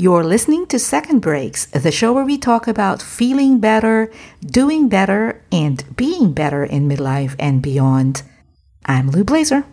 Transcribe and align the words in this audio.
You're 0.00 0.22
listening 0.22 0.68
to 0.68 0.78
Second 0.78 1.18
Breaks, 1.18 1.66
the 1.66 1.90
show 1.90 2.12
where 2.12 2.24
we 2.24 2.38
talk 2.38 2.68
about 2.68 3.02
feeling 3.02 3.58
better, 3.58 4.12
doing 4.40 4.88
better, 4.88 5.42
and 5.50 5.82
being 5.96 6.32
better 6.32 6.62
in 6.62 6.88
midlife 6.88 7.34
and 7.36 7.60
beyond. 7.60 8.22
I'm 8.86 9.10
Lou 9.10 9.24
Blaser. 9.24 9.64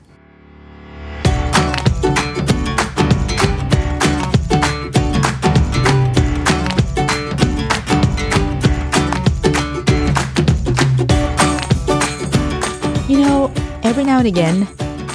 You 13.07 13.19
know, 13.19 13.53
every 13.83 14.03
now 14.03 14.17
and 14.17 14.27
again, 14.27 14.67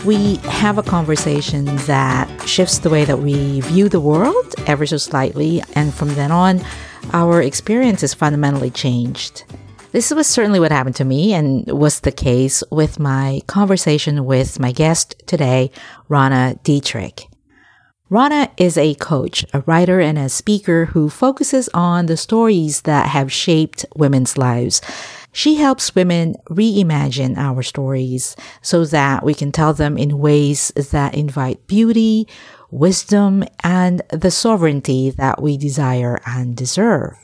we 0.05 0.37
have 0.37 0.79
a 0.79 0.83
conversation 0.83 1.65
that 1.87 2.49
shifts 2.49 2.79
the 2.79 2.89
way 2.89 3.05
that 3.05 3.19
we 3.19 3.61
view 3.61 3.89
the 3.89 4.01
world 4.01 4.55
ever 4.67 4.87
so 4.87 4.97
slightly, 4.97 5.63
and 5.75 5.93
from 5.93 6.15
then 6.15 6.33
on, 6.33 6.61
our 7.13 7.43
experience 7.43 8.03
is 8.03 8.15
fundamentally 8.15 8.71
changed. 8.71 9.45
This 9.93 10.11
was 10.11 10.27
certainly 10.27 10.61
what 10.61 10.73
happened 10.73 10.97
to 10.97 11.05
me 11.05 11.35
and 11.35 11.67
was 11.67 12.01
the 12.01 12.13
case 12.13 12.63
with 12.71 12.99
my 12.99 13.43
conversation 13.47 14.25
with 14.25 14.59
my 14.59 14.73
guest 14.73 15.17
today, 15.27 15.71
Rana 16.09 16.59
Dietrich. 16.63 17.27
Rana 18.09 18.51
is 18.57 18.79
a 18.79 18.95
coach, 18.95 19.45
a 19.53 19.61
writer, 19.61 20.01
and 20.01 20.19
a 20.19 20.29
speaker 20.29 20.87
who 20.87 21.11
focuses 21.11 21.69
on 21.75 22.07
the 22.07 22.17
stories 22.17 22.83
that 22.83 23.09
have 23.09 23.33
shaped 23.33 23.85
women's 23.95 24.39
lives 24.39 24.81
she 25.33 25.57
helps 25.57 25.95
women 25.95 26.37
reimagine 26.49 27.37
our 27.37 27.63
stories 27.63 28.37
so 28.63 28.85
that 28.87 29.25
we 29.25 29.35
can 29.35 29.53
tell 29.53 29.73
them 29.73 29.97
in 29.97 30.19
ways 30.19 30.73
that 30.91 31.15
invite 31.15 31.67
beauty, 31.67 32.27
wisdom, 32.71 33.45
and 33.63 34.03
the 34.11 34.31
sovereignty 34.31 35.11
that 35.11 35.41
we 35.43 35.57
desire 35.57 36.21
and 36.27 36.57
deserve. 36.57 37.17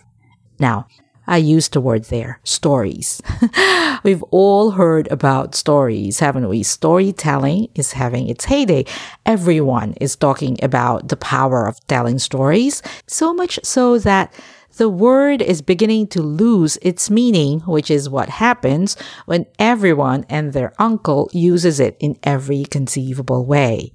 Now, 0.58 0.86
I 1.28 1.38
used 1.38 1.72
the 1.72 1.80
word 1.80 2.04
there, 2.04 2.40
stories. 2.44 3.20
We've 4.04 4.22
all 4.24 4.72
heard 4.72 5.08
about 5.10 5.56
stories, 5.56 6.20
haven't 6.20 6.48
we? 6.48 6.62
Storytelling 6.62 7.68
is 7.74 7.92
having 7.92 8.28
its 8.28 8.44
heyday. 8.44 8.84
Everyone 9.24 9.94
is 10.00 10.14
talking 10.14 10.56
about 10.62 11.08
the 11.08 11.16
power 11.16 11.66
of 11.66 11.84
telling 11.88 12.20
stories, 12.20 12.80
so 13.08 13.34
much 13.34 13.58
so 13.64 13.98
that 13.98 14.32
the 14.76 14.88
word 14.88 15.42
is 15.42 15.62
beginning 15.62 16.06
to 16.08 16.22
lose 16.22 16.78
its 16.82 17.10
meaning, 17.10 17.60
which 17.60 17.90
is 17.90 18.08
what 18.08 18.28
happens 18.28 18.96
when 19.24 19.46
everyone 19.58 20.24
and 20.28 20.52
their 20.52 20.72
uncle 20.78 21.30
uses 21.32 21.80
it 21.80 21.96
in 21.98 22.18
every 22.22 22.64
conceivable 22.64 23.44
way. 23.44 23.92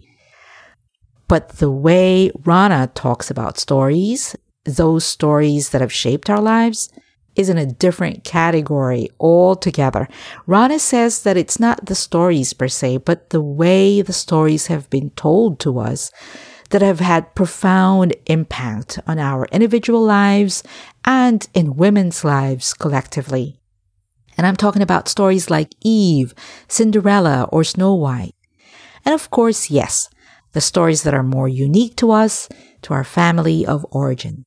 But 1.27 1.49
the 1.57 1.71
way 1.71 2.31
Rana 2.43 2.91
talks 2.93 3.31
about 3.31 3.57
stories, 3.57 4.35
those 4.65 5.05
stories 5.05 5.69
that 5.69 5.81
have 5.81 5.93
shaped 5.93 6.29
our 6.29 6.41
lives, 6.41 6.89
is 7.35 7.47
in 7.47 7.57
a 7.57 7.65
different 7.65 8.23
category 8.23 9.07
altogether. 9.19 10.07
Rana 10.45 10.79
says 10.79 11.23
that 11.23 11.37
it's 11.37 11.59
not 11.59 11.85
the 11.85 11.95
stories 11.95 12.53
per 12.53 12.67
se, 12.67 12.97
but 12.97 13.29
the 13.29 13.41
way 13.41 14.01
the 14.01 14.13
stories 14.13 14.67
have 14.67 14.89
been 14.89 15.11
told 15.11 15.59
to 15.61 15.79
us 15.79 16.11
that 16.71 16.81
have 16.81 16.99
had 16.99 17.35
profound 17.35 18.15
impact 18.25 18.99
on 19.05 19.19
our 19.19 19.45
individual 19.51 20.03
lives 20.03 20.63
and 21.05 21.47
in 21.53 21.75
women's 21.75 22.23
lives 22.23 22.73
collectively. 22.73 23.59
And 24.37 24.47
I'm 24.47 24.55
talking 24.55 24.81
about 24.81 25.07
stories 25.07 25.49
like 25.49 25.75
Eve, 25.81 26.33
Cinderella, 26.67 27.47
or 27.51 27.63
Snow 27.63 27.93
White. 27.93 28.35
And 29.05 29.13
of 29.13 29.29
course, 29.29 29.69
yes, 29.69 30.09
the 30.53 30.61
stories 30.61 31.03
that 31.03 31.13
are 31.13 31.23
more 31.23 31.47
unique 31.47 31.95
to 31.97 32.11
us, 32.11 32.49
to 32.83 32.93
our 32.93 33.03
family 33.03 33.65
of 33.65 33.85
origin. 33.91 34.43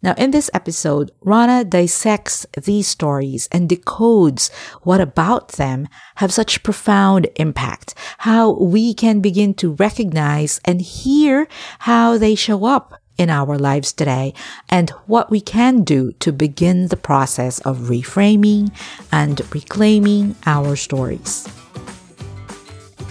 Now, 0.00 0.14
in 0.16 0.30
this 0.30 0.48
episode, 0.54 1.10
Rana 1.22 1.64
dissects 1.64 2.46
these 2.56 2.86
stories 2.86 3.48
and 3.50 3.68
decodes 3.68 4.52
what 4.82 5.00
about 5.00 5.52
them 5.52 5.88
have 6.16 6.32
such 6.32 6.62
profound 6.62 7.26
impact, 7.34 7.94
how 8.18 8.52
we 8.52 8.94
can 8.94 9.20
begin 9.20 9.54
to 9.54 9.72
recognize 9.72 10.60
and 10.64 10.80
hear 10.80 11.48
how 11.80 12.16
they 12.16 12.36
show 12.36 12.64
up 12.64 12.94
in 13.16 13.28
our 13.28 13.58
lives 13.58 13.92
today 13.92 14.32
and 14.68 14.90
what 15.06 15.30
we 15.32 15.40
can 15.40 15.82
do 15.82 16.12
to 16.20 16.32
begin 16.32 16.86
the 16.86 16.96
process 16.96 17.58
of 17.60 17.90
reframing 17.90 18.70
and 19.10 19.42
reclaiming 19.52 20.36
our 20.46 20.76
stories. 20.76 21.48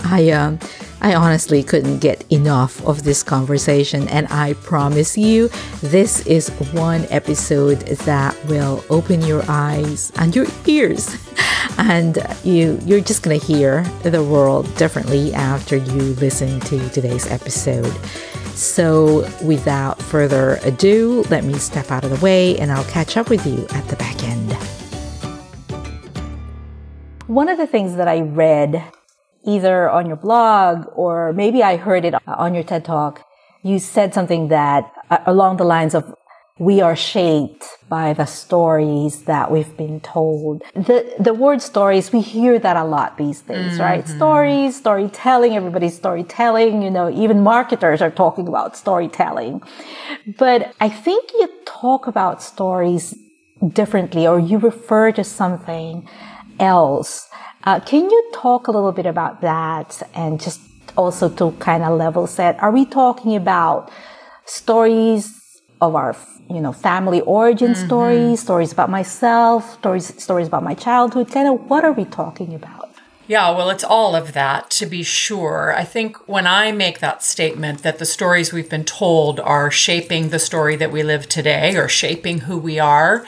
I, 0.06 0.29
um, 0.31 0.59
I 1.02 1.13
honestly 1.13 1.62
couldn't 1.63 2.00
get 2.00 2.25
enough 2.31 2.84
of 2.85 3.03
this 3.03 3.22
conversation, 3.22 4.08
and 4.08 4.28
I 4.30 4.53
promise 4.53 5.18
you, 5.18 5.50
this 5.81 6.25
is 6.25 6.50
one 6.74 7.06
episode 7.09 7.80
that 7.80 8.35
will 8.46 8.84
open 8.90 9.22
your 9.22 9.44
eyes 9.47 10.12
and 10.16 10.36
your 10.36 10.47
ears, 10.66 11.16
and 11.78 12.18
you 12.44 12.80
you're 12.86 13.02
just 13.02 13.22
gonna 13.22 13.36
hear 13.36 13.84
the 14.02 14.24
world 14.24 14.74
differently 14.75 15.34
after 15.34 15.78
you 15.78 16.16
listen 16.16 16.59
to 16.62 16.90
today's 16.90 17.28
episode. 17.28 17.94
So, 18.56 19.30
without 19.44 20.02
further 20.02 20.57
ado, 20.63 21.24
let 21.30 21.44
me 21.44 21.59
step 21.59 21.91
out 21.91 22.03
of 22.03 22.09
the 22.09 22.25
way, 22.25 22.57
and 22.57 22.72
I'll 22.72 22.84
catch 22.86 23.16
up 23.16 23.30
with 23.30 23.46
you 23.46 23.68
at 23.69 23.88
the 23.88 23.96
back 23.97 24.24
end. 24.24 24.52
One 27.28 27.50
of 27.50 27.59
the 27.59 27.68
things 27.68 27.97
that 27.97 28.07
I 28.07 28.22
read 28.22 28.84
either 29.47 29.90
on 29.90 30.06
your 30.06 30.18
blog 30.18 30.85
or 30.96 31.34
maybe 31.34 31.63
I 31.63 31.78
heard 31.78 32.06
it 32.06 32.13
on 32.28 32.53
your 32.53 32.63
TED 32.63 32.85
talk. 32.85 33.25
You 33.63 33.80
said 33.80 34.13
something 34.13 34.50
that 34.50 34.91
uh, 35.09 35.19
along 35.25 35.58
the 35.58 35.63
lines 35.63 35.96
of 35.96 36.13
we 36.59 36.81
are 36.81 36.96
shaped 36.96 37.66
by 37.88 38.13
the 38.13 38.25
stories 38.25 39.24
that 39.24 39.52
we've 39.52 39.78
been 39.78 40.00
told. 40.02 40.63
The 40.74 41.13
the 41.19 41.34
word 41.34 41.62
stories, 41.62 42.12
we 42.12 42.22
hear 42.22 42.57
that 42.57 42.75
a 42.75 42.84
lot 42.84 43.18
these 43.18 43.41
days, 43.41 43.74
mm-hmm. 43.74 43.81
right? 43.81 44.07
Stories, 44.07 44.75
storytelling, 44.75 45.56
everybody's 45.56 45.96
storytelling, 45.96 46.81
you 46.81 46.90
know, 46.90 47.09
even 47.12 47.44
marketers 47.44 48.02
are 48.02 48.09
talking 48.09 48.47
about 48.47 48.75
storytelling. 48.75 49.62
But 50.25 50.74
I 50.80 50.90
think 50.90 51.31
you 51.34 51.47
talk 51.66 52.07
about 52.07 52.41
stories 52.41 53.16
differently 53.74 54.28
or 54.28 54.40
you 54.40 54.57
refer 54.57 55.12
to 55.12 55.24
something 55.24 56.07
else. 56.59 57.28
Uh, 57.63 57.79
can 57.79 58.09
you 58.09 58.31
talk 58.34 58.68
a 58.68 58.72
little 58.72 58.91
bit 58.91 59.06
about 59.06 59.41
that 59.41 60.01
and 60.13 60.40
just 60.40 60.62
also 60.95 61.29
to 61.29 61.51
kind 61.59 61.84
of 61.84 61.97
level 61.97 62.28
set? 62.28 62.62
Are 62.62 62.72
we 62.72 62.85
talking 62.85 63.35
about 63.35 63.91
stories 64.45 65.62
of 65.81 65.95
our, 65.95 66.16
you 66.50 66.62
know, 66.62 66.72
family 66.72 67.22
origin 67.22 67.73
mm-hmm. 67.73 67.85
stories, 67.85 68.40
stories 68.40 68.72
about 68.72 68.90
myself, 68.90 69.73
stories, 69.73 70.22
stories 70.22 70.47
about 70.47 70.63
my 70.63 70.73
childhood? 70.73 71.31
Kind 71.31 71.47
of 71.47 71.69
what 71.69 71.84
are 71.84 71.91
we 71.91 72.06
talking 72.06 72.53
about? 72.53 72.88
Yeah, 73.28 73.50
well, 73.51 73.69
it's 73.69 73.84
all 73.84 74.16
of 74.16 74.31
that 74.34 74.69
to 74.72 74.85
be 74.85 75.03
sure. 75.03 75.75
I 75.75 75.84
think 75.84 76.29
when 76.29 76.47
I 76.47 76.72
make 76.72 77.00
that 77.00 77.22
statement 77.22 77.84
that 77.84 78.00
the 78.00 78.06
stories 78.06 78.53
we've 78.53 78.69
been 78.69 78.85
told 78.85 79.41
are 79.41 79.69
shaping 79.69 80.29
the 80.29 80.39
story 80.39 80.78
that 80.78 80.94
we 80.94 81.03
live 81.03 81.28
today 81.28 81.75
or 81.75 81.89
shaping 81.89 82.39
who 82.41 82.57
we 82.57 82.79
are, 82.79 83.25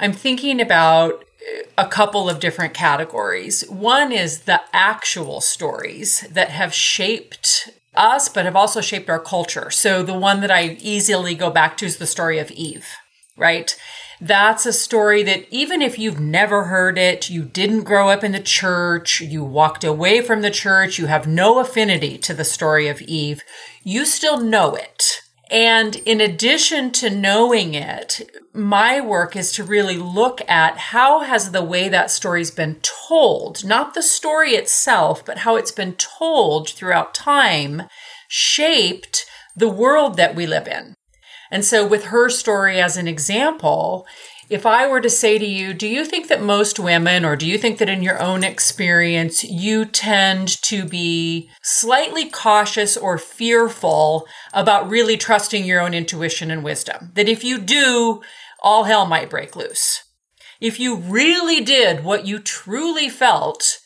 I'm 0.00 0.12
thinking 0.12 0.60
about 0.60 1.24
a 1.78 1.86
couple 1.86 2.28
of 2.28 2.40
different 2.40 2.74
categories. 2.74 3.68
One 3.68 4.12
is 4.12 4.42
the 4.42 4.62
actual 4.72 5.40
stories 5.40 6.26
that 6.30 6.50
have 6.50 6.72
shaped 6.72 7.70
us, 7.94 8.28
but 8.28 8.44
have 8.44 8.56
also 8.56 8.80
shaped 8.80 9.08
our 9.08 9.20
culture. 9.20 9.70
So 9.70 10.02
the 10.02 10.18
one 10.18 10.40
that 10.40 10.50
I 10.50 10.76
easily 10.80 11.34
go 11.34 11.50
back 11.50 11.76
to 11.78 11.86
is 11.86 11.98
the 11.98 12.06
story 12.06 12.38
of 12.38 12.50
Eve, 12.50 12.86
right? 13.36 13.76
That's 14.20 14.64
a 14.64 14.72
story 14.72 15.22
that 15.24 15.46
even 15.50 15.82
if 15.82 15.98
you've 15.98 16.20
never 16.20 16.64
heard 16.64 16.96
it, 16.96 17.28
you 17.28 17.42
didn't 17.44 17.84
grow 17.84 18.08
up 18.08 18.24
in 18.24 18.32
the 18.32 18.40
church, 18.40 19.20
you 19.20 19.44
walked 19.44 19.84
away 19.84 20.22
from 20.22 20.40
the 20.40 20.50
church, 20.50 20.98
you 20.98 21.06
have 21.06 21.26
no 21.26 21.58
affinity 21.58 22.16
to 22.18 22.32
the 22.32 22.44
story 22.44 22.88
of 22.88 23.02
Eve, 23.02 23.42
you 23.84 24.06
still 24.06 24.40
know 24.40 24.74
it 24.74 25.20
and 25.50 25.96
in 25.96 26.20
addition 26.20 26.90
to 26.92 27.10
knowing 27.10 27.74
it, 27.74 28.28
my 28.52 29.00
work 29.00 29.36
is 29.36 29.52
to 29.52 29.64
really 29.64 29.96
look 29.96 30.40
at 30.48 30.76
how 30.76 31.20
has 31.20 31.52
the 31.52 31.62
way 31.62 31.88
that 31.88 32.10
story's 32.10 32.50
been 32.50 32.80
told, 32.82 33.64
not 33.64 33.94
the 33.94 34.02
story 34.02 34.52
itself, 34.52 35.24
but 35.24 35.38
how 35.38 35.56
it's 35.56 35.72
been 35.72 35.94
told 35.94 36.70
throughout 36.70 37.14
time, 37.14 37.82
shaped 38.28 39.24
the 39.54 39.68
world 39.68 40.16
that 40.16 40.34
we 40.34 40.46
live 40.46 40.66
in. 40.66 40.94
And 41.50 41.64
so 41.64 41.86
with 41.86 42.06
her 42.06 42.28
story 42.28 42.80
as 42.80 42.96
an 42.96 43.06
example, 43.06 44.04
if 44.48 44.64
I 44.64 44.86
were 44.86 45.00
to 45.00 45.10
say 45.10 45.38
to 45.38 45.46
you, 45.46 45.74
do 45.74 45.88
you 45.88 46.04
think 46.04 46.28
that 46.28 46.42
most 46.42 46.78
women, 46.78 47.24
or 47.24 47.36
do 47.36 47.46
you 47.46 47.58
think 47.58 47.78
that 47.78 47.88
in 47.88 48.02
your 48.02 48.20
own 48.20 48.44
experience, 48.44 49.42
you 49.42 49.84
tend 49.84 50.62
to 50.62 50.84
be 50.84 51.50
slightly 51.62 52.30
cautious 52.30 52.96
or 52.96 53.18
fearful 53.18 54.26
about 54.52 54.88
really 54.88 55.16
trusting 55.16 55.64
your 55.64 55.80
own 55.80 55.94
intuition 55.94 56.50
and 56.50 56.62
wisdom? 56.62 57.12
That 57.14 57.28
if 57.28 57.42
you 57.42 57.58
do, 57.58 58.22
all 58.62 58.84
hell 58.84 59.06
might 59.06 59.30
break 59.30 59.56
loose. 59.56 60.02
If 60.60 60.80
you 60.80 60.96
really 60.96 61.60
did 61.60 62.04
what 62.04 62.26
you 62.26 62.38
truly 62.38 63.08
felt, 63.08 63.78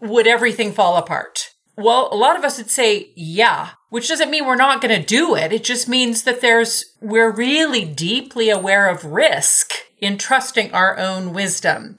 would 0.00 0.26
everything 0.26 0.72
fall 0.72 0.96
apart? 0.96 1.50
Well, 1.76 2.08
a 2.12 2.16
lot 2.16 2.36
of 2.36 2.44
us 2.44 2.58
would 2.58 2.70
say, 2.70 3.12
yeah, 3.16 3.70
which 3.90 4.08
doesn't 4.08 4.30
mean 4.30 4.46
we're 4.46 4.56
not 4.56 4.80
going 4.80 4.98
to 4.98 5.06
do 5.06 5.34
it. 5.34 5.52
It 5.52 5.64
just 5.64 5.88
means 5.88 6.22
that 6.22 6.40
there's, 6.40 6.84
we're 7.00 7.30
really 7.30 7.84
deeply 7.84 8.48
aware 8.48 8.88
of 8.88 9.04
risk 9.04 9.72
in 9.98 10.16
trusting 10.16 10.72
our 10.72 10.96
own 10.96 11.34
wisdom. 11.34 11.96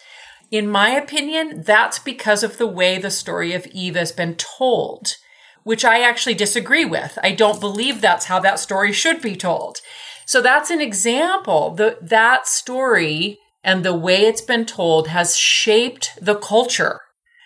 In 0.50 0.68
my 0.68 0.90
opinion, 0.90 1.64
that's 1.64 2.00
because 2.00 2.44
of 2.44 2.58
the 2.58 2.68
way 2.68 2.98
the 2.98 3.12
story 3.12 3.54
of 3.54 3.68
Eve 3.68 3.96
has 3.96 4.12
been 4.12 4.36
told, 4.36 5.16
which 5.64 5.86
I 5.86 6.02
actually 6.02 6.34
disagree 6.34 6.86
with. 6.86 7.20
I 7.22 7.32
don't 7.32 7.62
believe 7.62 8.02
that's 8.02 8.26
how 8.26 8.40
that 8.40 8.60
story 8.60 8.92
should 8.92 9.22
be 9.22 9.36
told. 9.36 9.78
So 10.26 10.42
that's 10.42 10.70
an 10.70 10.82
example. 10.82 11.76
The, 11.76 11.98
that 12.02 12.48
story 12.48 13.38
and 13.64 13.84
the 13.84 13.96
way 13.96 14.22
it's 14.22 14.42
been 14.42 14.66
told 14.66 15.10
has 15.10 15.38
shaped 15.38 16.18
the 16.22 16.36
culture 16.36 17.02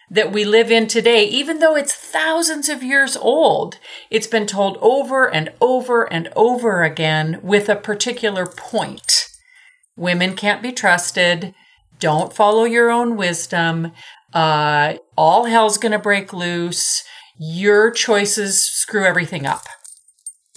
that 0.10 0.32
we 0.32 0.46
live 0.46 0.72
in 0.72 0.88
today, 0.88 1.24
even 1.26 1.60
though 1.60 1.76
it's 1.76 1.94
thousands 1.94 2.70
of 2.70 2.84
years 2.84 3.18
old. 3.18 3.80
It's 4.10 4.28
been 4.28 4.46
told 4.46 4.78
over 4.82 5.32
and 5.32 5.52
over 5.60 6.12
and 6.12 6.30
over 6.36 6.84
again 6.84 7.40
with 7.42 7.70
a 7.70 7.76
particular 7.76 8.46
point. 8.46 9.30
Women 9.96 10.36
can't 10.36 10.62
be 10.62 10.72
trusted. 10.72 11.54
Don't 12.00 12.34
follow 12.34 12.66
your 12.66 12.92
own 12.92 13.16
wisdom. 13.16 13.92
Uh, 14.34 14.96
all 15.18 15.46
hell's 15.46 15.78
going 15.78 15.94
to 15.94 16.00
break 16.00 16.34
loose. 16.34 17.04
Your 17.38 17.92
choices 17.92 18.64
screw 18.64 19.06
everything 19.06 19.46
up. 19.46 19.64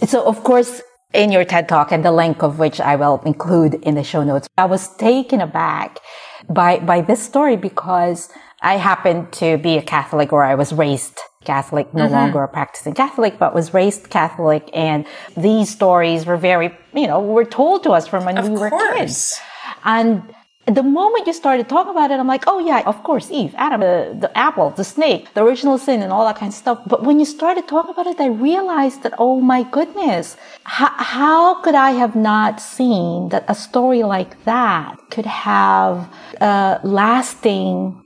So, 0.07 0.25
of 0.25 0.45
course, 0.45 0.83
in 1.13 1.33
your 1.33 1.45
TED 1.45 1.69
talk 1.69 1.91
and 1.91 2.05
the 2.05 2.13
link 2.13 2.43
of 2.43 2.59
which 2.59 2.81
I 2.81 2.97
will 2.97 3.23
include 3.25 3.75
in 3.75 3.95
the 3.95 4.05
show 4.05 4.23
notes, 4.23 4.49
I 4.59 4.67
was 4.67 4.95
taken 4.97 5.41
aback 5.41 6.01
by, 6.49 6.79
by 6.79 7.01
this 7.01 7.23
story 7.23 7.57
because 7.57 8.29
I 8.61 8.77
happened 8.77 9.33
to 9.35 9.57
be 9.59 9.77
a 9.77 9.83
Catholic 9.83 10.33
or 10.33 10.43
I 10.43 10.55
was 10.55 10.73
raised 10.73 11.19
Catholic, 11.45 11.95
no 11.95 12.05
mm-hmm. 12.05 12.15
longer 12.15 12.43
a 12.43 12.49
practicing 12.49 12.95
Catholic, 12.95 13.39
but 13.39 13.55
was 13.55 13.73
raised 13.73 14.11
Catholic. 14.11 14.69
And 14.75 15.07
these 15.37 15.71
stories 15.71 16.27
were 16.27 16.37
very, 16.37 16.77
you 16.93 17.07
know, 17.07 17.21
were 17.21 17.45
told 17.45 17.85
to 17.85 17.91
us 17.91 18.07
from 18.07 18.25
when 18.25 18.37
of 18.37 18.49
we 18.49 18.57
course. 18.57 18.73
were 18.73 18.97
kids. 18.97 19.41
And 19.85 20.35
the 20.67 20.83
moment 20.83 21.27
you 21.27 21.33
started 21.33 21.69
talking 21.69 21.93
about 21.93 22.11
it, 22.11 22.19
I'm 22.19 22.27
like, 22.27 22.45
oh 22.47 22.59
yeah, 22.59 22.83
of 22.85 23.03
course, 23.05 23.31
Eve, 23.31 23.55
Adam, 23.57 23.81
the, 23.81 24.17
the 24.21 24.37
apple, 24.37 24.71
the 24.71 24.85
snake, 24.85 25.33
the 25.35 25.43
original 25.43 25.79
sin, 25.79 26.03
and 26.03 26.13
all 26.13 26.27
that 26.27 26.37
kind 26.37 26.51
of 26.51 26.57
stuff. 26.57 26.81
But 26.87 27.05
when 27.05 27.19
you 27.19 27.25
started 27.25 27.69
talking 27.69 27.93
about 27.93 28.07
it, 28.07 28.21
I 28.21 28.27
realized 28.27 29.03
that, 29.05 29.15
oh 29.19 29.41
my 29.41 29.63
goodness, 29.63 30.37
how, 30.65 30.91
how 30.97 31.63
could 31.63 31.75
I 31.75 31.93
have 31.93 32.15
not 32.17 32.61
seen 32.61 33.31
that 33.31 33.45
a 33.49 33.55
story 33.55 34.03
like 34.03 34.45
that 34.45 34.99
could 35.11 35.27
have 35.27 36.13
a 36.41 36.81
lasting 36.83 38.03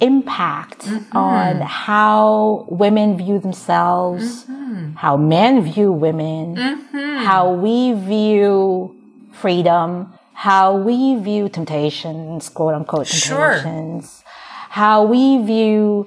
impact 0.00 0.80
mm-hmm. 0.80 1.16
on 1.16 1.60
how 1.60 2.66
women 2.68 3.16
view 3.16 3.38
themselves, 3.38 4.44
mm-hmm. 4.44 4.92
how 4.94 5.16
men 5.16 5.62
view 5.62 5.92
women, 5.92 6.56
mm-hmm. 6.56 7.24
how 7.24 7.52
we 7.52 7.92
view 7.92 8.94
freedom, 9.32 10.12
how 10.34 10.76
we 10.76 11.16
view 11.16 11.48
temptations, 11.48 12.48
quote 12.48 12.74
unquote 12.74 13.06
temptations, 13.06 14.22
sure. 14.22 14.32
how 14.70 15.04
we 15.04 15.42
view 15.44 16.06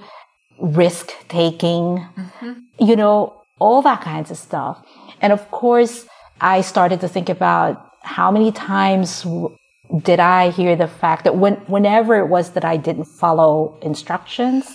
risk 0.60 1.12
taking, 1.28 2.06
mm-hmm. 2.16 2.54
you 2.80 2.96
know, 2.96 3.42
all 3.60 3.82
that 3.82 4.02
kinds 4.02 4.32
of 4.32 4.38
stuff. 4.38 4.86
And 5.22 5.34
of 5.34 5.50
course, 5.52 6.06
I 6.40 6.62
started 6.62 7.02
to 7.02 7.08
think 7.08 7.30
about 7.30 7.90
how 8.02 8.32
many 8.32 8.52
times 8.52 9.26
did 9.98 10.20
I 10.20 10.52
hear 10.52 10.76
the 10.76 10.88
fact 10.88 11.24
that 11.24 11.36
when, 11.36 11.56
whenever 11.68 12.16
it 12.18 12.28
was 12.28 12.52
that 12.52 12.64
I 12.64 12.78
didn't 12.78 13.06
follow 13.06 13.78
instructions, 13.82 14.66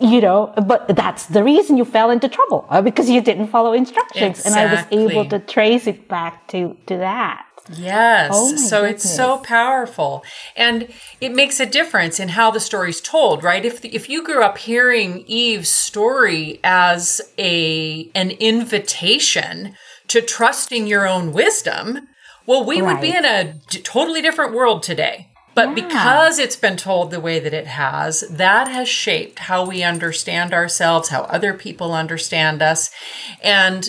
you 0.00 0.20
know, 0.20 0.54
but 0.66 0.88
that's 0.94 1.26
the 1.26 1.42
reason 1.42 1.76
you 1.76 1.84
fell 1.84 2.10
into 2.10 2.28
trouble 2.28 2.66
uh, 2.70 2.80
because 2.80 3.10
you 3.10 3.20
didn't 3.20 3.48
follow 3.48 3.72
instructions. 3.72 4.38
Exactly. 4.38 4.62
And 4.62 4.70
I 4.70 4.74
was 4.74 5.10
able 5.10 5.28
to 5.30 5.38
trace 5.40 5.86
it 5.86 6.08
back 6.08 6.46
to, 6.48 6.76
to 6.86 6.96
that. 6.98 7.44
Yes. 7.72 8.30
Oh 8.32 8.54
so 8.56 8.82
goodness. 8.82 9.04
it's 9.04 9.14
so 9.14 9.38
powerful. 9.38 10.24
And 10.54 10.88
it 11.20 11.34
makes 11.34 11.58
a 11.58 11.66
difference 11.66 12.20
in 12.20 12.30
how 12.30 12.50
the 12.52 12.60
story's 12.60 13.00
told, 13.00 13.42
right? 13.42 13.64
If 13.64 13.80
the, 13.80 13.94
if 13.94 14.08
you 14.08 14.24
grew 14.24 14.42
up 14.42 14.58
hearing 14.58 15.24
Eve's 15.26 15.68
story 15.68 16.60
as 16.62 17.20
a 17.38 18.08
an 18.14 18.30
invitation 18.30 19.74
to 20.08 20.22
trusting 20.22 20.86
your 20.86 21.08
own 21.08 21.32
wisdom, 21.32 22.06
well, 22.46 22.64
we 22.64 22.80
right. 22.80 22.94
would 22.94 23.00
be 23.00 23.14
in 23.14 23.24
a 23.24 23.54
d- 23.68 23.80
totally 23.80 24.22
different 24.22 24.54
world 24.54 24.82
today. 24.82 25.28
But 25.54 25.68
yeah. 25.68 25.86
because 25.86 26.38
it's 26.38 26.56
been 26.56 26.76
told 26.76 27.10
the 27.10 27.20
way 27.20 27.38
that 27.40 27.54
it 27.54 27.66
has, 27.66 28.20
that 28.30 28.68
has 28.68 28.88
shaped 28.88 29.38
how 29.38 29.66
we 29.66 29.82
understand 29.82 30.52
ourselves, 30.52 31.08
how 31.08 31.22
other 31.22 31.54
people 31.54 31.94
understand 31.94 32.60
us. 32.60 32.90
And 33.42 33.88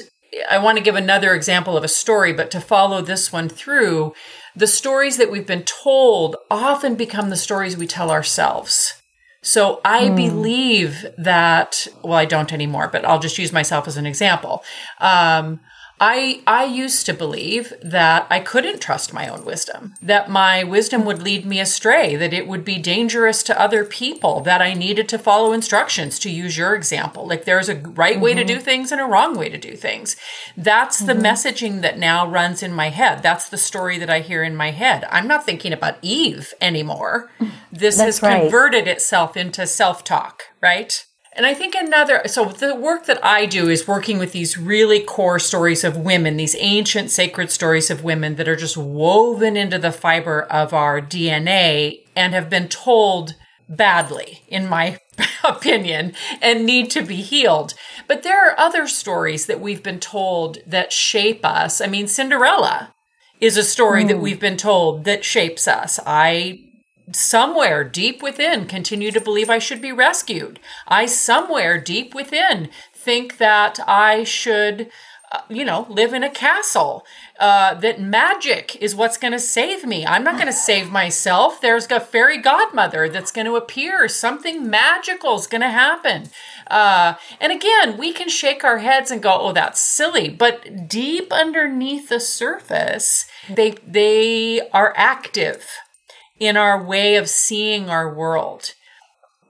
I 0.50 0.59
want 0.59 0.77
to 0.77 0.83
give 0.83 0.95
another 0.95 1.33
example 1.33 1.75
of 1.75 1.83
a 1.83 1.89
story, 1.89 2.31
but 2.31 2.51
to 2.51 2.62
follow 2.62 3.01
this 3.01 3.33
one 3.33 3.50
through, 3.50 4.13
the 4.56 4.68
stories 4.68 5.18
that 5.18 5.30
we've 5.30 5.45
been 5.45 5.63
told 5.63 6.38
often 6.50 6.95
become 6.95 7.30
the 7.30 7.36
stories 7.36 7.75
we 7.75 7.86
tell 7.86 8.12
ourselves. 8.12 8.94
So 9.42 9.81
I 9.86 10.06
mm. 10.06 10.15
believe 10.15 11.06
that, 11.18 11.88
well, 12.03 12.18
I 12.18 12.25
don't 12.25 12.53
anymore, 12.53 12.89
but 12.92 13.06
I'll 13.06 13.19
just 13.19 13.38
use 13.38 13.51
myself 13.51 13.88
as 13.88 13.98
an 13.98 14.06
example. 14.06 14.63
Um, 15.00 15.60
I 15.99 16.41
I 16.45 16.65
used 16.65 17.05
to 17.07 17.13
believe 17.13 17.73
that 17.81 18.27
I 18.29 18.39
couldn't 18.39 18.81
trust 18.81 19.13
my 19.13 19.27
own 19.27 19.44
wisdom, 19.45 19.95
that 20.01 20.29
my 20.29 20.63
wisdom 20.63 21.05
would 21.05 21.23
lead 21.23 21.45
me 21.45 21.59
astray, 21.59 22.15
that 22.15 22.33
it 22.33 22.47
would 22.47 22.63
be 22.63 22.77
dangerous 22.77 23.41
to 23.44 23.59
other 23.59 23.83
people, 23.83 24.41
that 24.41 24.61
I 24.61 24.73
needed 24.73 25.09
to 25.09 25.17
follow 25.17 25.53
instructions 25.53 26.19
to 26.19 26.29
use 26.29 26.55
your 26.55 26.75
example. 26.75 27.27
Like 27.27 27.45
there's 27.45 27.69
a 27.69 27.75
right 27.75 28.13
mm-hmm. 28.13 28.21
way 28.21 28.33
to 28.35 28.44
do 28.44 28.55
mm-hmm. 28.55 28.63
things 28.63 28.91
and 28.91 29.01
a 29.01 29.05
wrong 29.05 29.35
way 29.35 29.49
to 29.49 29.57
do 29.57 29.75
things. 29.75 30.15
That's 30.55 31.01
mm-hmm. 31.01 31.07
the 31.07 31.27
messaging 31.27 31.81
that 31.81 31.97
now 31.97 32.27
runs 32.27 32.61
in 32.61 32.73
my 32.73 32.89
head. 32.89 33.23
That's 33.23 33.50
the 33.50 33.57
story 33.57 33.97
that 33.97 34.09
I 34.09 34.19
hear 34.19 34.43
in 34.43 34.55
my 34.55 34.69
head. 34.71 35.05
I'm 35.09 35.27
not 35.27 35.45
thinking 35.45 35.73
about 35.73 35.97
Eve 36.03 36.53
anymore. 36.61 37.31
This 37.71 37.97
That's 37.97 38.19
has 38.19 38.21
right. 38.21 38.41
converted 38.41 38.88
itself 38.88 39.35
into 39.35 39.65
self-talk, 39.65 40.43
right? 40.61 41.06
And 41.38 41.45
I 41.45 41.54
think 41.54 41.75
another, 41.75 42.24
so 42.25 42.45
the 42.45 42.74
work 42.74 43.06
that 43.06 43.24
I 43.24 43.45
do 43.45 43.69
is 43.69 43.88
working 43.88 44.18
with 44.18 44.31
these 44.31 44.57
really 44.57 45.00
core 45.00 45.38
stories 45.38 45.84
of 45.84 45.95
women, 45.95 46.36
these 46.36 46.56
ancient 46.57 47.12
sacred 47.12 47.51
stories 47.51 47.92
of 47.92 48.04
women 48.04 48.36
that 48.36 48.48
are 48.48 48.56
just 48.56 48.75
woven 48.75 49.56
into 49.56 49.78
the 49.78 49.92
fiber 49.92 50.42
of 50.42 50.74
our 50.74 51.00
DNA 51.00 52.00
and 52.16 52.34
have 52.34 52.50
been 52.50 52.68
told 52.68 53.36
badly, 53.69 54.42
in 54.48 54.68
my 54.68 54.98
opinion, 55.44 56.13
and 56.42 56.66
need 56.66 56.89
to 56.89 57.04
be 57.04 57.18
healed. 57.18 57.75
But 58.07 58.24
there 58.24 58.50
are 58.50 58.60
other 58.60 58.88
stories 58.88 59.45
that 59.45 59.62
we've 59.62 59.84
been 59.84 60.00
told 60.00 60.57
that 60.66 60.92
shape 60.92 61.45
us. 61.45 61.81
I 61.81 61.86
mean, 61.86 62.07
Cinderella 62.07 62.95
is 63.39 63.57
a 63.57 63.63
story 63.63 64.04
mm. 64.04 64.07
that 64.07 64.16
hmm. 64.16 64.24
we've 64.24 64.39
been 64.39 64.57
told 64.57 65.04
that 65.04 65.24
shapes 65.24 65.67
us. 65.67 66.00
I 66.03 66.66
somewhere 67.11 67.83
deep 67.83 68.21
within 68.21 68.65
continue 68.65 69.11
to 69.11 69.21
believe 69.21 69.49
I 69.49 69.59
should 69.59 69.81
be 69.81 69.91
rescued. 69.91 70.59
I 70.87 71.05
somewhere 71.05 71.79
deep 71.79 72.13
within 72.13 72.69
think 72.93 73.37
that 73.37 73.79
I 73.87 74.25
should, 74.25 74.89
uh, 75.31 75.41
you 75.47 75.63
know, 75.63 75.87
live 75.89 76.13
in 76.13 76.23
a 76.23 76.29
castle. 76.29 77.05
Uh, 77.39 77.73
that 77.75 78.01
magic 78.01 78.75
is 78.81 78.95
what's 78.95 79.17
going 79.17 79.31
to 79.31 79.39
save 79.39 79.85
me. 79.85 80.05
I'm 80.05 80.23
not 80.23 80.35
going 80.35 80.47
to 80.47 80.53
save 80.53 80.91
myself. 80.91 81.61
There's 81.61 81.89
a 81.89 82.01
fairy 82.01 82.41
godmother 82.41 83.07
that's 83.07 83.31
going 83.31 83.45
to 83.45 83.55
appear. 83.55 84.09
Something 84.09 84.69
magical 84.69 85.35
is 85.35 85.47
going 85.47 85.61
to 85.61 85.69
happen. 85.69 86.29
Uh, 86.69 87.13
and 87.39 87.53
again, 87.53 87.97
we 87.97 88.11
can 88.11 88.27
shake 88.27 88.65
our 88.65 88.79
heads 88.79 89.11
and 89.11 89.23
go, 89.23 89.37
"Oh, 89.39 89.53
that's 89.53 89.81
silly." 89.81 90.27
But 90.27 90.89
deep 90.89 91.31
underneath 91.31 92.09
the 92.09 92.19
surface, 92.19 93.25
they 93.47 93.75
they 93.87 94.67
are 94.73 94.93
active 94.97 95.65
in 96.39 96.58
our 96.58 96.82
way 96.82 97.15
of 97.15 97.29
seeing 97.29 97.89
our 97.89 98.13
world. 98.13 98.74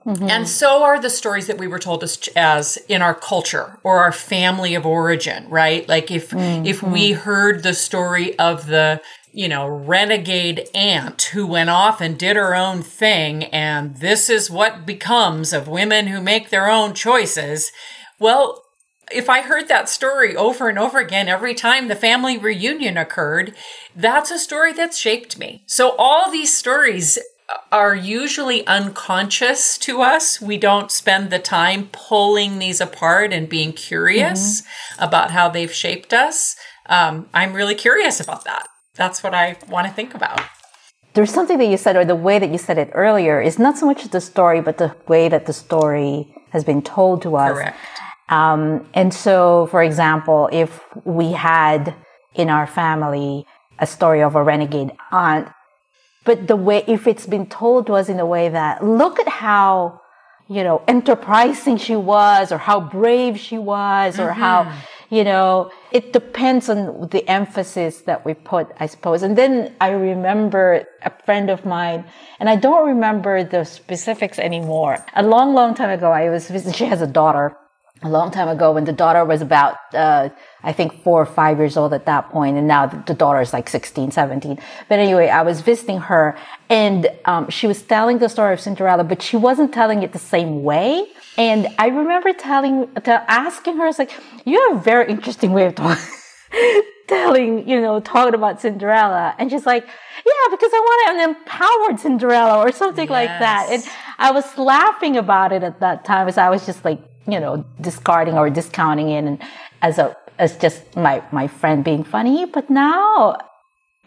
Mm-hmm. 0.08 0.30
And 0.30 0.48
so 0.48 0.84
are 0.84 1.00
the 1.00 1.10
stories 1.10 1.48
that 1.48 1.58
we 1.58 1.68
were 1.68 1.78
told 1.78 2.02
as, 2.02 2.28
as, 2.34 2.78
in 2.88 3.02
our 3.02 3.14
culture 3.14 3.78
or 3.82 3.98
our 3.98 4.12
family 4.12 4.74
of 4.74 4.86
origin, 4.86 5.48
right? 5.50 5.86
Like 5.86 6.10
if 6.10 6.30
mm-hmm. 6.30 6.64
if 6.64 6.82
we 6.82 7.12
heard 7.12 7.62
the 7.62 7.74
story 7.74 8.38
of 8.38 8.66
the 8.66 9.02
you 9.32 9.48
know 9.48 9.68
renegade 9.68 10.66
aunt 10.74 11.22
who 11.22 11.46
went 11.46 11.68
off 11.68 12.00
and 12.00 12.18
did 12.18 12.36
her 12.36 12.54
own 12.54 12.82
thing, 12.82 13.44
and 13.44 13.96
this 13.96 14.30
is 14.30 14.50
what 14.50 14.86
becomes 14.86 15.52
of 15.52 15.68
women 15.68 16.06
who 16.06 16.22
make 16.22 16.48
their 16.48 16.70
own 16.70 16.94
choices. 16.94 17.70
Well, 18.18 18.64
if 19.10 19.28
I 19.28 19.42
heard 19.42 19.68
that 19.68 19.88
story 19.88 20.36
over 20.36 20.68
and 20.68 20.78
over 20.78 20.98
again 20.98 21.28
every 21.28 21.54
time 21.54 21.88
the 21.88 21.96
family 21.96 22.38
reunion 22.38 22.96
occurred, 22.96 23.54
that's 23.94 24.30
a 24.30 24.38
story 24.38 24.72
that 24.74 24.94
shaped 24.94 25.38
me. 25.38 25.62
So 25.66 25.94
all 25.98 26.30
these 26.30 26.54
stories 26.54 27.18
are 27.72 27.94
usually 27.94 28.66
unconscious 28.66 29.78
to 29.78 30.02
us. 30.02 30.40
We 30.40 30.58
don't 30.58 30.90
spend 30.90 31.30
the 31.30 31.38
time 31.38 31.88
pulling 31.92 32.58
these 32.58 32.80
apart 32.80 33.32
and 33.32 33.48
being 33.48 33.72
curious 33.72 34.62
mm-hmm. 34.62 35.04
about 35.04 35.30
how 35.30 35.48
they've 35.48 35.72
shaped 35.72 36.12
us. 36.12 36.56
Um, 36.86 37.28
I'm 37.32 37.54
really 37.54 37.74
curious 37.74 38.20
about 38.20 38.44
that. 38.44 38.66
That's 38.96 39.22
what 39.22 39.34
I 39.34 39.56
want 39.68 39.86
to 39.86 39.92
think 39.92 40.14
about. 40.14 40.40
There's 41.14 41.32
something 41.32 41.58
that 41.58 41.66
you 41.66 41.76
said, 41.76 41.96
or 41.96 42.04
the 42.04 42.14
way 42.14 42.38
that 42.38 42.50
you 42.50 42.58
said 42.58 42.78
it 42.78 42.90
earlier, 42.92 43.40
is 43.40 43.58
not 43.58 43.78
so 43.78 43.86
much 43.86 44.04
the 44.04 44.20
story, 44.20 44.60
but 44.60 44.78
the 44.78 44.94
way 45.08 45.28
that 45.28 45.46
the 45.46 45.52
story 45.52 46.34
has 46.50 46.64
been 46.64 46.82
told 46.82 47.22
to 47.22 47.36
us. 47.36 47.52
Correct 47.52 47.78
Um, 48.28 48.86
and 48.94 49.12
so, 49.12 49.66
for 49.70 49.82
example, 49.82 50.48
if 50.52 50.82
we 51.04 51.32
had 51.32 51.94
in 52.34 52.50
our 52.50 52.66
family 52.66 53.46
a 53.78 53.86
story 53.86 54.22
of 54.22 54.34
a 54.36 54.42
renegade 54.42 54.92
aunt, 55.10 55.48
but 56.24 56.46
the 56.46 56.56
way, 56.56 56.84
if 56.86 57.06
it's 57.06 57.26
been 57.26 57.46
told 57.46 57.88
was 57.88 58.08
in 58.08 58.20
a 58.20 58.26
way 58.26 58.50
that, 58.50 58.84
look 58.84 59.18
at 59.18 59.28
how, 59.28 60.00
you 60.48 60.62
know, 60.62 60.82
enterprising 60.86 61.78
she 61.78 61.96
was, 61.96 62.52
or 62.52 62.58
how 62.58 62.80
brave 62.80 63.38
she 63.38 63.56
was, 63.56 64.18
or 64.18 64.28
mm-hmm. 64.28 64.40
how, 64.40 64.72
you 65.08 65.24
know, 65.24 65.70
it 65.90 66.12
depends 66.12 66.68
on 66.68 67.08
the 67.08 67.26
emphasis 67.28 68.02
that 68.02 68.26
we 68.26 68.34
put, 68.34 68.68
I 68.78 68.86
suppose. 68.86 69.22
And 69.22 69.38
then 69.38 69.74
I 69.80 69.90
remember 69.90 70.86
a 71.02 71.12
friend 71.24 71.48
of 71.48 71.64
mine, 71.64 72.04
and 72.40 72.50
I 72.50 72.56
don't 72.56 72.86
remember 72.86 73.42
the 73.42 73.64
specifics 73.64 74.38
anymore. 74.38 75.02
A 75.16 75.22
long, 75.22 75.54
long 75.54 75.74
time 75.74 75.90
ago, 75.90 76.10
I 76.10 76.28
was 76.28 76.50
visiting, 76.50 76.74
she 76.74 76.84
has 76.84 77.00
a 77.00 77.06
daughter 77.06 77.56
a 78.02 78.08
long 78.08 78.30
time 78.30 78.48
ago 78.48 78.72
when 78.72 78.84
the 78.84 78.92
daughter 78.92 79.24
was 79.24 79.40
about, 79.40 79.76
uh, 79.92 80.28
I 80.62 80.72
think 80.72 81.02
four 81.02 81.20
or 81.20 81.26
five 81.26 81.58
years 81.58 81.76
old 81.76 81.92
at 81.92 82.06
that 82.06 82.30
point, 82.30 82.56
and 82.56 82.68
now 82.68 82.86
the 82.86 83.14
daughter 83.14 83.40
is 83.40 83.52
like 83.52 83.68
16, 83.68 84.12
17. 84.12 84.58
But 84.88 84.98
anyway, 84.98 85.28
I 85.28 85.42
was 85.42 85.60
visiting 85.60 85.98
her, 85.98 86.36
and 86.68 87.08
um, 87.24 87.48
she 87.50 87.66
was 87.66 87.82
telling 87.82 88.18
the 88.18 88.28
story 88.28 88.52
of 88.54 88.60
Cinderella, 88.60 89.04
but 89.04 89.22
she 89.22 89.36
wasn't 89.36 89.72
telling 89.74 90.02
it 90.02 90.12
the 90.12 90.18
same 90.18 90.62
way. 90.62 91.06
And 91.36 91.68
I 91.78 91.88
remember 91.88 92.32
telling, 92.32 92.88
asking 93.04 93.76
her, 93.76 93.84
I 93.84 93.86
was 93.86 93.98
like, 93.98 94.12
"You 94.44 94.68
have 94.68 94.78
a 94.78 94.80
very 94.80 95.08
interesting 95.10 95.52
way 95.52 95.66
of 95.66 95.74
talking." 95.74 96.04
telling, 97.08 97.66
you 97.66 97.80
know, 97.80 98.00
talking 98.00 98.34
about 98.34 98.60
Cinderella. 98.60 99.34
And 99.38 99.50
she's 99.50 99.66
like, 99.66 99.84
yeah, 99.84 100.50
because 100.50 100.70
I 100.72 100.78
want 100.78 101.18
an 101.18 101.30
empowered 101.30 102.00
Cinderella 102.00 102.58
or 102.58 102.70
something 102.70 103.08
yes. 103.08 103.10
like 103.10 103.28
that. 103.28 103.68
And 103.70 103.82
I 104.18 104.30
was 104.30 104.58
laughing 104.58 105.16
about 105.16 105.52
it 105.52 105.62
at 105.62 105.80
that 105.80 106.04
time 106.04 106.28
as 106.28 106.38
I 106.38 106.50
was 106.50 106.66
just 106.66 106.84
like, 106.84 107.00
you 107.28 107.38
know, 107.38 107.64
discarding 107.80 108.34
or 108.34 108.50
discounting 108.50 109.10
it 109.10 109.24
and 109.24 109.38
as 109.82 109.98
a, 109.98 110.16
as 110.38 110.56
just 110.56 110.96
my, 110.96 111.22
my 111.30 111.46
friend 111.46 111.84
being 111.84 112.04
funny. 112.04 112.46
But 112.46 112.70
now 112.70 113.38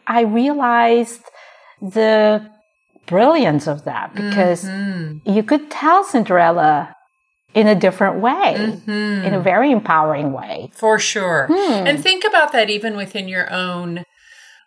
I 0.07 0.21
realized 0.21 1.21
the 1.81 2.49
brilliance 3.05 3.67
of 3.67 3.85
that 3.85 4.13
because 4.15 4.63
mm-hmm. 4.65 5.29
you 5.29 5.43
could 5.43 5.69
tell 5.69 6.03
Cinderella 6.03 6.95
in 7.53 7.67
a 7.67 7.75
different 7.75 8.21
way, 8.21 8.55
mm-hmm. 8.57 9.25
in 9.25 9.33
a 9.33 9.39
very 9.39 9.71
empowering 9.71 10.31
way. 10.31 10.69
For 10.73 10.97
sure. 10.97 11.47
Hmm. 11.51 11.87
And 11.87 12.01
think 12.01 12.23
about 12.23 12.53
that 12.53 12.69
even 12.69 12.95
within 12.95 13.27
your 13.27 13.51
own 13.51 14.05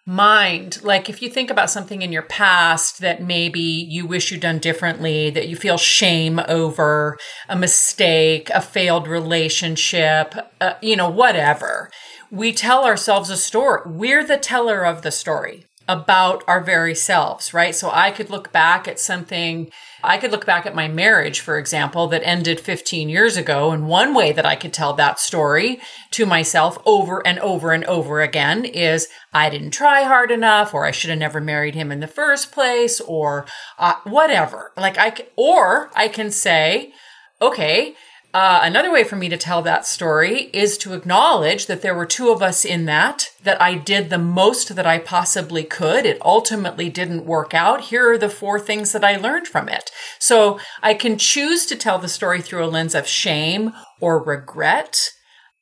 mind. 0.06 0.82
Like 0.82 1.08
if 1.08 1.22
you 1.22 1.30
think 1.30 1.50
about 1.50 1.70
something 1.70 2.02
in 2.02 2.12
your 2.12 2.22
past 2.22 3.00
that 3.00 3.22
maybe 3.22 3.60
you 3.60 4.06
wish 4.06 4.30
you'd 4.30 4.40
done 4.40 4.58
differently, 4.58 5.30
that 5.30 5.48
you 5.48 5.56
feel 5.56 5.78
shame 5.78 6.40
over 6.46 7.18
a 7.48 7.56
mistake, 7.56 8.50
a 8.50 8.60
failed 8.60 9.08
relationship, 9.08 10.34
uh, 10.60 10.74
you 10.82 10.96
know, 10.96 11.08
whatever. 11.08 11.90
We 12.30 12.52
tell 12.52 12.84
ourselves 12.84 13.30
a 13.30 13.36
story. 13.36 13.82
We're 13.86 14.26
the 14.26 14.36
teller 14.36 14.84
of 14.84 15.02
the 15.02 15.10
story 15.10 15.66
about 15.88 16.42
our 16.46 16.60
very 16.60 16.94
selves, 16.94 17.52
right? 17.54 17.74
So 17.74 17.90
I 17.92 18.10
could 18.10 18.30
look 18.30 18.52
back 18.52 18.88
at 18.88 18.98
something, 18.98 19.70
I 20.06 20.18
could 20.18 20.30
look 20.30 20.46
back 20.46 20.66
at 20.66 20.74
my 20.74 20.88
marriage, 20.88 21.40
for 21.40 21.58
example, 21.58 22.06
that 22.08 22.22
ended 22.24 22.60
15 22.60 23.08
years 23.08 23.36
ago. 23.36 23.70
And 23.70 23.88
one 23.88 24.14
way 24.14 24.32
that 24.32 24.46
I 24.46 24.56
could 24.56 24.72
tell 24.72 24.92
that 24.94 25.18
story 25.18 25.80
to 26.12 26.26
myself 26.26 26.78
over 26.84 27.26
and 27.26 27.38
over 27.38 27.72
and 27.72 27.84
over 27.84 28.20
again 28.20 28.64
is 28.64 29.08
I 29.32 29.50
didn't 29.50 29.70
try 29.70 30.02
hard 30.02 30.30
enough, 30.30 30.74
or 30.74 30.84
I 30.84 30.90
should 30.90 31.10
have 31.10 31.18
never 31.18 31.40
married 31.40 31.74
him 31.74 31.90
in 31.90 32.00
the 32.00 32.06
first 32.06 32.52
place, 32.52 33.00
or 33.00 33.46
uh, 33.78 33.94
whatever. 34.04 34.72
Like 34.76 34.98
I, 34.98 35.26
or 35.36 35.90
I 35.94 36.08
can 36.08 36.30
say, 36.30 36.92
okay, 37.40 37.94
uh, 38.34 38.58
another 38.64 38.92
way 38.92 39.04
for 39.04 39.14
me 39.14 39.28
to 39.28 39.36
tell 39.36 39.62
that 39.62 39.86
story 39.86 40.50
is 40.52 40.76
to 40.76 40.92
acknowledge 40.92 41.66
that 41.66 41.82
there 41.82 41.94
were 41.94 42.04
two 42.04 42.30
of 42.30 42.42
us 42.42 42.64
in 42.64 42.84
that, 42.84 43.30
that 43.44 43.62
I 43.62 43.76
did 43.76 44.10
the 44.10 44.18
most 44.18 44.74
that 44.74 44.84
I 44.84 44.98
possibly 44.98 45.62
could. 45.62 46.04
It 46.04 46.20
ultimately 46.20 46.90
didn't 46.90 47.26
work 47.26 47.54
out. 47.54 47.82
Here 47.82 48.10
are 48.10 48.18
the 48.18 48.28
four 48.28 48.58
things 48.58 48.90
that 48.90 49.04
I 49.04 49.16
learned 49.16 49.46
from 49.46 49.68
it. 49.68 49.92
So 50.18 50.58
I 50.82 50.94
can 50.94 51.16
choose 51.16 51.64
to 51.66 51.76
tell 51.76 51.98
the 52.00 52.08
story 52.08 52.42
through 52.42 52.64
a 52.64 52.66
lens 52.66 52.96
of 52.96 53.06
shame 53.06 53.72
or 54.00 54.20
regret. 54.20 55.10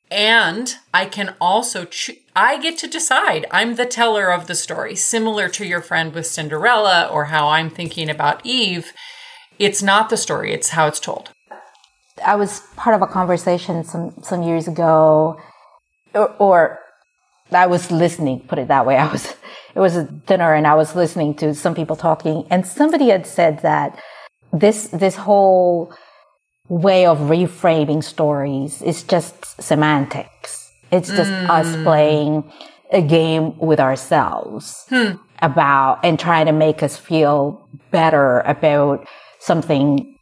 And 0.09 0.73
I 0.91 1.05
can 1.05 1.35
also, 1.39 1.85
cho- 1.85 2.13
I 2.35 2.59
get 2.59 2.79
to 2.79 2.87
decide. 2.87 3.45
I'm 3.51 3.75
the 3.75 3.85
teller 3.85 4.31
of 4.31 4.47
the 4.47 4.55
story, 4.55 4.95
similar 4.95 5.47
to 5.49 5.65
your 5.65 5.81
friend 5.81 6.11
with 6.11 6.25
Cinderella 6.25 7.07
or 7.11 7.25
how 7.25 7.49
I'm 7.49 7.69
thinking 7.69 8.09
about 8.09 8.43
Eve. 8.43 8.93
It's 9.59 9.83
not 9.83 10.09
the 10.09 10.17
story, 10.17 10.51
it's 10.53 10.69
how 10.69 10.87
it's 10.87 10.99
told. 10.99 11.29
I 12.25 12.35
was 12.35 12.61
part 12.75 12.95
of 12.95 13.01
a 13.01 13.07
conversation 13.07 13.83
some, 13.83 14.13
some 14.21 14.43
years 14.43 14.67
ago, 14.67 15.39
or, 16.13 16.35
or 16.39 16.79
I 17.51 17.67
was 17.67 17.91
listening, 17.91 18.41
put 18.41 18.59
it 18.59 18.67
that 18.69 18.85
way. 18.85 18.97
I 18.97 19.11
was, 19.11 19.25
it 19.75 19.79
was 19.79 19.95
a 19.95 20.03
dinner 20.03 20.53
and 20.53 20.65
I 20.67 20.75
was 20.75 20.95
listening 20.95 21.35
to 21.35 21.53
some 21.53 21.75
people 21.75 21.95
talking 21.95 22.45
and 22.49 22.65
somebody 22.65 23.09
had 23.09 23.25
said 23.25 23.61
that 23.61 23.99
this, 24.51 24.87
this 24.87 25.15
whole 25.15 25.93
way 26.69 27.05
of 27.05 27.17
reframing 27.19 28.03
stories 28.03 28.81
is 28.81 29.03
just 29.03 29.61
semantics. 29.61 30.71
It's 30.91 31.09
just 31.09 31.31
mm. 31.31 31.49
us 31.49 31.75
playing 31.83 32.51
a 32.91 33.01
game 33.01 33.57
with 33.57 33.79
ourselves 33.79 34.85
hmm. 34.89 35.13
about 35.41 35.99
and 36.03 36.19
trying 36.19 36.45
to 36.45 36.51
make 36.51 36.83
us 36.83 36.95
feel 36.95 37.67
better 37.89 38.41
about 38.41 39.07
something 39.39 40.12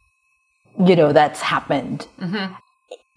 you 0.78 0.96
know, 0.96 1.12
that's 1.12 1.40
happened. 1.40 2.06
Mm-hmm. 2.20 2.54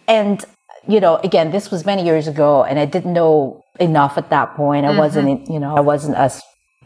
And, 0.08 0.46
you 0.88 1.00
know, 1.00 1.18
again, 1.18 1.52
this 1.52 1.72
was 1.72 1.86
many 1.86 2.04
years 2.04 2.28
ago 2.28 2.64
and 2.64 2.80
I 2.80 2.86
didn't 2.86 3.14
know 3.14 3.64
enough 3.80 4.18
at 4.18 4.30
that 4.30 4.56
point. 4.56 4.86
I 4.86 4.90
mm-hmm. 4.90 4.98
wasn't, 5.00 5.50
you 5.50 5.60
know, 5.60 5.76
I 5.76 5.82
wasn't 5.82 6.18
as 6.18 6.42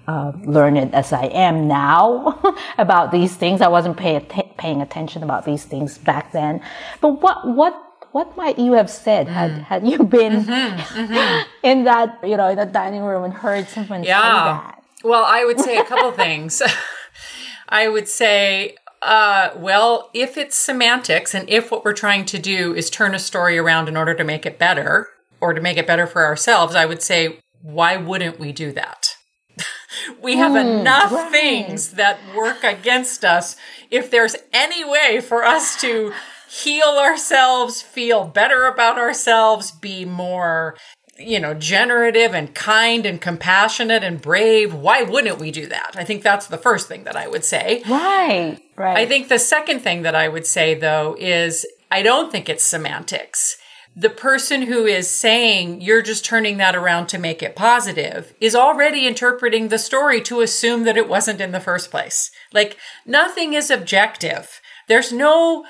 uh, 0.08 0.32
learned 0.44 0.96
as 0.96 1.14
I 1.14 1.26
am 1.26 1.68
now 1.68 2.40
about 2.78 3.12
these 3.12 3.36
things. 3.36 3.62
I 3.62 3.68
wasn't 3.68 3.98
pay 3.98 4.16
att- 4.16 4.58
paying 4.58 4.82
attention 4.82 5.24
about 5.24 5.46
these 5.46 5.66
things 5.66 5.98
back 5.98 6.32
then. 6.32 6.62
But 7.02 7.22
what, 7.22 7.48
what, 7.48 7.76
what 8.12 8.36
might 8.36 8.58
you 8.58 8.74
have 8.74 8.90
said 8.90 9.28
mm. 9.28 9.32
had, 9.32 9.52
had 9.52 9.88
you 9.88 10.04
been 10.04 10.44
mm-hmm, 10.46 11.14
mm-hmm. 11.14 11.50
in 11.64 11.84
that, 11.84 12.20
you 12.24 12.38
know, 12.38 12.48
in 12.48 12.58
the 12.58 12.66
dining 12.66 13.04
room 13.04 13.24
and 13.24 13.34
heard 13.34 13.68
someone 13.68 14.04
yeah. 14.04 14.22
say 14.22 14.64
that? 14.64 14.84
Well, 15.04 15.24
I 15.26 15.46
would 15.46 15.60
say 15.60 15.78
a 15.78 15.84
couple 15.84 16.12
things. 16.12 16.62
I 17.70 17.88
would 17.88 18.08
say 18.08 18.76
uh, 19.02 19.52
well, 19.56 20.10
if 20.14 20.38
it's 20.38 20.56
semantics 20.56 21.34
and 21.34 21.50
if 21.50 21.72
what 21.72 21.86
we're 21.86 21.94
trying 21.94 22.26
to 22.26 22.40
do 22.40 22.74
is 22.74 22.90
turn 22.90 23.16
a 23.16 23.20
story 23.20 23.58
around 23.58 23.88
in 23.88 23.96
order 23.96 24.14
to 24.14 24.24
make 24.24 24.46
it 24.46 24.60
better 24.60 25.08
or 25.40 25.54
to 25.54 25.62
make 25.62 25.78
it 25.78 25.88
better 25.88 26.06
for 26.06 26.26
ourselves, 26.26 26.76
I 26.76 26.86
would 26.86 27.02
say, 27.02 27.40
why 27.62 27.98
wouldn't 27.98 28.40
we 28.40 28.52
do 28.52 28.72
that? 28.74 29.16
we 30.22 30.38
have 30.38 30.52
mm, 30.52 30.82
enough 30.82 31.12
right. 31.12 31.32
things 31.32 31.92
that 31.92 32.20
work 32.36 32.64
against 32.64 33.24
us. 33.24 33.56
If 33.90 34.12
there's 34.12 34.36
any 34.52 34.84
way 34.84 35.22
for 35.22 35.44
us 35.44 35.80
to 35.82 36.14
heal 36.50 36.98
ourselves, 36.98 37.82
feel 37.82 38.26
better 38.26 38.66
about 38.66 38.98
ourselves, 38.98 39.72
be 39.72 40.04
more 40.04 40.76
you 41.20 41.40
know, 41.40 41.54
generative 41.54 42.34
and 42.34 42.54
kind 42.56 43.06
and 43.06 43.22
compassionate 43.22 44.04
and 44.04 44.22
brave. 44.22 44.74
Why 44.74 45.04
wouldn't 45.04 45.40
we 45.40 45.52
do 45.52 45.68
that? 45.68 45.96
I 45.96 46.04
think 46.04 46.24
that's 46.24 46.48
the 46.48 46.58
first 46.58 46.88
thing 46.88 47.04
that 47.04 47.16
I 47.16 47.28
would 47.28 47.44
say. 47.44 47.84
Right, 47.88 48.60
right. 48.76 48.98
I 48.98 49.06
think 49.06 49.28
the 49.28 49.40
second 49.40 49.82
thing 49.82 50.04
that 50.04 50.16
I 50.16 50.28
would 50.28 50.46
say, 50.46 50.74
though, 50.74 51.16
is 51.20 51.66
I 51.92 52.02
don't 52.02 52.32
think 52.32 52.48
it's 52.48 52.64
semantics. 52.64 53.58
The 53.96 54.10
person 54.10 54.62
who 54.64 54.86
is 54.86 55.10
saying 55.10 55.82
you're 55.82 56.02
just 56.02 56.24
turning 56.24 56.58
that 56.58 56.76
around 56.76 57.08
to 57.08 57.18
make 57.18 57.44
it 57.44 57.56
positive 57.56 58.34
is 58.40 58.56
already 58.56 59.06
interpreting 59.06 59.68
the 59.68 59.80
story 59.80 60.22
to 60.22 60.42
assume 60.42 60.84
that 60.84 60.96
it 60.96 61.10
wasn't 61.10 61.42
in 61.42 61.52
the 61.52 61.60
first 61.60 61.92
place. 61.92 62.32
Like, 62.54 62.78
nothing 63.06 63.54
is 63.54 63.70
objective. 63.70 64.62
There's 64.88 65.12
no 65.12 65.66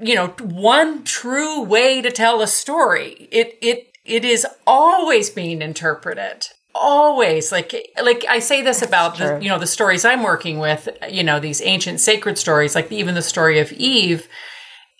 you 0.00 0.14
know 0.14 0.28
one 0.42 1.02
true 1.04 1.62
way 1.62 2.02
to 2.02 2.10
tell 2.10 2.42
a 2.42 2.46
story 2.46 3.28
it 3.30 3.56
it 3.62 3.91
it 4.04 4.24
is 4.24 4.46
always 4.66 5.30
being 5.30 5.62
interpreted. 5.62 6.48
Always. 6.74 7.52
Like 7.52 7.74
like 8.02 8.24
i 8.28 8.38
say 8.38 8.62
this 8.62 8.82
about 8.82 9.18
the, 9.18 9.38
you 9.40 9.48
know 9.48 9.58
the 9.58 9.66
stories 9.66 10.04
i'm 10.04 10.22
working 10.22 10.58
with 10.58 10.88
you 11.08 11.22
know 11.22 11.38
these 11.38 11.60
ancient 11.62 12.00
sacred 12.00 12.38
stories 12.38 12.74
like 12.74 12.90
even 12.90 13.14
the 13.14 13.22
story 13.22 13.58
of 13.58 13.72
eve 13.72 14.26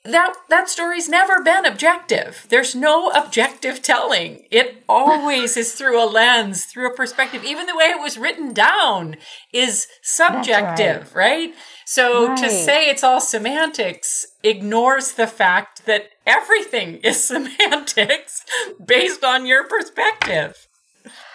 that 0.05 0.35
that 0.49 0.69
story's 0.69 1.09
never 1.09 1.43
been 1.43 1.65
objective 1.65 2.47
there's 2.49 2.75
no 2.75 3.11
objective 3.11 3.81
telling 3.81 4.45
it 4.51 4.83
always 4.89 5.57
is 5.57 5.75
through 5.75 6.03
a 6.03 6.07
lens 6.07 6.65
through 6.65 6.91
a 6.91 6.97
perspective 6.97 7.45
even 7.45 7.67
the 7.67 7.77
way 7.77 7.85
it 7.85 8.01
was 8.01 8.19
written 8.19 8.53
down 8.53 9.17
is 9.53 9.87
subjective 10.03 11.15
right. 11.15 11.31
right. 11.31 11.55
so 11.85 12.29
right. 12.29 12.39
to 12.39 12.51
say 12.51 12.89
it's 12.89 13.05
all 13.05 13.21
semantics 13.21 14.27
ignores 14.43 15.13
the 15.13 15.27
fact 15.27 15.87
that 15.87 16.09
everything 16.27 16.97
is 16.97 17.23
semantics 17.25 18.45
based 18.85 19.25
on 19.25 19.47
your 19.47 19.67
perspective. 19.69 20.69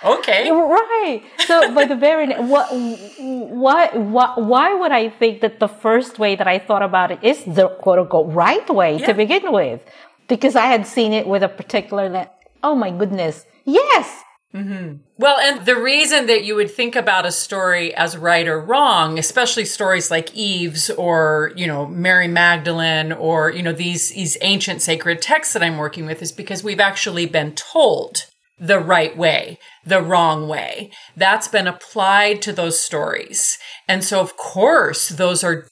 Okay. 0.04 0.50
Right. 0.50 1.24
So, 1.40 1.74
by 1.74 1.86
the 1.86 1.96
very 1.96 2.34
what, 2.34 2.68
why, 2.72 3.90
why, 3.94 4.34
why 4.36 4.74
would 4.74 4.92
I 4.92 5.10
think 5.10 5.42
that 5.42 5.60
the 5.60 5.68
first 5.68 6.20
way 6.20 6.36
that 6.36 6.48
I 6.48 6.60
thought 6.60 6.84
about 6.84 7.12
it 7.12 7.20
is 7.24 7.44
the 7.44 7.68
quote 7.68 8.00
unquote 8.00 8.34
right 8.34 8.70
way 8.70 8.98
yeah. 8.98 9.08
to 9.08 9.14
begin 9.14 9.52
with? 9.52 9.84
because 10.28 10.56
I 10.56 10.68
had 10.68 10.86
seen 10.86 11.14
it 11.14 11.28
with 11.28 11.44
a 11.44 11.50
particular 11.50 12.10
that, 12.10 12.38
oh 12.64 12.76
my 12.76 12.92
goodness, 12.92 13.46
yes. 13.66 14.24
Mm-hmm. 14.54 14.98
Well, 15.18 15.38
and 15.40 15.66
the 15.66 15.76
reason 15.76 16.26
that 16.28 16.46
you 16.46 16.56
would 16.56 16.72
think 16.72 16.96
about 16.96 17.26
a 17.26 17.32
story 17.32 17.94
as 17.94 18.18
right 18.18 18.48
or 18.48 18.60
wrong, 18.60 19.20
especially 19.20 19.66
stories 19.66 20.10
like 20.10 20.34
Eve's 20.34 20.90
or, 20.90 21.52
you 21.56 21.68
know, 21.68 21.86
Mary 21.86 22.28
Magdalene 22.28 23.12
or, 23.12 23.52
you 23.52 23.62
know, 23.62 23.74
these, 23.74 24.12
these 24.12 24.38
ancient 24.42 24.82
sacred 24.82 25.22
texts 25.22 25.54
that 25.54 25.64
I'm 25.64 25.78
working 25.78 26.06
with 26.06 26.22
is 26.22 26.32
because 26.32 26.64
we've 26.64 26.80
actually 26.80 27.26
been 27.26 27.54
told 27.56 28.26
the 28.60 28.80
right 28.80 29.16
way, 29.16 29.60
the 29.86 30.02
wrong 30.02 30.48
way. 30.48 30.90
That's 31.16 31.48
been 31.48 31.68
applied 31.68 32.42
to 32.44 32.54
those 32.54 32.80
stories. 32.80 33.58
And 33.88 34.04
so, 34.04 34.20
of 34.20 34.36
course, 34.36 35.10
those 35.10 35.44
are, 35.44 35.68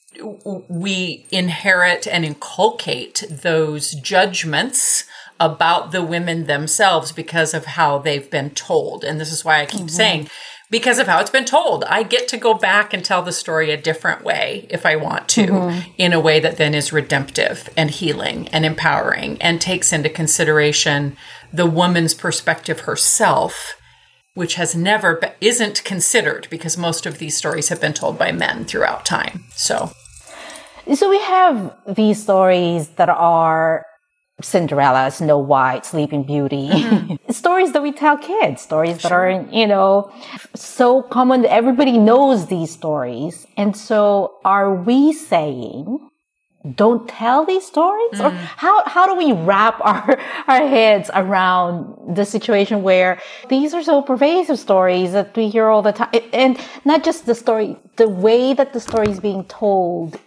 we 0.68 1.26
inherit 1.30 2.06
and 2.06 2.24
inculcate 2.24 3.24
those 3.28 3.92
judgments 3.92 5.04
about 5.38 5.92
the 5.92 6.02
women 6.02 6.46
themselves 6.46 7.12
because 7.12 7.52
of 7.52 7.66
how 7.66 7.98
they've 7.98 8.30
been 8.30 8.50
told. 8.50 9.04
And 9.04 9.20
this 9.20 9.32
is 9.32 9.44
why 9.44 9.60
I 9.60 9.66
keep 9.66 9.80
mm-hmm. 9.80 9.88
saying, 9.88 10.30
because 10.70 10.98
of 10.98 11.06
how 11.06 11.20
it's 11.20 11.30
been 11.30 11.44
told. 11.44 11.84
I 11.84 12.02
get 12.02 12.28
to 12.28 12.36
go 12.36 12.54
back 12.54 12.92
and 12.92 13.04
tell 13.04 13.22
the 13.22 13.32
story 13.32 13.70
a 13.70 13.76
different 13.76 14.24
way 14.24 14.66
if 14.70 14.84
I 14.84 14.96
want 14.96 15.28
to, 15.30 15.46
mm-hmm. 15.46 15.90
in 15.96 16.12
a 16.12 16.20
way 16.20 16.40
that 16.40 16.56
then 16.56 16.74
is 16.74 16.92
redemptive 16.92 17.68
and 17.76 17.90
healing 17.90 18.48
and 18.48 18.64
empowering 18.64 19.40
and 19.40 19.60
takes 19.60 19.92
into 19.92 20.08
consideration 20.08 21.16
the 21.52 21.66
woman's 21.66 22.14
perspective 22.14 22.80
herself, 22.80 23.74
which 24.34 24.54
has 24.54 24.74
never 24.74 25.16
been, 25.16 25.32
isn't 25.40 25.84
considered 25.84 26.46
because 26.50 26.76
most 26.76 27.06
of 27.06 27.18
these 27.18 27.36
stories 27.36 27.68
have 27.68 27.80
been 27.80 27.94
told 27.94 28.18
by 28.18 28.32
men 28.32 28.64
throughout 28.64 29.04
time. 29.04 29.44
So, 29.50 29.90
so 30.94 31.10
we 31.10 31.20
have 31.20 31.74
these 31.86 32.22
stories 32.22 32.88
that 32.90 33.08
are 33.08 33.84
Cinderella, 34.42 35.10
Snow 35.10 35.38
White, 35.38 35.86
Sleeping 35.86 36.22
Beauty. 36.22 36.68
Mm-hmm. 36.68 37.30
stories 37.32 37.72
that 37.72 37.82
we 37.82 37.92
tell 37.92 38.18
kids, 38.18 38.60
stories 38.60 39.00
sure. 39.00 39.08
that 39.08 39.12
are, 39.12 39.48
you 39.50 39.66
know, 39.66 40.12
so 40.54 41.02
common. 41.02 41.42
that 41.42 41.52
Everybody 41.52 41.96
knows 41.96 42.46
these 42.46 42.70
stories. 42.70 43.46
And 43.56 43.74
so 43.76 44.36
are 44.44 44.74
we 44.74 45.12
saying, 45.14 46.10
don't 46.74 47.08
tell 47.08 47.44
these 47.44 47.66
stories? 47.66 48.12
Mm. 48.14 48.24
Or 48.24 48.30
how, 48.30 48.84
how 48.86 49.06
do 49.06 49.14
we 49.14 49.32
wrap 49.32 49.80
our, 49.80 50.18
our 50.48 50.66
heads 50.66 51.10
around 51.14 52.16
the 52.16 52.24
situation 52.24 52.82
where 52.82 53.20
these 53.48 53.74
are 53.74 53.82
so 53.82 54.02
pervasive 54.02 54.58
stories 54.58 55.12
that 55.12 55.36
we 55.36 55.48
hear 55.48 55.66
all 55.66 55.82
the 55.82 55.92
time? 55.92 56.10
And 56.32 56.58
not 56.84 57.04
just 57.04 57.26
the 57.26 57.34
story, 57.34 57.76
the 57.96 58.08
way 58.08 58.54
that 58.54 58.72
the 58.72 58.80
story 58.80 59.10
is 59.10 59.20
being 59.20 59.44
told. 59.44 60.18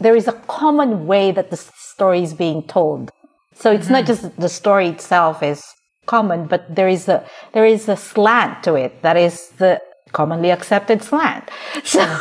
There 0.00 0.16
is 0.16 0.28
a 0.28 0.32
common 0.32 1.06
way 1.06 1.30
that 1.30 1.50
the 1.50 1.56
story 1.56 2.22
is 2.22 2.34
being 2.34 2.62
told 2.64 3.10
so 3.54 3.70
it's 3.70 3.84
mm-hmm. 3.84 3.92
not 3.94 4.06
just 4.06 4.36
the 4.36 4.48
story 4.48 4.88
itself 4.88 5.42
is 5.42 5.64
common, 6.06 6.46
but 6.46 6.74
there 6.74 6.88
is 6.88 7.08
a 7.08 7.24
there 7.52 7.64
is 7.64 7.88
a 7.88 7.96
slant 7.96 8.62
to 8.64 8.74
it 8.74 9.02
that 9.02 9.16
is 9.16 9.50
the 9.58 9.80
commonly 10.12 10.50
accepted 10.50 11.02
slant. 11.02 11.50
So 11.84 12.20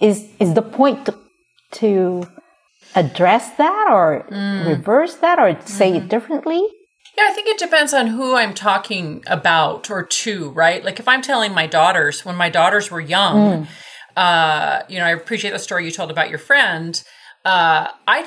is 0.00 0.28
is 0.38 0.54
the 0.54 0.62
point 0.62 1.06
to, 1.06 1.14
to 1.72 2.26
address 2.94 3.50
that 3.56 3.88
or 3.90 4.26
mm. 4.30 4.66
reverse 4.66 5.16
that 5.16 5.38
or 5.38 5.58
say 5.66 5.92
mm-hmm. 5.92 6.04
it 6.04 6.08
differently? 6.08 6.62
Yeah, 7.16 7.26
I 7.28 7.32
think 7.32 7.48
it 7.48 7.58
depends 7.58 7.94
on 7.94 8.08
who 8.08 8.34
I'm 8.34 8.54
talking 8.54 9.22
about 9.26 9.90
or 9.90 10.02
to, 10.02 10.50
right? 10.50 10.84
Like 10.84 10.98
if 10.98 11.06
I'm 11.06 11.22
telling 11.22 11.54
my 11.54 11.66
daughters 11.66 12.24
when 12.24 12.34
my 12.36 12.48
daughters 12.48 12.90
were 12.90 13.00
young, 13.00 13.66
mm. 13.66 13.68
uh, 14.16 14.82
you 14.88 14.98
know, 14.98 15.04
I 15.04 15.10
appreciate 15.10 15.52
the 15.52 15.58
story 15.58 15.84
you 15.84 15.92
told 15.92 16.10
about 16.10 16.28
your 16.28 16.38
friend. 16.38 17.00
Uh, 17.44 17.88
I 18.08 18.26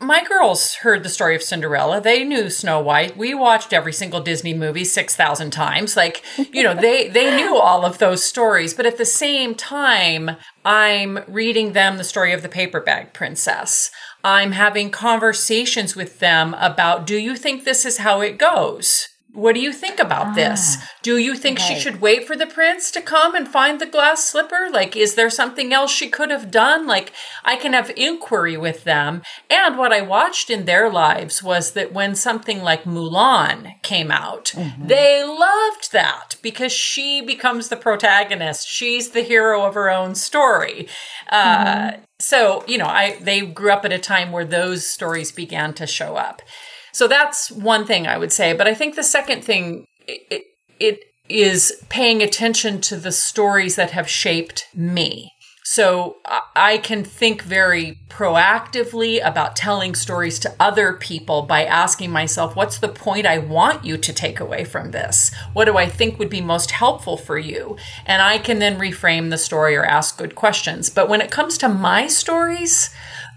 my 0.00 0.24
girls 0.24 0.76
heard 0.76 1.02
the 1.02 1.10
story 1.10 1.36
of 1.36 1.42
Cinderella. 1.42 2.00
They 2.00 2.24
knew 2.24 2.48
Snow 2.48 2.80
White. 2.80 3.18
We 3.18 3.34
watched 3.34 3.72
every 3.72 3.92
single 3.92 4.20
Disney 4.20 4.54
movie 4.54 4.84
6,000 4.84 5.50
times. 5.50 5.96
Like, 5.96 6.24
you 6.52 6.62
know, 6.62 6.74
they, 6.74 7.08
they 7.08 7.36
knew 7.36 7.56
all 7.56 7.84
of 7.84 7.98
those 7.98 8.24
stories. 8.24 8.72
But 8.72 8.86
at 8.86 8.96
the 8.96 9.04
same 9.04 9.54
time, 9.54 10.36
I'm 10.64 11.20
reading 11.28 11.74
them 11.74 11.98
the 11.98 12.04
story 12.04 12.32
of 12.32 12.40
the 12.40 12.48
paper 12.48 12.80
bag 12.80 13.12
princess. 13.12 13.90
I'm 14.24 14.52
having 14.52 14.90
conversations 14.90 15.94
with 15.94 16.18
them 16.18 16.54
about, 16.54 17.06
do 17.06 17.16
you 17.16 17.36
think 17.36 17.64
this 17.64 17.84
is 17.84 17.98
how 17.98 18.22
it 18.22 18.38
goes? 18.38 19.08
What 19.32 19.54
do 19.54 19.60
you 19.60 19.72
think 19.72 20.00
about 20.00 20.28
ah, 20.28 20.34
this? 20.34 20.76
Do 21.02 21.16
you 21.16 21.36
think 21.36 21.58
she 21.58 21.78
should 21.78 22.00
wait 22.00 22.26
for 22.26 22.36
the 22.36 22.46
prince 22.46 22.90
to 22.90 23.00
come 23.00 23.34
and 23.34 23.46
find 23.46 23.80
the 23.80 23.86
glass 23.86 24.24
slipper? 24.24 24.68
Like, 24.72 24.96
is 24.96 25.14
there 25.14 25.30
something 25.30 25.72
else 25.72 25.92
she 25.92 26.08
could 26.08 26.30
have 26.30 26.50
done? 26.50 26.86
Like, 26.86 27.12
I 27.44 27.56
can 27.56 27.72
have 27.72 27.92
inquiry 27.96 28.56
with 28.56 28.84
them. 28.84 29.22
And 29.48 29.78
what 29.78 29.92
I 29.92 30.00
watched 30.02 30.50
in 30.50 30.64
their 30.64 30.90
lives 30.90 31.42
was 31.42 31.72
that 31.72 31.92
when 31.92 32.14
something 32.14 32.62
like 32.62 32.84
Mulan 32.84 33.80
came 33.82 34.10
out, 34.10 34.46
mm-hmm. 34.46 34.88
they 34.88 35.22
loved 35.22 35.92
that 35.92 36.34
because 36.42 36.72
she 36.72 37.20
becomes 37.20 37.68
the 37.68 37.76
protagonist. 37.76 38.66
She's 38.66 39.10
the 39.10 39.22
hero 39.22 39.62
of 39.64 39.74
her 39.74 39.90
own 39.90 40.16
story. 40.16 40.88
Uh, 41.30 41.64
mm-hmm. 41.64 42.00
So, 42.18 42.64
you 42.66 42.78
know, 42.78 42.86
I, 42.86 43.18
they 43.20 43.40
grew 43.40 43.70
up 43.70 43.84
at 43.84 43.92
a 43.92 43.98
time 43.98 44.32
where 44.32 44.44
those 44.44 44.86
stories 44.86 45.32
began 45.32 45.72
to 45.74 45.86
show 45.86 46.16
up. 46.16 46.42
So 46.92 47.08
that's 47.08 47.50
one 47.50 47.86
thing 47.86 48.06
I 48.06 48.18
would 48.18 48.32
say. 48.32 48.52
But 48.52 48.66
I 48.66 48.74
think 48.74 48.94
the 48.94 49.02
second 49.02 49.42
thing, 49.44 49.86
it, 50.06 50.44
it 50.78 51.00
is 51.28 51.82
paying 51.88 52.22
attention 52.22 52.80
to 52.80 52.96
the 52.96 53.12
stories 53.12 53.76
that 53.76 53.92
have 53.92 54.08
shaped 54.08 54.66
me. 54.74 55.32
So 55.62 56.16
I 56.56 56.78
can 56.78 57.04
think 57.04 57.42
very 57.42 58.00
proactively 58.08 59.24
about 59.24 59.54
telling 59.54 59.94
stories 59.94 60.40
to 60.40 60.52
other 60.58 60.94
people 60.94 61.42
by 61.42 61.64
asking 61.64 62.10
myself, 62.10 62.56
what's 62.56 62.78
the 62.78 62.88
point 62.88 63.24
I 63.24 63.38
want 63.38 63.84
you 63.84 63.96
to 63.96 64.12
take 64.12 64.40
away 64.40 64.64
from 64.64 64.90
this? 64.90 65.30
What 65.52 65.66
do 65.66 65.76
I 65.76 65.86
think 65.86 66.18
would 66.18 66.28
be 66.28 66.40
most 66.40 66.72
helpful 66.72 67.16
for 67.16 67.38
you? 67.38 67.76
And 68.04 68.20
I 68.20 68.38
can 68.38 68.58
then 68.58 68.80
reframe 68.80 69.30
the 69.30 69.38
story 69.38 69.76
or 69.76 69.84
ask 69.84 70.18
good 70.18 70.34
questions. 70.34 70.90
But 70.90 71.08
when 71.08 71.20
it 71.20 71.30
comes 71.30 71.56
to 71.58 71.68
my 71.68 72.08
stories, 72.08 72.90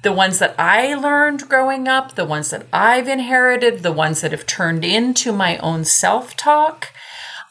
the 0.04 0.14
ones 0.14 0.40
that 0.40 0.54
I 0.60 0.94
learned 0.96 1.50
growing 1.50 1.88
up, 1.88 2.16
the 2.16 2.26
ones 2.26 2.50
that 2.52 2.68
I've 2.72 3.08
inherited, 3.08 3.84
the 3.84 3.92
ones 3.92 4.22
that 4.22 4.32
have 4.32 4.46
turned 4.46 4.86
into 4.86 5.32
my 5.32 5.58
own 5.58 5.86
self 5.86 6.36
talk. 6.36 6.90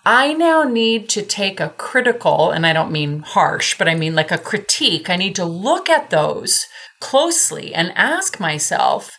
I 0.04 0.32
now 0.32 0.64
need 0.64 1.08
to 1.10 1.22
take 1.22 1.60
a 1.60 1.70
critical, 1.70 2.50
and 2.50 2.66
I 2.66 2.72
don't 2.72 2.92
mean 2.92 3.20
harsh, 3.20 3.78
but 3.78 3.88
I 3.88 3.94
mean 3.94 4.14
like 4.14 4.30
a 4.30 4.38
critique. 4.38 5.08
I 5.08 5.16
need 5.16 5.34
to 5.36 5.44
look 5.44 5.88
at 5.88 6.10
those 6.10 6.66
closely 7.00 7.74
and 7.74 7.92
ask 7.96 8.38
myself, 8.38 9.16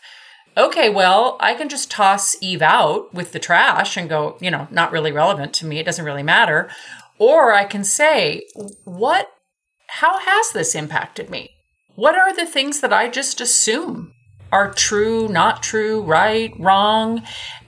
okay, 0.56 0.90
well, 0.90 1.38
I 1.40 1.54
can 1.56 1.70
just 1.70 1.90
toss 1.90 2.36
Eve 2.42 2.62
out 2.62 3.14
with 3.14 3.32
the 3.32 3.40
trash 3.40 3.98
and 3.98 4.10
go, 4.10 4.38
you 4.42 4.52
know, 4.52 4.68
not 4.72 4.92
really 4.92 5.12
relevant 5.12 5.54
to 5.56 5.66
me. 5.66 5.80
It 5.80 5.86
doesn't 5.86 6.06
really 6.06 6.24
matter. 6.24 6.70
Or 7.18 7.54
I 7.54 7.64
can 7.64 7.84
say, 7.84 8.44
what, 8.84 9.30
how 9.88 10.20
has 10.20 10.52
this 10.52 10.76
impacted 10.76 11.30
me? 11.30 11.50
What 11.96 12.16
are 12.16 12.36
the 12.36 12.48
things 12.48 12.82
that 12.82 12.92
I 12.92 13.08
just 13.08 13.40
assume 13.40 14.14
are 14.52 14.74
true, 14.74 15.28
not 15.28 15.62
true, 15.62 16.02
right, 16.02 16.52
wrong? 16.60 17.22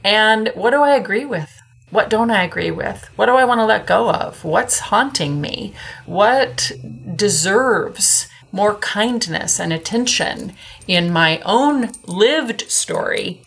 And 0.04 0.52
what 0.56 0.72
do 0.72 0.82
I 0.82 0.96
agree 0.96 1.26
with? 1.26 1.62
What 1.92 2.10
don't 2.10 2.32
I 2.32 2.44
agree 2.44 2.72
with? 2.72 3.08
What 3.16 3.28
do 3.28 3.34
I 3.34 3.46
want 3.46 3.60
to 3.60 3.66
let 3.66 3.86
go 3.86 4.10
of? 4.10 4.44
What's 4.44 4.80
haunting 4.80 5.42
me? 5.42 5.76
What 6.08 6.72
deserves 7.16 8.28
more 8.52 8.76
kindness 8.78 9.60
and 9.60 9.72
attention 9.72 10.56
in 10.88 11.14
my 11.14 11.40
own 11.46 11.92
lived 12.08 12.62
story 12.72 13.44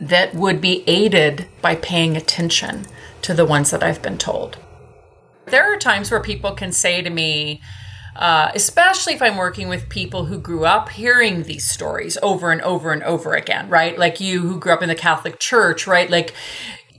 that 0.00 0.32
would 0.34 0.60
be 0.60 0.84
aided 0.86 1.48
by 1.60 1.74
paying 1.74 2.16
attention 2.16 2.86
to 3.22 3.34
the 3.34 3.44
ones 3.44 3.72
that 3.72 3.82
I've 3.82 4.00
been 4.00 4.18
told? 4.18 4.58
There 5.46 5.74
are 5.74 5.76
times 5.76 6.12
where 6.12 6.22
people 6.22 6.52
can 6.52 6.70
say 6.70 7.02
to 7.02 7.10
me, 7.10 7.60
uh, 8.16 8.50
especially 8.54 9.14
if 9.14 9.22
I'm 9.22 9.36
working 9.36 9.68
with 9.68 9.88
people 9.88 10.26
who 10.26 10.38
grew 10.38 10.64
up 10.64 10.90
hearing 10.90 11.44
these 11.44 11.68
stories 11.68 12.18
over 12.22 12.50
and 12.50 12.60
over 12.62 12.92
and 12.92 13.02
over 13.02 13.34
again, 13.34 13.68
right? 13.68 13.98
Like 13.98 14.20
you 14.20 14.40
who 14.40 14.58
grew 14.58 14.72
up 14.72 14.82
in 14.82 14.88
the 14.88 14.94
Catholic 14.94 15.38
Church, 15.38 15.86
right? 15.86 16.10
Like 16.10 16.34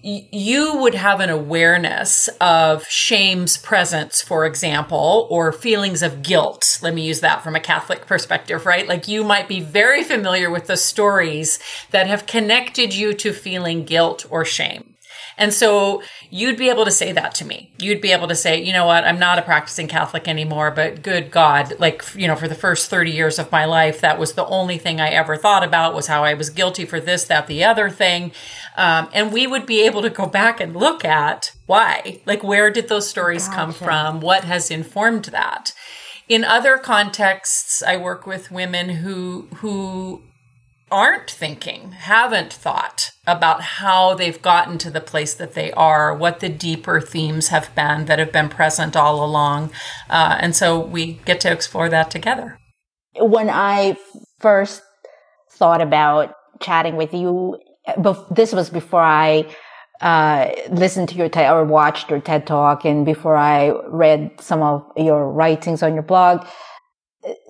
you 0.03 0.77
would 0.77 0.95
have 0.95 1.19
an 1.19 1.29
awareness 1.29 2.27
of 2.39 2.87
shame's 2.87 3.57
presence, 3.57 4.21
for 4.21 4.45
example, 4.45 5.27
or 5.29 5.51
feelings 5.51 6.01
of 6.01 6.23
guilt. 6.23 6.79
Let 6.81 6.95
me 6.95 7.05
use 7.05 7.19
that 7.21 7.43
from 7.43 7.55
a 7.55 7.59
Catholic 7.59 8.07
perspective, 8.07 8.65
right? 8.65 8.87
Like 8.87 9.07
you 9.07 9.23
might 9.23 9.47
be 9.47 9.59
very 9.59 10.03
familiar 10.03 10.49
with 10.49 10.65
the 10.65 10.77
stories 10.77 11.59
that 11.91 12.07
have 12.07 12.25
connected 12.25 12.95
you 12.95 13.13
to 13.13 13.31
feeling 13.31 13.85
guilt 13.85 14.25
or 14.29 14.43
shame. 14.43 14.95
And 15.37 15.53
so 15.53 16.03
you'd 16.29 16.57
be 16.57 16.69
able 16.69 16.85
to 16.85 16.91
say 16.91 17.11
that 17.11 17.33
to 17.35 17.45
me. 17.45 17.71
You'd 17.77 18.01
be 18.01 18.11
able 18.11 18.27
to 18.27 18.35
say, 18.35 18.61
you 18.61 18.73
know 18.73 18.85
what, 18.85 19.03
I'm 19.03 19.19
not 19.19 19.39
a 19.39 19.41
practicing 19.41 19.87
Catholic 19.87 20.27
anymore, 20.27 20.71
but 20.71 21.01
good 21.01 21.31
God, 21.31 21.73
like, 21.79 22.03
you 22.15 22.27
know, 22.27 22.35
for 22.35 22.47
the 22.47 22.55
first 22.55 22.89
30 22.89 23.11
years 23.11 23.39
of 23.39 23.51
my 23.51 23.65
life, 23.65 24.01
that 24.01 24.19
was 24.19 24.33
the 24.33 24.45
only 24.45 24.77
thing 24.77 24.99
I 24.99 25.09
ever 25.09 25.35
thought 25.35 25.63
about 25.63 25.93
was 25.93 26.07
how 26.07 26.23
I 26.23 26.33
was 26.33 26.49
guilty 26.49 26.85
for 26.85 26.99
this, 26.99 27.25
that, 27.25 27.47
the 27.47 27.63
other 27.63 27.89
thing. 27.89 28.31
Um, 28.75 29.09
and 29.13 29.31
we 29.31 29.47
would 29.47 29.65
be 29.65 29.85
able 29.85 30.01
to 30.01 30.09
go 30.09 30.27
back 30.27 30.59
and 30.59 30.75
look 30.75 31.03
at 31.03 31.53
why, 31.65 32.21
like, 32.25 32.43
where 32.43 32.69
did 32.69 32.87
those 32.87 33.07
stories 33.07 33.47
gotcha. 33.47 33.55
come 33.55 33.73
from? 33.73 34.19
What 34.21 34.43
has 34.43 34.71
informed 34.71 35.25
that? 35.25 35.73
In 36.27 36.43
other 36.45 36.77
contexts, 36.77 37.83
I 37.83 37.97
work 37.97 38.25
with 38.25 38.51
women 38.51 38.89
who, 38.89 39.47
who 39.55 40.21
aren't 40.91 41.31
thinking, 41.31 41.93
haven't 41.93 42.51
thought 42.51 43.11
about 43.25 43.61
how 43.61 44.13
they've 44.13 44.41
gotten 44.41 44.77
to 44.79 44.91
the 44.91 44.99
place 44.99 45.33
that 45.33 45.53
they 45.53 45.71
are, 45.71 46.13
what 46.13 46.41
the 46.41 46.49
deeper 46.49 46.99
themes 46.99 47.47
have 47.47 47.73
been 47.75 48.05
that 48.05 48.19
have 48.19 48.31
been 48.31 48.49
present 48.49 48.95
all 48.95 49.23
along. 49.23 49.71
Uh, 50.09 50.37
and 50.39 50.55
so 50.55 50.79
we 50.79 51.13
get 51.25 51.39
to 51.41 51.51
explore 51.51 51.89
that 51.89 52.11
together. 52.11 52.57
When 53.17 53.49
I 53.49 53.97
first 54.39 54.81
thought 55.51 55.81
about 55.81 56.33
chatting 56.59 56.97
with 56.97 57.13
you, 57.13 57.57
this 58.29 58.53
was 58.53 58.69
before 58.69 59.01
I 59.01 59.47
uh, 60.01 60.51
listened 60.71 61.09
to 61.09 61.15
your 61.15 61.29
TED 61.29 61.51
or 61.51 61.63
watched 61.63 62.09
your 62.09 62.19
TED 62.19 62.47
talk 62.47 62.85
and 62.85 63.05
before 63.05 63.37
I 63.37 63.71
read 63.87 64.31
some 64.39 64.61
of 64.61 64.83
your 64.97 65.31
writings 65.31 65.83
on 65.83 65.93
your 65.93 66.03
blog. 66.03 66.45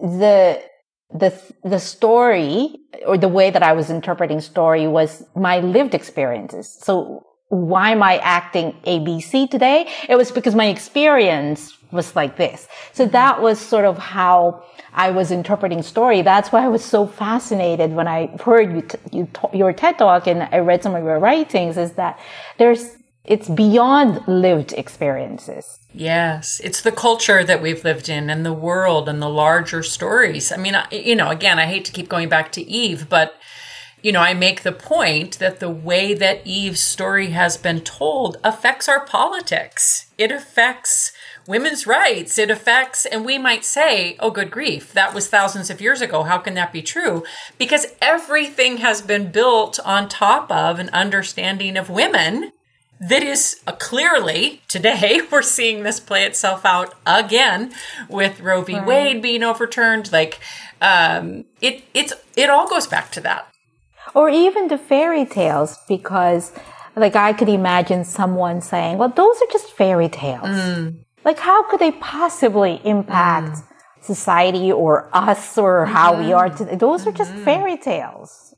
The 0.02 0.62
the 1.14 1.34
the 1.64 1.80
story 1.80 2.80
or 3.06 3.18
the 3.18 3.28
way 3.28 3.50
that 3.50 3.64
I 3.64 3.74
was 3.74 3.90
interpreting 3.90 4.42
story 4.42 4.88
was 4.88 5.26
my 5.36 5.60
lived 5.60 5.94
experiences. 5.94 6.72
So 6.82 7.26
why 7.50 7.92
am 7.92 8.02
I 8.02 8.18
acting 8.20 8.74
ABC 8.86 9.50
today? 9.50 9.90
It 10.08 10.16
was 10.16 10.32
because 10.32 10.56
my 10.56 10.68
experience 10.68 11.78
was 11.92 12.16
like 12.16 12.38
this. 12.38 12.68
So 12.94 13.06
that 13.08 13.42
was 13.42 13.60
sort 13.60 13.84
of 13.84 13.98
how 13.98 14.64
I 14.94 15.12
was 15.12 15.32
interpreting 15.32 15.82
story. 15.82 16.22
That's 16.22 16.52
why 16.54 16.64
I 16.64 16.70
was 16.70 16.84
so 16.84 17.06
fascinated 17.06 17.92
when 17.92 18.08
I 18.08 18.28
heard 18.44 18.74
you, 18.74 18.82
t- 18.82 18.98
you 19.12 19.28
t- 19.34 19.58
your 19.58 19.74
TED 19.74 19.98
talk 19.98 20.28
and 20.28 20.44
I 20.44 20.60
read 20.60 20.82
some 20.82 20.96
of 20.96 21.04
your 21.04 21.20
writings 21.20 21.78
is 21.78 21.94
that 21.94 22.20
there's, 22.58 22.98
it's 23.24 23.50
beyond 23.50 24.28
lived 24.28 24.74
experiences. 24.74 25.80
Yes, 25.94 26.60
it's 26.64 26.82
the 26.82 26.92
culture 26.92 27.44
that 27.44 27.62
we've 27.62 27.84
lived 27.84 28.10
in 28.10 28.30
and 28.30 28.46
the 28.46 28.54
world 28.54 29.08
and 29.08 29.22
the 29.22 29.30
larger 29.30 29.84
stories. 29.84 30.52
I 30.52 30.58
mean, 30.58 30.76
you 30.92 31.16
know, 31.16 31.30
again, 31.30 31.60
I 31.60 31.66
hate 31.66 31.86
to 31.86 31.92
keep 31.92 32.10
going 32.10 32.30
back 32.30 32.52
to 32.54 32.62
Eve, 32.62 33.10
but 33.10 33.36
you 34.02 34.12
know, 34.12 34.22
I 34.22 34.34
make 34.34 34.64
the 34.64 34.72
point 34.72 35.38
that 35.38 35.60
the 35.60 35.70
way 35.70 36.16
that 36.16 36.46
Eve's 36.46 36.80
story 36.82 37.28
has 37.28 37.56
been 37.56 37.82
told 37.82 38.38
affects 38.44 38.90
our 38.90 39.06
politics. 39.06 40.08
It 40.18 40.32
affects 40.32 41.12
women's 41.48 41.86
rights. 41.86 42.40
It 42.40 42.50
affects, 42.50 43.06
and 43.06 43.24
we 43.24 43.38
might 43.38 43.64
say, 43.64 44.16
oh, 44.20 44.32
good 44.32 44.50
grief, 44.50 44.92
that 44.94 45.14
was 45.14 45.28
thousands 45.28 45.70
of 45.70 45.82
years 45.82 46.02
ago. 46.02 46.24
How 46.24 46.40
can 46.40 46.56
that 46.56 46.74
be 46.74 46.82
true? 46.82 47.24
Because 47.60 47.94
everything 48.02 48.78
has 48.78 49.04
been 49.04 49.32
built 49.32 49.80
on 49.86 50.10
top 50.10 50.52
of 50.52 50.80
an 50.80 50.90
understanding 50.90 51.78
of 51.78 51.90
women 51.90 52.54
that 53.02 53.24
is 53.24 53.60
uh, 53.66 53.72
clearly 53.74 54.62
today 54.68 55.22
we're 55.32 55.42
seeing 55.42 55.84
this 55.84 56.00
play 56.00 56.24
itself 56.24 56.66
out 56.66 56.94
again 57.06 57.74
with 58.08 58.40
Roe 58.40 58.62
v. 58.62 58.76
Right. 58.76 58.86
Wade 58.86 59.22
being 59.22 59.44
overturned. 59.44 60.12
Like 60.12 60.40
um, 60.82 61.46
it, 61.62 61.84
it's 61.94 62.14
it 62.36 62.50
all 62.50 62.70
goes 62.70 62.88
back 62.88 63.12
to 63.14 63.22
that. 63.22 63.48
Or 64.14 64.30
even 64.30 64.68
the 64.68 64.78
fairy 64.78 65.26
tales, 65.26 65.78
because 65.88 66.52
like 66.96 67.16
I 67.16 67.34
could 67.34 67.50
imagine 67.50 68.04
someone 68.04 68.62
saying, 68.62 68.98
"Well, 68.98 69.10
those 69.10 69.42
are 69.42 69.52
just 69.52 69.72
fairy 69.72 70.10
tales. 70.10 70.48
Mm. 70.48 71.06
Like, 71.24 71.40
how 71.40 71.70
could 71.70 71.80
they 71.80 71.92
possibly 71.92 72.82
impact?" 72.84 73.58
Mm. 73.58 73.68
Society 74.04 74.72
or 74.72 75.12
us 75.14 75.60
or 75.60 75.86
how 75.86 76.14
mm-hmm. 76.14 76.26
we 76.26 76.34
are 76.34 76.50
today. 76.50 76.76
Those 76.76 77.06
are 77.06 77.12
just 77.12 77.32
mm-hmm. 77.32 77.44
fairy 77.46 77.78
tales 77.78 78.51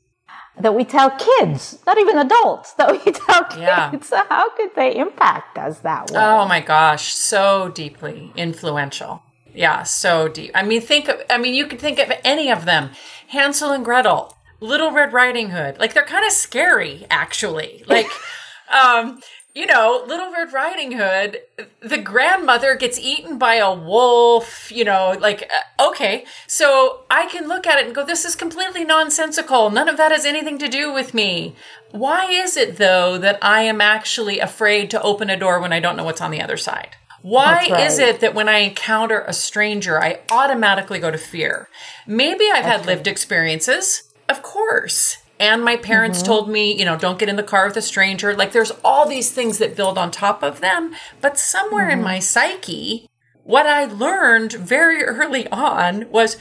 that 0.58 0.74
we 0.74 0.84
tell 0.84 1.10
kids, 1.10 1.78
not 1.86 1.98
even 1.98 2.18
adults, 2.18 2.72
that 2.74 2.90
we 2.90 2.98
tell 3.12 3.44
kids. 3.44 3.60
Yeah. 3.60 3.98
So 4.00 4.22
how 4.28 4.50
could 4.50 4.74
they 4.76 4.96
impact 4.96 5.58
us 5.58 5.80
that 5.80 6.10
way? 6.10 6.20
Oh 6.20 6.46
my 6.46 6.60
gosh, 6.60 7.12
so 7.12 7.70
deeply 7.74 8.32
influential. 8.36 9.22
Yeah, 9.52 9.84
so 9.84 10.28
deep. 10.28 10.50
I 10.54 10.62
mean, 10.62 10.80
think 10.80 11.08
of, 11.08 11.22
I 11.30 11.38
mean, 11.38 11.54
you 11.54 11.66
could 11.66 11.80
think 11.80 11.98
of 11.98 12.12
any 12.24 12.50
of 12.50 12.64
them. 12.64 12.90
Hansel 13.28 13.72
and 13.72 13.84
Gretel, 13.84 14.36
Little 14.60 14.90
Red 14.90 15.12
Riding 15.12 15.50
Hood. 15.50 15.78
Like 15.78 15.94
they're 15.94 16.04
kind 16.04 16.24
of 16.26 16.32
scary, 16.32 17.06
actually. 17.10 17.84
Like, 17.86 18.08
um, 18.74 19.20
you 19.54 19.66
know, 19.66 20.02
Little 20.04 20.32
Red 20.32 20.52
Riding 20.52 20.92
Hood, 20.92 21.38
the 21.80 21.98
grandmother 21.98 22.74
gets 22.74 22.98
eaten 22.98 23.38
by 23.38 23.54
a 23.54 23.72
wolf, 23.72 24.72
you 24.72 24.84
know, 24.84 25.16
like, 25.20 25.48
uh, 25.78 25.90
okay. 25.90 26.24
So 26.48 27.04
I 27.08 27.26
can 27.26 27.46
look 27.46 27.64
at 27.64 27.78
it 27.78 27.86
and 27.86 27.94
go, 27.94 28.04
this 28.04 28.24
is 28.24 28.34
completely 28.34 28.84
nonsensical. 28.84 29.70
None 29.70 29.88
of 29.88 29.96
that 29.96 30.10
has 30.10 30.24
anything 30.24 30.58
to 30.58 30.68
do 30.68 30.92
with 30.92 31.14
me. 31.14 31.54
Why 31.92 32.28
is 32.32 32.56
it, 32.56 32.78
though, 32.78 33.16
that 33.18 33.38
I 33.42 33.62
am 33.62 33.80
actually 33.80 34.40
afraid 34.40 34.90
to 34.90 35.02
open 35.02 35.30
a 35.30 35.38
door 35.38 35.60
when 35.60 35.72
I 35.72 35.78
don't 35.78 35.96
know 35.96 36.04
what's 36.04 36.20
on 36.20 36.32
the 36.32 36.42
other 36.42 36.56
side? 36.56 36.96
Why 37.22 37.68
right. 37.70 37.86
is 37.86 38.00
it 38.00 38.18
that 38.20 38.34
when 38.34 38.48
I 38.48 38.58
encounter 38.58 39.20
a 39.20 39.32
stranger, 39.32 40.02
I 40.02 40.20
automatically 40.30 40.98
go 40.98 41.12
to 41.12 41.16
fear? 41.16 41.68
Maybe 42.08 42.50
I've 42.52 42.64
had 42.64 42.86
lived 42.86 43.06
experiences. 43.06 44.12
Of 44.28 44.42
course 44.42 45.18
and 45.38 45.64
my 45.64 45.76
parents 45.76 46.18
mm-hmm. 46.18 46.26
told 46.26 46.48
me, 46.48 46.76
you 46.76 46.84
know, 46.84 46.96
don't 46.96 47.18
get 47.18 47.28
in 47.28 47.36
the 47.36 47.42
car 47.42 47.66
with 47.66 47.76
a 47.76 47.82
stranger. 47.82 48.34
Like 48.34 48.52
there's 48.52 48.72
all 48.84 49.08
these 49.08 49.30
things 49.32 49.58
that 49.58 49.76
build 49.76 49.98
on 49.98 50.10
top 50.10 50.42
of 50.42 50.60
them. 50.60 50.94
But 51.20 51.38
somewhere 51.38 51.88
mm-hmm. 51.88 51.98
in 51.98 52.04
my 52.04 52.18
psyche, 52.18 53.08
what 53.42 53.66
I 53.66 53.84
learned 53.84 54.52
very 54.52 55.02
early 55.04 55.48
on 55.48 56.08
was 56.10 56.36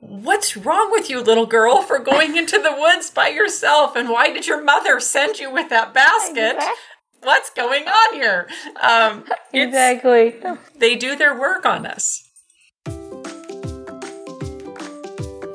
what's 0.00 0.56
wrong 0.56 0.90
with 0.90 1.10
you, 1.10 1.20
little 1.20 1.46
girl, 1.46 1.82
for 1.82 1.98
going 1.98 2.36
into 2.36 2.58
the 2.58 2.74
woods 2.76 3.10
by 3.10 3.28
yourself? 3.28 3.94
And 3.94 4.08
why 4.08 4.32
did 4.32 4.46
your 4.46 4.62
mother 4.62 5.00
send 5.00 5.38
you 5.38 5.52
with 5.52 5.68
that 5.70 5.92
basket? 5.92 6.56
What's 7.22 7.50
going 7.50 7.86
on 7.86 8.14
here? 8.14 8.48
Um, 8.80 9.24
exactly. 9.52 10.36
They 10.76 10.96
do 10.96 11.16
their 11.16 11.38
work 11.38 11.66
on 11.66 11.84
us. 11.84 12.29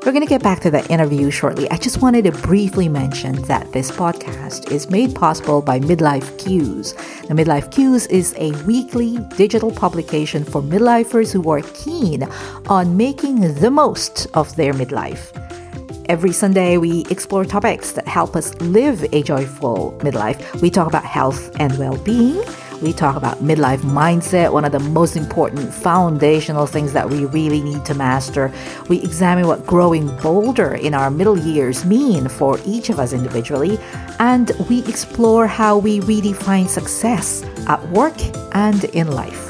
We're 0.06 0.12
going 0.12 0.22
to 0.22 0.30
get 0.30 0.44
back 0.44 0.60
to 0.60 0.70
that 0.70 0.92
interview 0.92 1.32
shortly. 1.32 1.68
I 1.72 1.78
just 1.78 2.00
wanted 2.00 2.26
to 2.26 2.32
briefly 2.32 2.88
mention 2.88 3.42
that 3.44 3.72
this 3.72 3.90
podcast 3.90 4.72
is 4.72 4.88
made 4.88 5.16
possible 5.16 5.64
by 5.64 5.80
Midlife 5.80 6.38
Cues. 6.38 6.94
The 7.28 7.34
Midlife 7.34 7.72
Cues 7.72 8.06
is 8.06 8.36
a 8.38 8.52
weekly 8.66 9.18
digital 9.36 9.72
publication 9.72 10.46
for 10.46 10.62
midlifers 10.62 11.34
who 11.34 11.50
are 11.50 11.64
keen 11.74 12.22
on 12.68 12.96
making 12.96 13.56
the 13.56 13.72
most 13.72 14.28
of 14.36 14.56
their 14.58 14.74
midlife. 14.74 15.32
Every 16.08 16.34
Sunday, 16.34 16.78
we 16.78 17.04
explore 17.10 17.44
topics 17.44 17.94
that 17.94 18.08
help 18.08 18.36
us 18.36 18.54
live 18.62 19.12
a 19.12 19.24
joyful 19.24 19.98
midlife. 20.04 20.62
We 20.62 20.70
talk 20.70 20.88
about 20.88 21.04
health 21.04 21.50
and 21.60 21.76
well 21.80 21.98
being 21.98 22.44
we 22.86 22.94
talk 22.94 23.16
about 23.16 23.40
midlife 23.40 23.80
mindset, 23.80 24.54
one 24.54 24.64
of 24.64 24.72
the 24.72 24.80
most 24.80 25.16
important 25.16 25.74
foundational 25.74 26.68
things 26.68 26.94
that 26.94 27.10
we 27.10 27.26
really 27.26 27.62
need 27.62 27.84
to 27.86 27.96
master. 27.96 28.54
We 28.90 29.02
examine 29.02 29.48
what 29.48 29.66
growing 29.66 30.16
bolder 30.18 30.76
in 30.76 30.94
our 30.94 31.10
middle 31.10 31.38
years 31.38 31.84
mean 31.84 32.28
for 32.30 32.60
each 32.64 32.92
of 32.92 33.00
us 33.00 33.12
individually, 33.12 33.80
and 34.20 34.52
we 34.70 34.80
explore 34.86 35.48
how 35.48 35.80
we 35.80 36.00
redefine 36.02 36.68
success 36.68 37.44
at 37.68 37.82
work 37.90 38.16
and 38.54 38.84
in 38.86 39.12
life. 39.12 39.50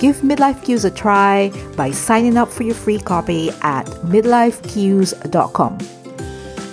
Give 0.00 0.16
Midlife 0.16 0.64
Cues 0.64 0.84
a 0.84 0.90
try 0.90 1.52
by 1.76 1.92
signing 1.92 2.36
up 2.36 2.48
for 2.48 2.64
your 2.64 2.74
free 2.74 2.98
copy 2.98 3.50
at 3.62 3.86
midlifecues.com. 4.02 5.78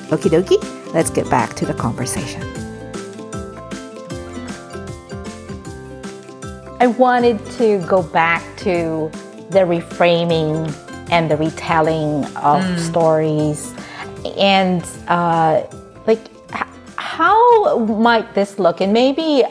Okie 0.09 0.29
dokie, 0.29 0.93
let's 0.93 1.11
get 1.11 1.29
back 1.29 1.53
to 1.55 1.65
the 1.65 1.73
conversation. 1.75 2.64
I 6.85 6.87
wanted 6.87 7.43
to 7.53 7.83
go 7.87 8.03
back 8.03 8.43
to 8.57 9.09
the 9.49 9.61
reframing 9.61 10.71
and 11.09 11.31
the 11.31 11.35
retelling 11.35 12.25
of 12.35 12.61
mm. 12.61 12.77
stories 12.77 13.73
and 14.37 14.83
uh, 15.07 15.63
like 16.05 16.19
how 16.97 17.79
might 17.79 18.35
this 18.35 18.59
look 18.59 18.81
and 18.81 18.93
maybe 18.93 19.43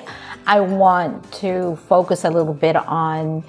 i 0.46 0.60
want 0.60 1.32
to 1.32 1.74
focus 1.88 2.22
a 2.22 2.30
little 2.30 2.54
bit 2.54 2.76
on 2.76 3.42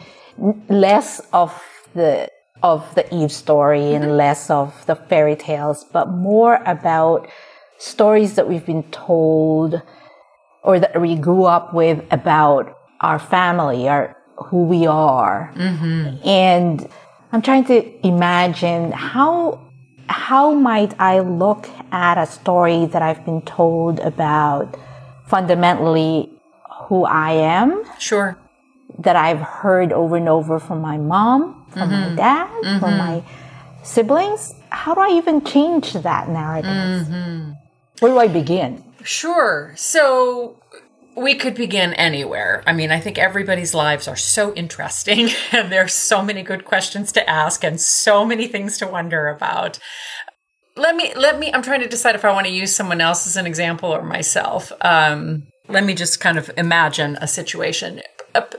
less 0.67 1.21
of 1.31 1.53
the 1.93 2.27
of 2.63 2.83
the 2.95 3.05
eve 3.13 3.31
story 3.31 3.81
mm-hmm. 3.81 4.01
and 4.01 4.17
less 4.17 4.49
of 4.49 4.73
the 4.87 4.95
fairy 4.95 5.35
tales 5.35 5.85
but 5.93 6.09
more 6.09 6.55
about 6.65 7.29
stories 7.77 8.33
that 8.33 8.49
we've 8.49 8.65
been 8.65 8.83
told 8.89 9.79
or 10.63 10.79
that 10.79 10.99
we 10.99 11.15
grew 11.15 11.43
up 11.43 11.71
with 11.71 12.03
about 12.09 12.74
our 13.01 13.19
family, 13.19 13.87
our 13.87 14.15
who 14.37 14.63
we 14.63 14.85
are. 14.85 15.51
Mm-hmm. 15.55 16.27
And 16.27 16.89
I'm 17.31 17.41
trying 17.41 17.65
to 17.65 18.07
imagine 18.07 18.91
how 18.91 19.61
how 20.07 20.53
might 20.53 20.93
I 20.99 21.19
look 21.19 21.67
at 21.91 22.17
a 22.17 22.25
story 22.25 22.85
that 22.87 23.01
I've 23.01 23.25
been 23.25 23.41
told 23.41 23.99
about 23.99 24.77
fundamentally 25.27 26.29
who 26.83 27.05
I 27.05 27.31
am? 27.31 27.83
Sure. 27.99 28.37
That 28.99 29.15
I've 29.15 29.39
heard 29.39 29.91
over 29.91 30.15
and 30.15 30.29
over 30.29 30.59
from 30.59 30.81
my 30.81 30.97
mom, 30.97 31.65
from 31.71 31.89
mm-hmm. 31.89 32.09
my 32.11 32.15
dad, 32.15 32.49
mm-hmm. 32.63 32.79
from 32.79 32.97
my 32.97 33.23
siblings. 33.83 34.53
How 34.69 34.93
do 34.93 35.01
I 35.01 35.09
even 35.17 35.43
change 35.43 35.93
that 35.93 36.29
narrative? 36.29 37.07
Mm-hmm. 37.07 37.51
Where 37.99 38.11
do 38.11 38.19
I 38.19 38.27
begin? 38.27 38.83
Sure. 39.03 39.73
So 39.75 40.57
we 41.15 41.35
could 41.35 41.55
begin 41.55 41.93
anywhere. 41.93 42.63
I 42.67 42.73
mean, 42.73 42.91
I 42.91 42.99
think 42.99 43.17
everybody's 43.17 43.73
lives 43.73 44.07
are 44.07 44.17
so 44.17 44.53
interesting 44.53 45.29
and 45.51 45.71
there's 45.71 45.93
so 45.93 46.21
many 46.21 46.43
good 46.43 46.65
questions 46.65 47.11
to 47.13 47.29
ask 47.29 47.63
and 47.63 47.79
so 47.79 48.25
many 48.25 48.47
things 48.47 48.77
to 48.79 48.87
wonder 48.87 49.27
about. 49.27 49.79
let 50.77 50.95
me 50.95 51.13
let 51.15 51.39
me 51.39 51.53
i'm 51.53 51.61
trying 51.61 51.79
to 51.79 51.87
decide 51.87 52.15
if 52.15 52.25
i 52.25 52.31
want 52.31 52.45
to 52.45 52.51
use 52.51 52.75
someone 52.75 52.99
else 52.99 53.25
as 53.27 53.37
an 53.37 53.45
example 53.45 53.89
or 53.93 54.03
myself 54.03 54.71
um, 54.81 55.43
let 55.69 55.83
me 55.83 55.93
just 55.93 56.19
kind 56.19 56.37
of 56.37 56.51
imagine 56.57 57.17
a 57.21 57.27
situation 57.27 58.01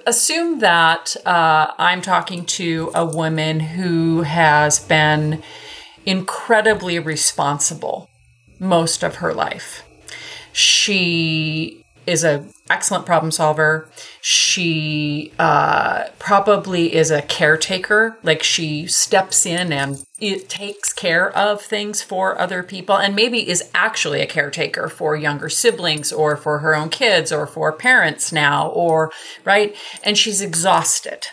assume 0.07 0.61
that 0.61 1.14
uh, 1.27 1.73
i'm 1.79 2.01
talking 2.01 2.45
to 2.45 2.90
a 2.95 3.05
woman 3.05 3.61
who 3.61 4.23
has 4.23 4.79
been 4.81 5.42
incredibly 6.07 6.99
responsible 6.99 8.09
most 8.59 9.03
of 9.03 9.16
her 9.16 9.35
life 9.35 9.83
she 10.53 11.85
is 12.07 12.25
a 12.25 12.45
excellent 12.71 13.07
problem 13.07 13.31
solver. 13.31 13.88
She 14.21 15.33
uh, 15.38 16.09
probably 16.19 16.95
is 16.95 17.11
a 17.11 17.23
caretaker, 17.23 18.19
like 18.23 18.42
she 18.42 18.87
steps 18.87 19.47
in 19.47 19.73
and 19.73 20.05
it 20.19 20.49
takes 20.49 20.92
care 20.92 21.31
of 21.37 21.61
things 21.61 22.03
for 22.03 22.38
other 22.40 22.62
people, 22.62 22.97
and 22.97 23.14
maybe 23.14 23.49
is 23.49 23.71
actually 23.75 24.21
a 24.21 24.27
caretaker 24.27 24.88
for 24.88 25.14
younger 25.14 25.49
siblings 25.49 26.12
or 26.12 26.37
for 26.37 26.61
her 26.61 26.75
own 26.75 26.88
kids 26.88 27.31
or 27.31 27.47
for 27.47 27.73
parents 27.73 28.33
now, 28.33 28.69
or 28.69 29.12
right. 29.45 29.77
And 30.03 30.16
she's 30.16 30.40
exhausted. 30.40 31.29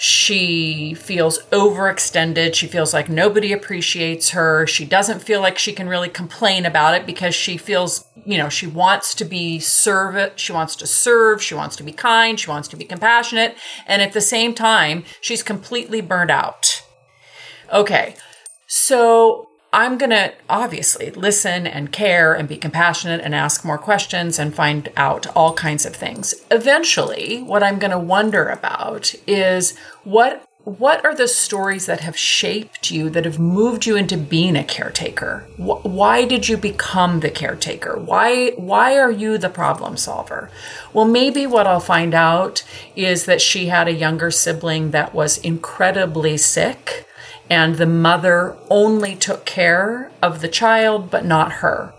She 0.00 0.94
feels 0.94 1.40
overextended. 1.46 2.54
She 2.54 2.68
feels 2.68 2.94
like 2.94 3.08
nobody 3.08 3.52
appreciates 3.52 4.30
her. 4.30 4.64
She 4.64 4.84
doesn't 4.84 5.20
feel 5.20 5.40
like 5.40 5.58
she 5.58 5.72
can 5.72 5.88
really 5.88 6.08
complain 6.08 6.64
about 6.64 6.94
it 6.94 7.04
because 7.04 7.34
she 7.34 7.56
feels, 7.56 8.06
you 8.24 8.38
know, 8.38 8.48
she 8.48 8.68
wants 8.68 9.12
to 9.16 9.24
be 9.24 9.58
serve 9.58 10.32
she 10.36 10.52
wants 10.52 10.76
to 10.76 10.86
serve, 10.86 11.42
she 11.42 11.54
wants 11.54 11.74
to 11.76 11.82
be 11.82 11.90
kind, 11.90 12.38
she 12.38 12.48
wants 12.48 12.68
to 12.68 12.76
be 12.76 12.84
compassionate, 12.84 13.56
and 13.88 14.00
at 14.00 14.12
the 14.12 14.20
same 14.20 14.54
time, 14.54 15.02
she's 15.20 15.42
completely 15.42 16.00
burnt 16.00 16.30
out. 16.30 16.84
Okay. 17.72 18.14
So 18.68 19.47
I'm 19.72 19.98
going 19.98 20.10
to 20.10 20.32
obviously 20.48 21.10
listen 21.10 21.66
and 21.66 21.92
care 21.92 22.32
and 22.32 22.48
be 22.48 22.56
compassionate 22.56 23.20
and 23.20 23.34
ask 23.34 23.64
more 23.64 23.76
questions 23.76 24.38
and 24.38 24.54
find 24.54 24.90
out 24.96 25.26
all 25.36 25.52
kinds 25.52 25.84
of 25.84 25.94
things. 25.94 26.34
Eventually, 26.50 27.42
what 27.42 27.62
I'm 27.62 27.78
going 27.78 27.90
to 27.90 27.98
wonder 27.98 28.48
about 28.48 29.14
is 29.26 29.76
what 30.04 30.47
what 30.68 31.02
are 31.02 31.14
the 31.14 31.26
stories 31.26 31.86
that 31.86 32.00
have 32.00 32.16
shaped 32.16 32.90
you 32.90 33.08
that 33.08 33.24
have 33.24 33.38
moved 33.38 33.86
you 33.86 33.96
into 33.96 34.18
being 34.18 34.54
a 34.54 34.62
caretaker? 34.62 35.46
Why 35.56 36.26
did 36.26 36.46
you 36.46 36.58
become 36.58 37.20
the 37.20 37.30
caretaker? 37.30 37.98
Why 37.98 38.50
why 38.50 38.98
are 38.98 39.10
you 39.10 39.38
the 39.38 39.48
problem 39.48 39.96
solver? 39.96 40.50
Well 40.92 41.06
maybe 41.06 41.46
what 41.46 41.66
i'll 41.66 41.80
find 41.80 42.12
out 42.12 42.64
is 42.94 43.24
that 43.24 43.40
she 43.40 43.66
had 43.66 43.88
a 43.88 43.92
younger 43.92 44.30
sibling 44.30 44.90
that 44.90 45.14
was 45.14 45.38
incredibly 45.38 46.36
sick 46.36 47.06
and 47.48 47.76
the 47.76 47.86
mother 47.86 48.54
only 48.68 49.16
took 49.16 49.46
care 49.46 50.10
of 50.22 50.42
the 50.42 50.48
child 50.48 51.10
but 51.10 51.24
not 51.24 51.52
her. 51.64 51.94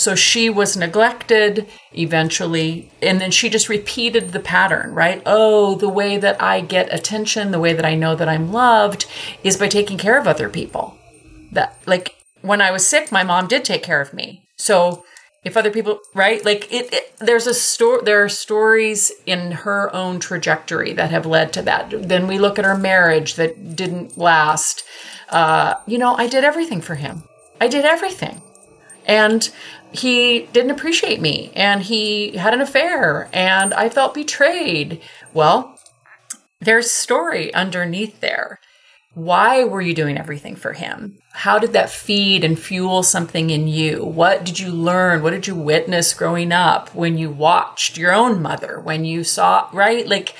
So 0.00 0.14
she 0.14 0.48
was 0.48 0.78
neglected 0.78 1.66
eventually, 1.92 2.90
and 3.02 3.20
then 3.20 3.30
she 3.30 3.50
just 3.50 3.68
repeated 3.68 4.30
the 4.32 4.40
pattern, 4.40 4.94
right? 4.94 5.22
Oh, 5.26 5.74
the 5.74 5.90
way 5.90 6.16
that 6.16 6.40
I 6.40 6.62
get 6.62 6.90
attention, 6.90 7.50
the 7.50 7.60
way 7.60 7.74
that 7.74 7.84
I 7.84 7.96
know 7.96 8.14
that 8.14 8.26
I'm 8.26 8.50
loved 8.50 9.04
is 9.44 9.58
by 9.58 9.68
taking 9.68 9.98
care 9.98 10.18
of 10.18 10.26
other 10.26 10.48
people. 10.48 10.96
That, 11.52 11.76
like, 11.84 12.16
when 12.40 12.62
I 12.62 12.70
was 12.70 12.86
sick, 12.86 13.12
my 13.12 13.22
mom 13.22 13.46
did 13.46 13.62
take 13.62 13.82
care 13.82 14.00
of 14.00 14.14
me. 14.14 14.42
So 14.56 15.04
if 15.44 15.54
other 15.54 15.70
people 15.70 16.00
right 16.14 16.42
like 16.46 16.72
it, 16.72 16.92
it, 16.94 17.16
there's 17.18 17.46
a 17.46 17.54
story 17.54 18.00
there 18.04 18.22
are 18.24 18.28
stories 18.28 19.10
in 19.24 19.52
her 19.52 19.94
own 19.94 20.20
trajectory 20.20 20.92
that 20.92 21.10
have 21.10 21.24
led 21.24 21.50
to 21.50 21.62
that 21.62 21.90
then 21.90 22.26
we 22.26 22.38
look 22.38 22.58
at 22.58 22.66
her 22.66 22.76
marriage 22.76 23.36
that 23.36 23.74
didn't 23.74 24.18
last 24.18 24.84
uh, 25.30 25.76
you 25.86 25.96
know 25.96 26.14
i 26.16 26.26
did 26.26 26.44
everything 26.44 26.82
for 26.82 26.94
him 26.94 27.22
i 27.58 27.66
did 27.66 27.86
everything 27.86 28.42
and 29.06 29.50
he 29.92 30.46
didn't 30.52 30.70
appreciate 30.70 31.20
me 31.20 31.52
and 31.54 31.82
he 31.82 32.36
had 32.36 32.54
an 32.54 32.60
affair 32.60 33.28
and 33.32 33.74
i 33.74 33.88
felt 33.88 34.14
betrayed 34.14 35.00
well 35.32 35.78
there's 36.60 36.90
story 36.90 37.52
underneath 37.54 38.20
there 38.20 38.60
why 39.14 39.64
were 39.64 39.80
you 39.80 39.92
doing 39.92 40.16
everything 40.16 40.54
for 40.54 40.72
him? 40.72 41.18
How 41.32 41.58
did 41.58 41.72
that 41.72 41.90
feed 41.90 42.44
and 42.44 42.56
fuel 42.56 43.02
something 43.02 43.50
in 43.50 43.66
you? 43.66 44.04
What 44.04 44.44
did 44.44 44.60
you 44.60 44.70
learn? 44.70 45.22
What 45.22 45.32
did 45.32 45.48
you 45.48 45.56
witness 45.56 46.14
growing 46.14 46.52
up 46.52 46.94
when 46.94 47.18
you 47.18 47.28
watched 47.28 47.98
your 47.98 48.12
own 48.12 48.40
mother, 48.40 48.78
when 48.78 49.04
you 49.04 49.24
saw, 49.24 49.68
right? 49.72 50.06
Like, 50.06 50.34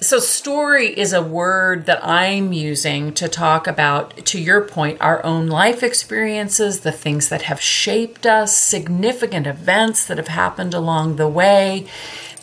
so 0.00 0.20
story 0.20 0.88
is 0.98 1.12
a 1.12 1.22
word 1.22 1.86
that 1.86 2.04
I'm 2.04 2.52
using 2.52 3.12
to 3.14 3.28
talk 3.28 3.66
about, 3.66 4.16
to 4.26 4.40
your 4.40 4.60
point, 4.60 5.00
our 5.00 5.24
own 5.24 5.48
life 5.48 5.82
experiences, 5.82 6.80
the 6.80 6.92
things 6.92 7.28
that 7.30 7.42
have 7.42 7.60
shaped 7.60 8.24
us, 8.24 8.56
significant 8.56 9.46
events 9.46 10.06
that 10.06 10.18
have 10.18 10.28
happened 10.28 10.72
along 10.72 11.16
the 11.16 11.28
way, 11.28 11.86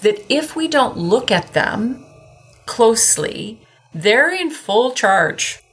that 0.01 0.25
if 0.27 0.55
we 0.55 0.67
don't 0.67 0.97
look 0.97 1.31
at 1.31 1.53
them 1.53 2.05
closely, 2.65 3.61
they're 3.93 4.33
in 4.33 4.51
full 4.51 4.91
charge 4.91 5.63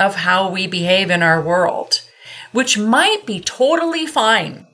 of 0.00 0.16
how 0.16 0.50
we 0.50 0.66
behave 0.66 1.10
in 1.10 1.22
our 1.22 1.40
world, 1.40 2.02
which 2.50 2.76
might 2.76 3.24
be 3.24 3.38
totally 3.40 4.06
fine. 4.06 4.66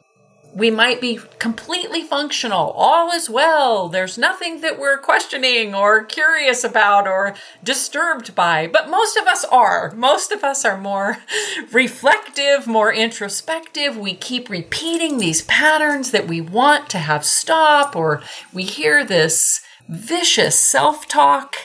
We 0.53 0.71
might 0.71 1.01
be 1.01 1.21
completely 1.39 2.03
functional. 2.03 2.71
All 2.73 3.13
is 3.13 3.31
well. 3.31 3.89
There's 3.89 4.19
nothing 4.19 4.63
that 4.63 4.81
we're 4.81 4.99
questioning 4.99 5.75
or 5.75 6.03
curious 6.05 6.65
about 6.65 7.07
or 7.07 7.35
disturbed 7.63 8.35
by. 8.35 8.67
But 8.67 8.91
most 8.91 9.17
of 9.17 9.29
us 9.29 9.45
are. 9.45 9.93
Most 9.93 10.33
of 10.33 10.43
us 10.43 10.65
are 10.65 10.77
more 10.77 11.19
reflective, 11.73 12.67
more 12.67 12.93
introspective. 12.93 13.97
We 13.97 14.15
keep 14.15 14.51
repeating 14.51 15.19
these 15.19 15.43
patterns 15.43 16.11
that 16.11 16.27
we 16.27 16.41
want 16.41 16.91
to 16.91 16.99
have 16.99 17.25
stop, 17.25 17.95
or 17.95 18.23
we 18.53 18.65
hear 18.65 19.05
this 19.05 19.61
vicious 19.89 20.59
self 20.59 21.07
talk 21.07 21.57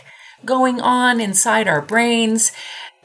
going 0.46 0.80
on 0.80 1.20
inside 1.20 1.68
our 1.68 1.82
brains. 1.82 2.52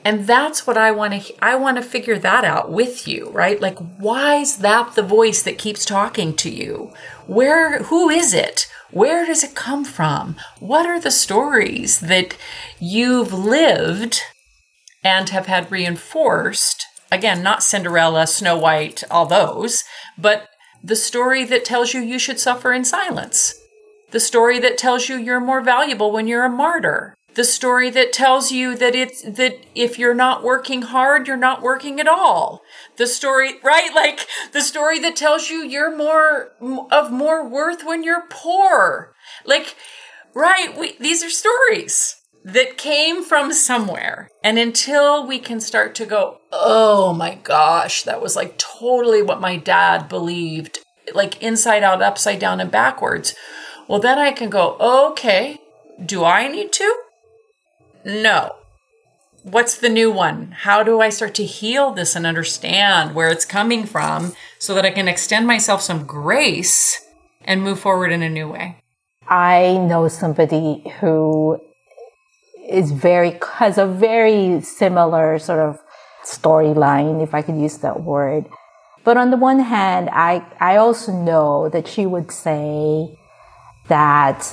And 0.05 0.27
that's 0.27 0.67
what 0.67 0.79
I 0.79 0.93
want 0.93 1.23
to, 1.23 1.45
I 1.45 1.57
want 1.57 1.77
to 1.77 1.83
figure 1.83 2.19
that 2.19 2.45
out 2.45 2.71
with 2.71 3.07
you, 3.07 3.29
right? 3.31 3.61
Like, 3.61 3.79
why 3.99 4.37
is 4.37 4.59
that 4.59 4.95
the 4.95 5.03
voice 5.03 5.43
that 5.43 5.59
keeps 5.59 5.85
talking 5.85 6.35
to 6.37 6.51
you? 6.51 6.93
Where, 7.27 7.83
who 7.85 8.09
is 8.09 8.33
it? 8.33 8.67
Where 8.91 9.27
does 9.27 9.45
it 9.45 9.55
come 9.55 9.85
from? 9.85 10.37
What 10.59 10.87
are 10.87 10.99
the 10.99 11.11
stories 11.11 12.01
that 12.01 12.37
you've 12.79 13.33
lived 13.33 14.23
and 15.05 15.29
have 15.29 15.47
had 15.47 15.71
reinforced? 15.71 16.87
Again, 17.13 17.43
not 17.43 17.63
Cinderella, 17.63 18.27
Snow 18.27 18.57
White, 18.57 19.05
all 19.11 19.27
those, 19.27 19.85
but 20.17 20.49
the 20.83 20.97
story 20.97 21.45
that 21.45 21.65
tells 21.65 21.93
you 21.93 22.01
you 22.01 22.19
should 22.19 22.41
suffer 22.41 22.73
in 22.73 22.85
silence. 22.85 23.55
The 24.13 24.21
story 24.21 24.59
that 24.61 24.79
tells 24.79 25.09
you 25.09 25.17
you're 25.17 25.41
more 25.41 25.61
valuable 25.61 26.11
when 26.11 26.27
you're 26.27 26.45
a 26.45 26.51
martyr 26.51 27.17
the 27.35 27.45
story 27.45 27.91
that 27.91 28.13
tells 28.13 28.51
you 28.51 28.77
that 28.77 28.95
it's 28.95 29.23
that 29.23 29.65
if 29.75 29.99
you're 29.99 30.15
not 30.15 30.43
working 30.43 30.83
hard 30.83 31.27
you're 31.27 31.37
not 31.37 31.63
working 31.63 32.01
at 32.01 32.09
all. 32.09 32.63
The 32.97 33.07
story 33.07 33.55
right? 33.63 33.95
Like 33.95 34.27
the 34.53 34.61
story 34.61 34.99
that 35.01 35.17
tells 35.17 35.51
you 35.51 35.65
you're 35.65 35.97
more 35.97 36.53
of 36.91 37.13
more 37.13 37.49
worth 37.49 37.85
when 37.85 38.03
you're 38.03 38.27
poor. 38.29 39.13
Like 39.45 39.77
right 40.35 40.77
we, 40.79 40.97
these 40.99 41.23
are 41.23 41.31
stories 41.31 42.17
that 42.45 42.79
came 42.79 43.23
from 43.23 43.53
somewhere. 43.53 44.29
And 44.43 44.59
until 44.59 45.27
we 45.27 45.39
can 45.39 45.61
start 45.61 45.95
to 45.97 46.07
go 46.07 46.41
oh 46.53 47.13
my 47.13 47.37
gosh 47.37 48.03
that 48.03 48.21
was 48.21 48.37
like 48.37 48.59
totally 48.59 49.23
what 49.23 49.41
my 49.41 49.57
dad 49.57 50.09
believed 50.09 50.81
like 51.15 51.41
inside 51.43 51.83
out 51.83 52.03
upside 52.03 52.39
down 52.39 52.61
and 52.61 52.71
backwards 52.71 53.35
well 53.89 54.01
then 54.01 54.19
i 54.19 54.33
can 54.33 54.51
go 54.51 54.77
okay 54.81 55.59
do 56.05 56.25
i 56.25 56.49
need 56.49 56.73
to 56.73 56.97
no. 58.05 58.57
What's 59.43 59.79
the 59.79 59.89
new 59.89 60.11
one? 60.11 60.53
How 60.53 60.83
do 60.83 61.01
I 61.01 61.09
start 61.09 61.35
to 61.37 61.45
heal 61.45 61.93
this 61.93 62.15
and 62.15 62.27
understand 62.27 63.15
where 63.15 63.31
it's 63.31 63.47
coming 63.47 63.87
from 63.87 64.35
so 64.59 64.75
that 64.75 64.85
I 64.85 64.91
can 64.91 65.09
extend 65.09 65.47
myself 65.47 65.81
some 65.81 66.05
grace 66.05 67.07
and 67.43 67.63
move 67.63 67.81
forward 67.81 68.13
in 68.13 68.23
a 68.23 68.29
new 68.29 68.49
way? 68.49 68.77
I 69.27 69.79
know 69.79 70.09
somebody 70.09 70.85
who 71.01 71.59
is 72.69 72.93
very, 72.93 73.39
has 73.55 73.79
a 73.79 73.87
very 73.87 74.61
similar 74.61 75.39
sort 75.39 75.61
of 75.61 75.81
storyline, 76.25 77.23
if 77.23 77.35
I 77.35 77.41
could 77.43 77.57
use 77.57 77.79
that 77.79 78.03
word. 78.03 78.47
But 79.05 79.17
on 79.17 79.31
the 79.31 79.37
one 79.37 79.61
hand, 79.61 80.11
I, 80.13 80.45
I 80.61 80.77
also 80.77 81.13
know 81.13 81.71
that 81.71 81.89
she 81.89 82.05
would 82.05 82.31
say 82.31 83.19
that 83.89 84.53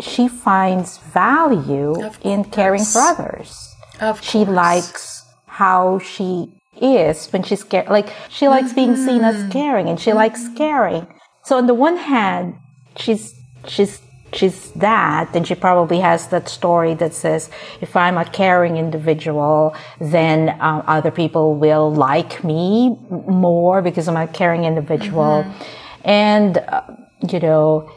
she 0.00 0.28
finds 0.28 0.98
value 0.98 1.94
in 2.22 2.44
caring 2.44 2.84
for 2.84 3.00
others. 3.00 3.74
Of 4.00 4.22
she 4.22 4.44
course. 4.44 4.56
likes 4.56 5.24
how 5.46 5.98
she 5.98 6.52
is 6.80 7.28
when 7.28 7.42
she's 7.42 7.64
care- 7.64 7.86
like 7.88 8.12
she 8.28 8.48
likes 8.48 8.72
being 8.74 8.96
seen 8.96 9.22
as 9.24 9.36
mm-hmm. 9.36 9.50
caring 9.50 9.88
and 9.88 9.98
she 9.98 10.10
mm-hmm. 10.10 10.18
likes 10.18 10.48
caring. 10.56 11.06
So 11.44 11.56
on 11.56 11.66
the 11.66 11.74
one 11.74 11.96
hand, 11.96 12.56
she's 12.96 13.34
she's 13.66 14.00
she's 14.32 14.70
that, 14.72 15.34
and 15.34 15.46
she 15.46 15.54
probably 15.54 16.00
has 16.00 16.28
that 16.28 16.48
story 16.48 16.94
that 16.94 17.14
says, 17.14 17.50
if 17.80 17.96
I'm 17.96 18.18
a 18.18 18.24
caring 18.24 18.76
individual, 18.76 19.74
then 20.00 20.56
um, 20.60 20.82
other 20.86 21.10
people 21.10 21.54
will 21.54 21.92
like 21.92 22.44
me 22.44 22.96
more 23.10 23.82
because 23.82 24.08
I'm 24.08 24.16
a 24.16 24.26
caring 24.26 24.64
individual. 24.64 25.44
Mm-hmm. 25.44 26.08
And, 26.08 26.58
uh, 26.58 26.82
you 27.28 27.40
know, 27.40 27.90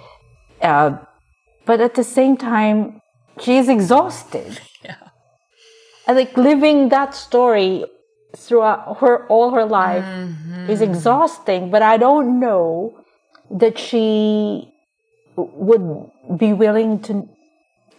uh, 0.62 0.98
but 1.70 1.82
at 1.82 1.94
the 1.94 2.04
same 2.04 2.36
time, 2.36 3.00
she's 3.40 3.70
exhausted. 3.70 4.60
Yeah. 4.84 4.96
And 6.08 6.18
like 6.18 6.36
living 6.36 6.90
that 6.90 7.14
story 7.14 7.86
throughout 8.36 8.98
her 9.02 9.28
all 9.28 9.52
her 9.52 9.66
life 9.66 10.04
mm-hmm. 10.04 10.68
is 10.68 10.82
exhausting, 10.82 11.70
but 11.70 11.84
I 11.84 11.98
don't 11.98 12.40
know 12.40 12.98
that 13.52 13.78
she 13.78 14.74
would 15.36 16.10
be 16.40 16.54
willing 16.54 17.02
to 17.04 17.30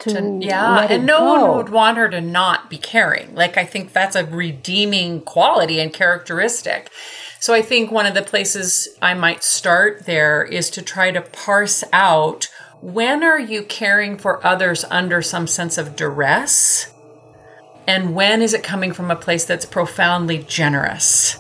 to, 0.01 0.15
to 0.15 0.39
yeah 0.41 0.89
and 0.91 1.07
no 1.07 1.19
go. 1.19 1.35
one 1.35 1.57
would 1.59 1.69
want 1.69 1.97
her 1.99 2.09
to 2.09 2.23
not 2.23 2.71
be 2.71 2.79
caring 2.79 3.35
like 3.35 3.59
i 3.59 3.67
think 3.67 3.93
that's 3.93 4.17
a 4.17 4.25
redeeming 4.25 5.21
quality 5.21 5.79
and 5.79 5.93
characteristic 5.93 6.91
so 7.39 7.53
i 7.53 7.61
think 7.61 7.91
one 7.91 8.07
of 8.07 8.15
the 8.15 8.23
places 8.23 8.89
i 9.03 9.13
might 9.13 9.43
start 9.43 10.07
there 10.07 10.43
is 10.43 10.71
to 10.71 10.81
try 10.81 11.11
to 11.11 11.21
parse 11.21 11.85
out 11.93 12.49
when 12.83 13.23
are 13.23 13.39
you 13.39 13.63
caring 13.63 14.17
for 14.17 14.45
others 14.47 14.85
under 14.91 15.21
some 15.21 15.47
sense 15.47 15.77
of 15.79 15.97
duress 15.97 16.93
and 17.87 18.15
when 18.15 18.41
is 18.41 18.55
it 18.55 18.63
coming 18.63 18.93
from 18.93 19.11
a 19.11 19.17
place 19.17 19.45
that's 19.45 19.67
profoundly 19.67 20.39
generous 20.39 21.39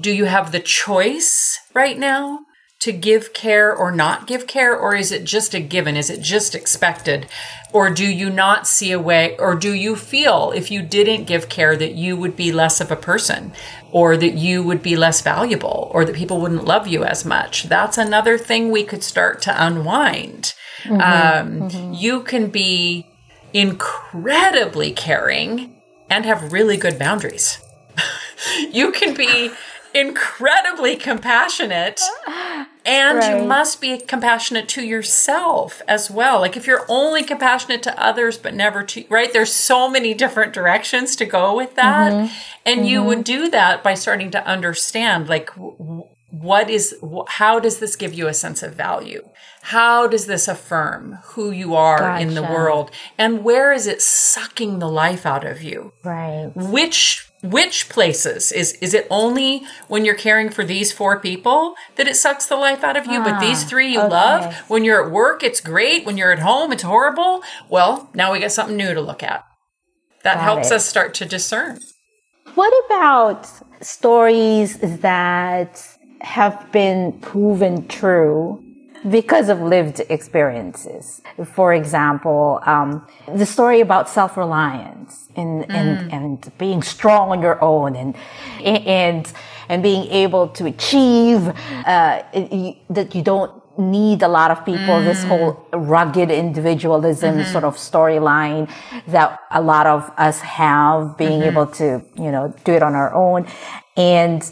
do 0.00 0.12
you 0.12 0.26
have 0.26 0.52
the 0.52 0.60
choice 0.60 1.58
right 1.74 1.98
now 1.98 2.40
to 2.78 2.92
give 2.92 3.32
care 3.32 3.74
or 3.74 3.90
not 3.90 4.26
give 4.26 4.46
care, 4.46 4.76
or 4.76 4.94
is 4.94 5.10
it 5.10 5.24
just 5.24 5.54
a 5.54 5.60
given? 5.60 5.96
Is 5.96 6.10
it 6.10 6.20
just 6.20 6.54
expected? 6.54 7.26
Or 7.72 7.90
do 7.90 8.06
you 8.06 8.28
not 8.28 8.66
see 8.66 8.92
a 8.92 9.00
way, 9.00 9.36
or 9.38 9.54
do 9.54 9.72
you 9.72 9.96
feel 9.96 10.52
if 10.54 10.70
you 10.70 10.82
didn't 10.82 11.24
give 11.24 11.48
care 11.48 11.76
that 11.76 11.94
you 11.94 12.16
would 12.16 12.36
be 12.36 12.52
less 12.52 12.80
of 12.80 12.90
a 12.90 12.96
person, 12.96 13.52
or 13.90 14.16
that 14.16 14.34
you 14.34 14.62
would 14.62 14.82
be 14.82 14.94
less 14.94 15.22
valuable, 15.22 15.90
or 15.92 16.04
that 16.04 16.14
people 16.14 16.40
wouldn't 16.40 16.64
love 16.64 16.86
you 16.86 17.02
as 17.02 17.24
much? 17.24 17.64
That's 17.64 17.96
another 17.96 18.36
thing 18.36 18.70
we 18.70 18.84
could 18.84 19.02
start 19.02 19.40
to 19.42 19.66
unwind. 19.66 20.54
Mm-hmm, 20.86 21.62
um, 21.62 21.70
mm-hmm. 21.70 21.92
You 21.94 22.22
can 22.22 22.48
be 22.48 23.06
incredibly 23.52 24.92
caring 24.92 25.76
and 26.10 26.24
have 26.24 26.52
really 26.52 26.76
good 26.76 26.98
boundaries. 26.98 27.58
you 28.70 28.92
can 28.92 29.14
be 29.14 29.50
incredibly 29.94 30.94
compassionate 30.94 32.00
and 32.84 33.18
right. 33.18 33.40
you 33.40 33.46
must 33.46 33.80
be 33.80 33.96
compassionate 33.96 34.68
to 34.68 34.84
yourself 34.84 35.80
as 35.88 36.10
well 36.10 36.40
like 36.40 36.54
if 36.54 36.66
you're 36.66 36.84
only 36.86 37.22
compassionate 37.22 37.82
to 37.82 38.02
others 38.02 38.36
but 38.36 38.52
never 38.52 38.82
to 38.82 39.06
right 39.08 39.32
there's 39.32 39.52
so 39.52 39.88
many 39.88 40.12
different 40.12 40.52
directions 40.52 41.16
to 41.16 41.24
go 41.24 41.56
with 41.56 41.76
that 41.76 42.12
mm-hmm. 42.12 42.34
and 42.66 42.80
mm-hmm. 42.80 42.88
you 42.88 43.02
would 43.02 43.24
do 43.24 43.48
that 43.48 43.82
by 43.82 43.94
starting 43.94 44.30
to 44.30 44.46
understand 44.46 45.30
like 45.30 45.48
what 46.30 46.68
is 46.68 46.94
how 47.28 47.58
does 47.58 47.78
this 47.78 47.96
give 47.96 48.12
you 48.12 48.26
a 48.26 48.34
sense 48.34 48.62
of 48.62 48.74
value 48.74 49.26
how 49.66 50.06
does 50.06 50.26
this 50.26 50.46
affirm 50.46 51.18
who 51.24 51.50
you 51.50 51.74
are 51.74 51.98
gotcha. 51.98 52.22
in 52.22 52.34
the 52.34 52.42
world? 52.42 52.92
And 53.18 53.42
where 53.42 53.72
is 53.72 53.88
it 53.88 54.00
sucking 54.00 54.78
the 54.78 54.88
life 54.88 55.26
out 55.26 55.44
of 55.44 55.60
you? 55.60 55.92
Right. 56.04 56.52
Which 56.54 57.28
which 57.42 57.88
places 57.88 58.52
is 58.52 58.74
is 58.74 58.94
it 58.94 59.08
only 59.10 59.64
when 59.88 60.04
you're 60.04 60.14
caring 60.14 60.50
for 60.50 60.64
these 60.64 60.92
four 60.92 61.18
people 61.18 61.74
that 61.96 62.06
it 62.06 62.14
sucks 62.14 62.46
the 62.46 62.54
life 62.54 62.84
out 62.84 62.96
of 62.96 63.06
you 63.06 63.18
but 63.22 63.40
these 63.40 63.64
ah, 63.64 63.66
three 63.66 63.92
you 63.92 64.00
okay. 64.00 64.08
love 64.08 64.54
when 64.68 64.84
you're 64.84 65.04
at 65.04 65.10
work 65.10 65.42
it's 65.42 65.60
great. 65.60 66.06
When 66.06 66.16
you're 66.16 66.32
at 66.32 66.38
home 66.38 66.70
it's 66.70 66.84
horrible. 66.84 67.42
Well 67.68 68.08
now 68.14 68.32
we 68.32 68.38
got 68.38 68.52
something 68.52 68.76
new 68.76 68.94
to 68.94 69.00
look 69.00 69.24
at. 69.24 69.44
That 70.22 70.36
got 70.36 70.44
helps 70.44 70.70
it. 70.70 70.74
us 70.74 70.86
start 70.86 71.12
to 71.14 71.24
discern. 71.24 71.80
What 72.54 72.72
about 72.86 73.50
stories 73.84 74.78
that 74.78 75.84
have 76.20 76.70
been 76.70 77.14
proven 77.14 77.88
true 77.88 78.62
because 79.10 79.48
of 79.48 79.60
lived 79.60 80.00
experiences. 80.08 81.22
For 81.44 81.74
example, 81.74 82.60
um, 82.64 83.06
the 83.32 83.46
story 83.46 83.80
about 83.80 84.08
self-reliance 84.08 85.28
and, 85.36 85.64
mm. 85.64 85.70
and, 85.70 86.12
and 86.12 86.58
being 86.58 86.82
strong 86.82 87.30
on 87.30 87.42
your 87.42 87.62
own 87.62 87.94
and, 87.96 88.16
and, 88.64 89.32
and 89.68 89.82
being 89.82 90.10
able 90.10 90.48
to 90.48 90.66
achieve, 90.66 91.48
uh, 91.48 92.22
that 92.90 93.14
you 93.14 93.22
don't 93.22 93.62
need 93.78 94.22
a 94.22 94.28
lot 94.28 94.50
of 94.50 94.64
people, 94.64 94.94
mm. 94.94 95.04
this 95.04 95.22
whole 95.24 95.68
rugged 95.72 96.30
individualism 96.30 97.36
mm-hmm. 97.36 97.52
sort 97.52 97.64
of 97.64 97.76
storyline 97.76 98.70
that 99.06 99.38
a 99.50 99.60
lot 99.60 99.86
of 99.86 100.10
us 100.16 100.40
have, 100.40 101.16
being 101.18 101.40
mm-hmm. 101.40 101.50
able 101.50 101.66
to, 101.66 102.02
you 102.16 102.32
know, 102.32 102.54
do 102.64 102.72
it 102.72 102.82
on 102.82 102.94
our 102.94 103.14
own 103.14 103.46
and 103.96 104.50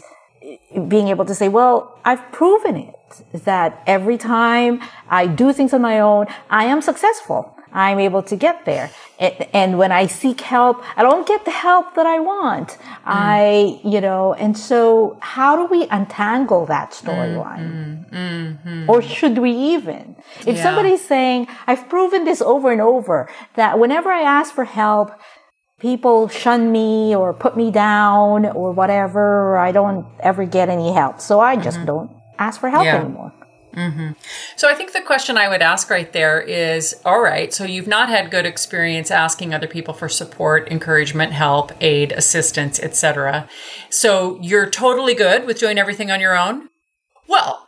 being 0.87 1.07
able 1.07 1.25
to 1.25 1.33
say, 1.33 1.47
well, 1.47 1.99
I've 2.05 2.31
proven 2.31 2.75
it 2.75 2.94
that 3.33 3.83
every 3.85 4.17
time 4.17 4.81
I 5.09 5.27
do 5.27 5.53
things 5.53 5.73
on 5.73 5.81
my 5.81 5.99
own, 5.99 6.27
I 6.49 6.65
am 6.65 6.81
successful. 6.81 7.55
I'm 7.75 7.99
able 7.99 8.23
to 8.23 8.37
get 8.37 8.63
there. 8.63 8.89
And 9.19 9.77
when 9.77 9.91
I 9.91 10.07
seek 10.07 10.39
help, 10.39 10.81
I 10.95 11.03
don't 11.03 11.27
get 11.27 11.43
the 11.43 11.51
help 11.51 11.93
that 11.95 12.05
I 12.05 12.19
want. 12.19 12.69
Mm. 12.69 12.77
I, 13.05 13.79
you 13.83 13.99
know, 13.99 14.33
and 14.33 14.57
so 14.57 15.17
how 15.19 15.57
do 15.57 15.65
we 15.65 15.85
untangle 15.89 16.65
that 16.67 16.91
storyline? 16.91 18.07
Mm, 18.09 18.09
mm, 18.09 18.63
mm, 18.63 18.89
or 18.89 19.01
should 19.01 19.37
we 19.39 19.51
even? 19.51 20.15
If 20.47 20.55
yeah. 20.55 20.63
somebody's 20.63 21.03
saying, 21.03 21.47
I've 21.67 21.89
proven 21.89 22.23
this 22.23 22.41
over 22.41 22.71
and 22.71 22.79
over, 22.79 23.29
that 23.55 23.77
whenever 23.77 24.09
I 24.09 24.21
ask 24.21 24.55
for 24.55 24.63
help, 24.63 25.11
people 25.79 26.29
shun 26.29 26.71
me 26.71 27.13
or 27.13 27.33
put 27.33 27.57
me 27.57 27.71
down 27.71 28.45
or 28.45 28.71
whatever, 28.71 29.51
or 29.51 29.57
I 29.57 29.73
don't 29.73 30.05
ever 30.21 30.45
get 30.45 30.69
any 30.69 30.93
help. 30.93 31.19
So 31.19 31.41
I 31.41 31.57
just 31.57 31.77
mm-hmm. 31.77 31.87
don't 31.87 32.11
ask 32.39 32.59
for 32.59 32.69
help 32.69 32.85
yeah. 32.85 32.97
anymore. 32.97 33.33
Mm-hmm. 33.75 34.11
So 34.55 34.69
I 34.69 34.73
think 34.73 34.93
the 34.93 35.01
question 35.01 35.37
I 35.37 35.49
would 35.49 35.61
ask 35.61 35.89
right 35.89 36.11
there 36.13 36.39
is 36.39 36.95
all 37.03 37.21
right, 37.21 37.53
so 37.53 37.65
you've 37.65 37.87
not 37.87 38.07
had 38.09 38.31
good 38.31 38.45
experience 38.45 39.11
asking 39.11 39.53
other 39.53 39.67
people 39.67 39.93
for 39.93 40.07
support, 40.07 40.71
encouragement, 40.71 41.33
help, 41.33 41.73
aid, 41.81 42.13
assistance, 42.13 42.79
etc. 42.79 43.49
So 43.89 44.39
you're 44.41 44.69
totally 44.69 45.13
good 45.13 45.45
with 45.45 45.59
doing 45.59 45.77
everything 45.77 46.09
on 46.09 46.21
your 46.21 46.37
own? 46.37 46.69
Well, 47.27 47.65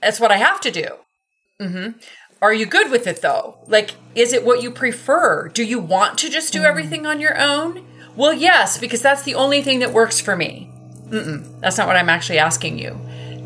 that's 0.00 0.20
what 0.20 0.30
I 0.30 0.36
have 0.36 0.60
to 0.60 0.70
do. 0.70 0.86
Mm-hmm. 1.60 1.98
Are 2.40 2.54
you 2.54 2.66
good 2.66 2.90
with 2.90 3.08
it 3.08 3.20
though? 3.20 3.58
Like, 3.66 3.96
is 4.14 4.32
it 4.32 4.44
what 4.44 4.62
you 4.62 4.70
prefer? 4.70 5.48
Do 5.48 5.64
you 5.64 5.80
want 5.80 6.18
to 6.18 6.30
just 6.30 6.52
do 6.52 6.60
mm. 6.60 6.66
everything 6.66 7.06
on 7.06 7.20
your 7.20 7.36
own? 7.36 7.84
Well, 8.14 8.32
yes, 8.32 8.78
because 8.78 9.02
that's 9.02 9.22
the 9.22 9.34
only 9.34 9.62
thing 9.62 9.80
that 9.80 9.92
works 9.92 10.20
for 10.20 10.36
me. 10.36 10.70
Mm-mm, 11.08 11.60
that's 11.60 11.78
not 11.78 11.88
what 11.88 11.96
I'm 11.96 12.10
actually 12.10 12.38
asking 12.38 12.78
you 12.78 13.00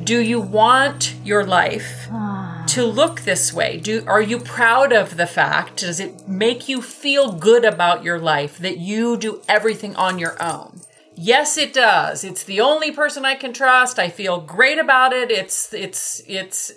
do 0.04 0.20
you 0.20 0.40
want 0.40 1.14
your 1.24 1.44
life 1.44 2.08
ah. 2.10 2.64
to 2.68 2.84
look 2.84 3.20
this 3.20 3.52
way? 3.52 3.78
Do 3.78 4.04
are 4.06 4.22
you 4.22 4.38
proud 4.38 4.92
of 4.92 5.16
the 5.16 5.26
fact? 5.26 5.78
Does 5.78 6.00
it 6.00 6.28
make 6.28 6.68
you 6.68 6.82
feel 6.82 7.32
good 7.32 7.64
about 7.64 8.02
your 8.02 8.18
life 8.18 8.58
that 8.58 8.78
you 8.78 9.16
do 9.16 9.42
everything 9.48 9.94
on 9.96 10.18
your 10.18 10.42
own? 10.42 10.80
Yes, 11.14 11.58
it 11.58 11.72
does. 11.72 12.24
It's 12.24 12.44
the 12.44 12.60
only 12.60 12.90
person 12.90 13.24
I 13.24 13.34
can 13.34 13.52
trust. 13.52 13.98
I 13.98 14.08
feel 14.08 14.40
great 14.40 14.78
about 14.78 15.12
it. 15.12 15.30
It's 15.30 15.72
it's 15.72 16.22
it's 16.26 16.72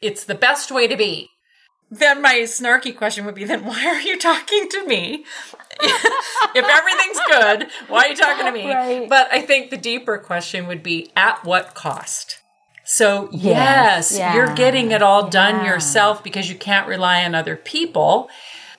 it's 0.00 0.24
the 0.24 0.34
best 0.34 0.70
way 0.70 0.86
to 0.86 0.96
be. 0.96 1.30
Then 1.90 2.22
my 2.22 2.40
snarky 2.44 2.96
question 2.96 3.24
would 3.24 3.34
be 3.34 3.44
then 3.44 3.64
why 3.64 3.84
are 3.86 4.00
you 4.00 4.18
talking 4.18 4.68
to 4.70 4.86
me? 4.86 5.24
if 5.80 6.64
everything's 6.64 7.20
good, 7.28 7.68
why 7.88 8.04
are 8.04 8.08
you 8.08 8.16
talking 8.16 8.46
to 8.46 8.52
me? 8.52 8.72
Right. 8.72 9.08
But 9.08 9.28
I 9.32 9.42
think 9.42 9.70
the 9.70 9.76
deeper 9.76 10.18
question 10.18 10.66
would 10.66 10.82
be 10.82 11.10
at 11.16 11.44
what 11.44 11.74
cost? 11.74 12.40
So, 12.84 13.28
yes, 13.32 14.12
yes 14.12 14.18
yeah. 14.18 14.34
you're 14.34 14.54
getting 14.54 14.92
it 14.92 15.02
all 15.02 15.28
done 15.28 15.56
yeah. 15.56 15.72
yourself 15.72 16.22
because 16.22 16.50
you 16.50 16.54
can't 16.54 16.86
rely 16.86 17.24
on 17.24 17.34
other 17.34 17.56
people, 17.56 18.28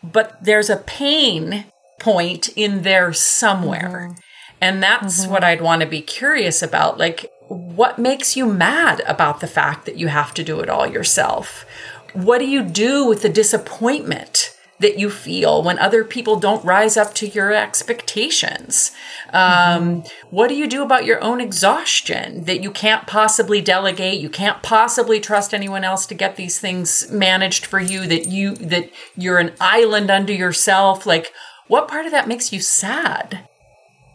but 0.03 0.37
there's 0.43 0.69
a 0.69 0.77
pain 0.77 1.65
point 1.99 2.49
in 2.55 2.83
there 2.83 3.11
somewhere. 3.13 4.09
Mm-hmm. 4.09 4.19
And 4.61 4.83
that's 4.83 5.23
mm-hmm. 5.23 5.31
what 5.31 5.43
I'd 5.43 5.61
want 5.61 5.81
to 5.81 5.87
be 5.87 6.01
curious 6.01 6.61
about. 6.61 6.97
Like, 6.97 7.31
what 7.47 7.99
makes 7.99 8.37
you 8.37 8.45
mad 8.45 9.01
about 9.07 9.39
the 9.39 9.47
fact 9.47 9.85
that 9.85 9.97
you 9.97 10.07
have 10.07 10.33
to 10.35 10.43
do 10.43 10.59
it 10.59 10.69
all 10.69 10.87
yourself? 10.87 11.65
What 12.13 12.39
do 12.39 12.47
you 12.47 12.63
do 12.63 13.05
with 13.05 13.21
the 13.21 13.29
disappointment 13.29 14.54
that 14.79 14.99
you 14.99 15.09
feel 15.09 15.63
when 15.63 15.79
other 15.79 16.03
people 16.03 16.37
don't 16.37 16.63
rise 16.65 16.97
up 16.97 17.13
to 17.15 17.27
your 17.27 17.53
expectations? 17.53 18.91
Um. 19.31 20.03
What 20.29 20.49
do 20.49 20.55
you 20.55 20.67
do 20.67 20.83
about 20.83 21.05
your 21.05 21.21
own 21.23 21.39
exhaustion 21.39 22.43
that 22.43 22.61
you 22.61 22.71
can't 22.71 23.07
possibly 23.07 23.61
delegate? 23.61 24.19
You 24.19 24.29
can't 24.29 24.61
possibly 24.63 25.19
trust 25.19 25.53
anyone 25.53 25.83
else 25.83 26.05
to 26.07 26.13
get 26.15 26.35
these 26.35 26.59
things 26.59 27.09
managed 27.11 27.65
for 27.65 27.79
you. 27.79 28.05
That 28.07 28.27
you 28.27 28.55
that 28.55 28.89
you're 29.15 29.39
an 29.39 29.53
island 29.59 30.11
unto 30.11 30.33
yourself. 30.33 31.05
Like, 31.05 31.31
what 31.67 31.87
part 31.87 32.05
of 32.05 32.11
that 32.11 32.27
makes 32.27 32.51
you 32.51 32.59
sad? 32.59 33.47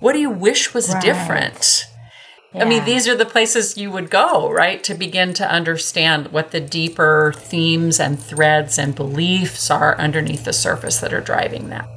What 0.00 0.14
do 0.14 0.18
you 0.18 0.30
wish 0.30 0.72
was 0.72 0.92
right. 0.92 1.02
different? 1.02 1.84
I 2.52 2.64
mean, 2.64 2.84
these 2.84 3.06
are 3.06 3.16
the 3.16 3.26
places 3.26 3.78
you 3.78 3.92
would 3.92 4.10
go, 4.10 4.50
right, 4.50 4.82
to 4.84 4.94
begin 4.94 5.32
to 5.34 5.48
understand 5.48 6.32
what 6.32 6.50
the 6.50 6.60
deeper 6.60 7.32
themes 7.36 8.00
and 8.00 8.20
threads 8.20 8.76
and 8.76 8.94
beliefs 8.94 9.70
are 9.70 9.96
underneath 9.98 10.44
the 10.44 10.52
surface 10.52 10.98
that 10.98 11.12
are 11.12 11.20
driving 11.20 11.68
that. 11.68 11.88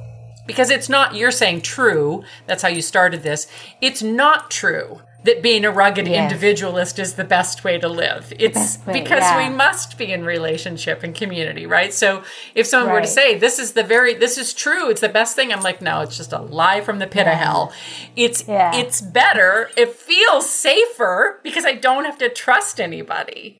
Because 0.46 0.70
it's 0.70 0.88
not, 0.88 1.16
you're 1.16 1.32
saying 1.32 1.62
true, 1.62 2.22
that's 2.46 2.62
how 2.62 2.68
you 2.68 2.82
started 2.82 3.22
this. 3.22 3.48
It's 3.80 4.02
not 4.02 4.50
true 4.50 5.00
that 5.24 5.42
being 5.42 5.64
a 5.64 5.70
rugged 5.70 6.06
Yes. 6.06 6.30
individualist 6.30 6.98
is 6.98 7.14
the 7.14 7.24
best 7.24 7.64
way 7.64 7.78
to 7.78 7.88
live. 7.88 8.32
It's 8.38 8.78
way, 8.86 8.92
because 8.92 9.22
yeah. 9.22 9.48
we 9.48 9.54
must 9.54 9.96
be 9.98 10.12
in 10.12 10.24
relationship 10.24 11.02
and 11.02 11.14
community, 11.14 11.66
right? 11.66 11.92
So 11.94 12.22
if 12.54 12.66
someone 12.66 12.92
were 12.92 13.00
to 13.00 13.06
say, 13.06 13.36
this 13.38 13.58
is 13.58 13.72
the 13.72 13.82
very, 13.82 14.14
this 14.14 14.36
is 14.36 14.52
true, 14.52 14.90
it's 14.90 15.00
the 15.00 15.08
best 15.08 15.34
thing, 15.34 15.52
I'm 15.52 15.62
like, 15.62 15.80
no, 15.80 16.00
it's 16.02 16.16
just 16.16 16.32
a 16.32 16.40
lie 16.40 16.82
from 16.82 16.98
the 16.98 17.06
pit 17.06 17.26
of 17.26 17.34
hell. 17.34 17.72
It's, 18.16 18.46
Yeah. 18.46 18.74
it's 18.76 19.00
better. 19.00 19.70
It 19.76 19.92
feels 19.94 20.48
safer 20.50 21.40
because 21.42 21.64
I 21.64 21.72
don't 21.72 22.04
have 22.04 22.18
to 22.18 22.28
trust 22.28 22.78
anybody, 22.78 23.58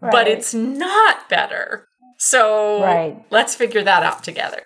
but 0.00 0.28
it's 0.28 0.52
not 0.52 1.28
better. 1.30 1.86
So 2.18 2.82
Right. 2.82 3.16
let's 3.30 3.54
figure 3.54 3.82
that 3.82 4.02
out 4.02 4.22
together. 4.22 4.64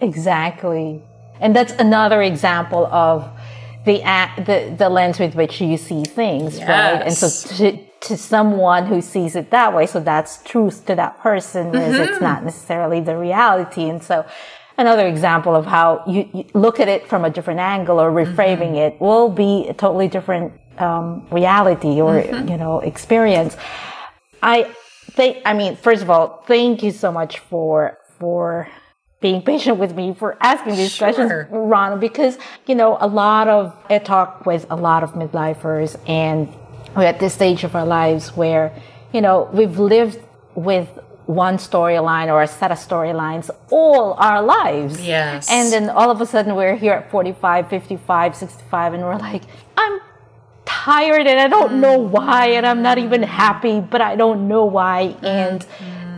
Exactly. 0.00 1.02
And 1.40 1.54
that's 1.54 1.72
another 1.72 2.20
example 2.22 2.86
of 2.86 3.28
the 3.88 3.98
the 4.48 4.58
the 4.82 4.88
lens 4.96 5.16
with 5.24 5.34
which 5.40 5.54
you 5.70 5.76
see 5.88 6.02
things, 6.20 6.50
right? 6.60 7.00
And 7.06 7.14
so 7.22 7.28
to, 7.58 7.66
to 8.08 8.14
someone 8.34 8.82
who 8.92 8.98
sees 9.14 9.32
it 9.40 9.46
that 9.58 9.70
way, 9.76 9.84
so 9.94 9.98
that's 10.12 10.32
truth 10.50 10.76
to 10.88 10.94
that 11.02 11.12
person, 11.26 11.64
Mm-hmm. 11.72 12.02
it's 12.04 12.20
not 12.30 12.38
necessarily 12.50 13.00
the 13.10 13.16
reality. 13.28 13.84
And 13.92 14.00
so 14.10 14.16
another 14.84 15.06
example 15.14 15.54
of 15.60 15.64
how 15.76 15.88
you, 16.14 16.20
you 16.36 16.44
look 16.64 16.76
at 16.84 16.88
it 16.94 17.02
from 17.10 17.20
a 17.28 17.30
different 17.36 17.60
angle 17.76 17.98
or 18.04 18.08
reframing 18.22 18.74
Mm-hmm. 18.76 18.94
it 18.96 19.00
will 19.06 19.28
be 19.44 19.52
a 19.72 19.74
totally 19.84 20.08
different 20.16 20.48
um, 20.86 21.06
reality 21.40 21.94
or 22.06 22.14
Mm-hmm. 22.14 22.48
you 22.50 22.56
know 22.62 22.74
experience. 22.92 23.52
I 24.54 24.56
think, 25.16 25.32
I 25.50 25.52
mean, 25.60 25.72
first 25.86 26.02
of 26.04 26.08
all, 26.12 26.26
thank 26.46 26.74
you 26.84 26.92
so 26.92 27.08
much 27.20 27.32
for, 27.50 27.74
for 28.18 28.68
being 29.20 29.42
patient 29.42 29.78
with 29.78 29.94
me, 29.96 30.14
for 30.14 30.36
asking 30.40 30.76
these 30.76 30.92
Sure. 30.92 31.12
questions, 31.12 31.46
Ron, 31.50 31.98
because, 31.98 32.38
you 32.66 32.74
know, 32.74 32.96
a 33.00 33.06
lot 33.08 33.48
of, 33.48 33.74
I 33.90 33.98
talk 33.98 34.46
with 34.46 34.66
a 34.70 34.76
lot 34.76 35.02
of 35.02 35.14
midlifers 35.14 35.96
and 36.08 36.48
we're 36.96 37.04
at 37.04 37.18
this 37.18 37.34
stage 37.34 37.64
of 37.64 37.74
our 37.74 37.84
lives 37.84 38.36
where, 38.36 38.72
you 39.12 39.20
know, 39.20 39.48
we've 39.52 39.78
lived 39.78 40.20
with 40.54 40.88
one 41.26 41.56
storyline 41.58 42.32
or 42.32 42.42
a 42.42 42.46
set 42.46 42.70
of 42.70 42.78
storylines 42.78 43.50
all 43.70 44.14
our 44.14 44.40
lives. 44.40 45.00
Yes. 45.00 45.50
And 45.50 45.72
then 45.72 45.90
all 45.90 46.10
of 46.10 46.20
a 46.20 46.26
sudden 46.26 46.54
we're 46.54 46.76
here 46.76 46.94
at 46.94 47.10
45, 47.10 47.68
55, 47.68 48.36
65, 48.36 48.94
and 48.94 49.02
we're 49.02 49.16
like, 49.16 49.42
I'm 49.76 50.00
tired 50.64 51.26
and 51.26 51.38
I 51.40 51.48
don't 51.48 51.80
know 51.80 51.98
mm-hmm. 51.98 52.12
why, 52.12 52.46
and 52.50 52.66
I'm 52.66 52.82
not 52.82 52.98
even 52.98 53.22
happy, 53.22 53.80
but 53.80 54.00
I 54.00 54.16
don't 54.16 54.48
know 54.48 54.64
why. 54.64 55.08
Mm-hmm. 55.08 55.26
And 55.26 55.66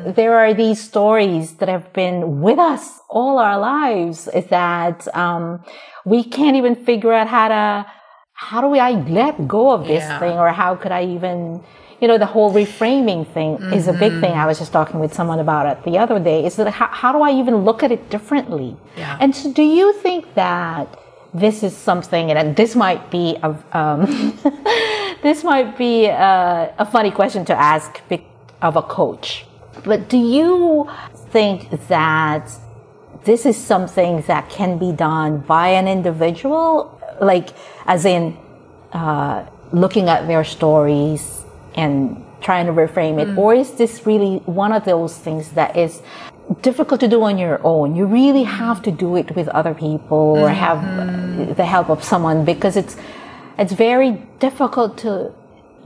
there 0.07 0.38
are 0.38 0.53
these 0.55 0.80
stories 0.80 1.55
that 1.59 1.68
have 1.68 1.92
been 1.92 2.40
with 2.40 2.59
us 2.59 3.01
all 3.09 3.38
our 3.38 3.59
lives 3.59 4.28
is 4.28 4.46
that 4.46 5.07
um, 5.16 5.62
we 6.05 6.22
can't 6.24 6.57
even 6.57 6.74
figure 6.74 7.12
out 7.12 7.28
how 7.28 7.48
to, 7.48 7.86
how 8.34 8.61
do 8.61 8.74
I 8.78 8.92
let 8.92 9.46
go 9.48 9.70
of 9.72 9.86
this 9.86 10.05
Yeah. 10.05 10.18
thing, 10.18 10.38
or 10.38 10.48
how 10.51 10.74
could 10.76 10.92
I 10.92 11.05
even, 11.05 11.62
you 12.01 12.09
know, 12.09 12.18
the 12.18 12.26
whole 12.26 12.51
reframing 12.53 13.26
thing 13.34 13.57
is 13.72 13.88
a 13.88 13.92
big 13.92 14.12
thing. 14.20 14.32
I 14.32 14.46
was 14.46 14.59
just 14.59 14.72
talking 14.72 15.01
with 15.01 15.12
someone 15.12 15.40
about 15.40 15.66
it 15.66 15.82
the 15.84 15.98
other 15.98 16.18
day. 16.18 16.44
Is 16.46 16.57
that 16.57 16.68
how, 16.70 16.86
how 16.86 17.12
do 17.12 17.20
I 17.22 17.32
even 17.32 17.57
look 17.68 17.82
at 17.82 17.90
it 17.92 18.09
differently? 18.11 18.76
Yeah. 18.96 19.18
And 19.20 19.34
so, 19.36 19.53
do 19.53 19.62
you 19.62 19.92
think 19.94 20.34
that 20.34 20.86
this 21.34 21.62
is 21.62 21.76
something, 21.76 22.30
and 22.32 22.57
this 22.57 22.74
might 22.74 23.11
be 23.11 23.36
a, 23.42 23.51
um, 23.72 24.01
this 25.22 25.44
might 25.44 25.76
be 25.76 26.07
a, 26.07 26.74
a 26.78 26.86
funny 26.86 27.11
question 27.11 27.44
to 27.46 27.55
ask 27.55 28.01
of 28.62 28.76
a 28.76 28.82
coach, 28.82 29.44
but 29.84 30.08
do 30.08 30.18
you 30.18 30.90
think 31.30 31.70
that 31.88 32.50
this 33.24 33.46
is 33.46 33.56
something 33.56 34.22
that 34.22 34.48
can 34.48 34.78
be 34.78 34.92
done 34.92 35.38
by 35.40 35.68
an 35.68 35.86
individual, 35.86 36.98
like 37.20 37.50
as 37.86 38.04
in 38.04 38.36
uh, 38.92 39.44
looking 39.72 40.08
at 40.08 40.26
their 40.26 40.44
stories 40.44 41.44
and 41.74 42.24
trying 42.40 42.66
to 42.66 42.72
reframe 42.72 43.20
it, 43.20 43.36
or 43.36 43.54
is 43.54 43.72
this 43.72 44.06
really 44.06 44.38
one 44.46 44.72
of 44.72 44.84
those 44.84 45.16
things 45.16 45.50
that 45.50 45.76
is 45.76 46.02
difficult 46.62 47.00
to 47.00 47.08
do 47.08 47.22
on 47.22 47.38
your 47.38 47.60
own? 47.62 47.94
You 47.94 48.06
really 48.06 48.44
have 48.44 48.82
to 48.82 48.90
do 48.90 49.16
it 49.16 49.36
with 49.36 49.48
other 49.48 49.74
people 49.74 50.38
or 50.38 50.48
have 50.48 51.56
the 51.56 51.64
help 51.64 51.90
of 51.90 52.02
someone 52.02 52.44
because 52.44 52.76
it's 52.76 52.96
it's 53.58 53.72
very 53.74 54.12
difficult 54.38 54.96
to, 54.98 55.34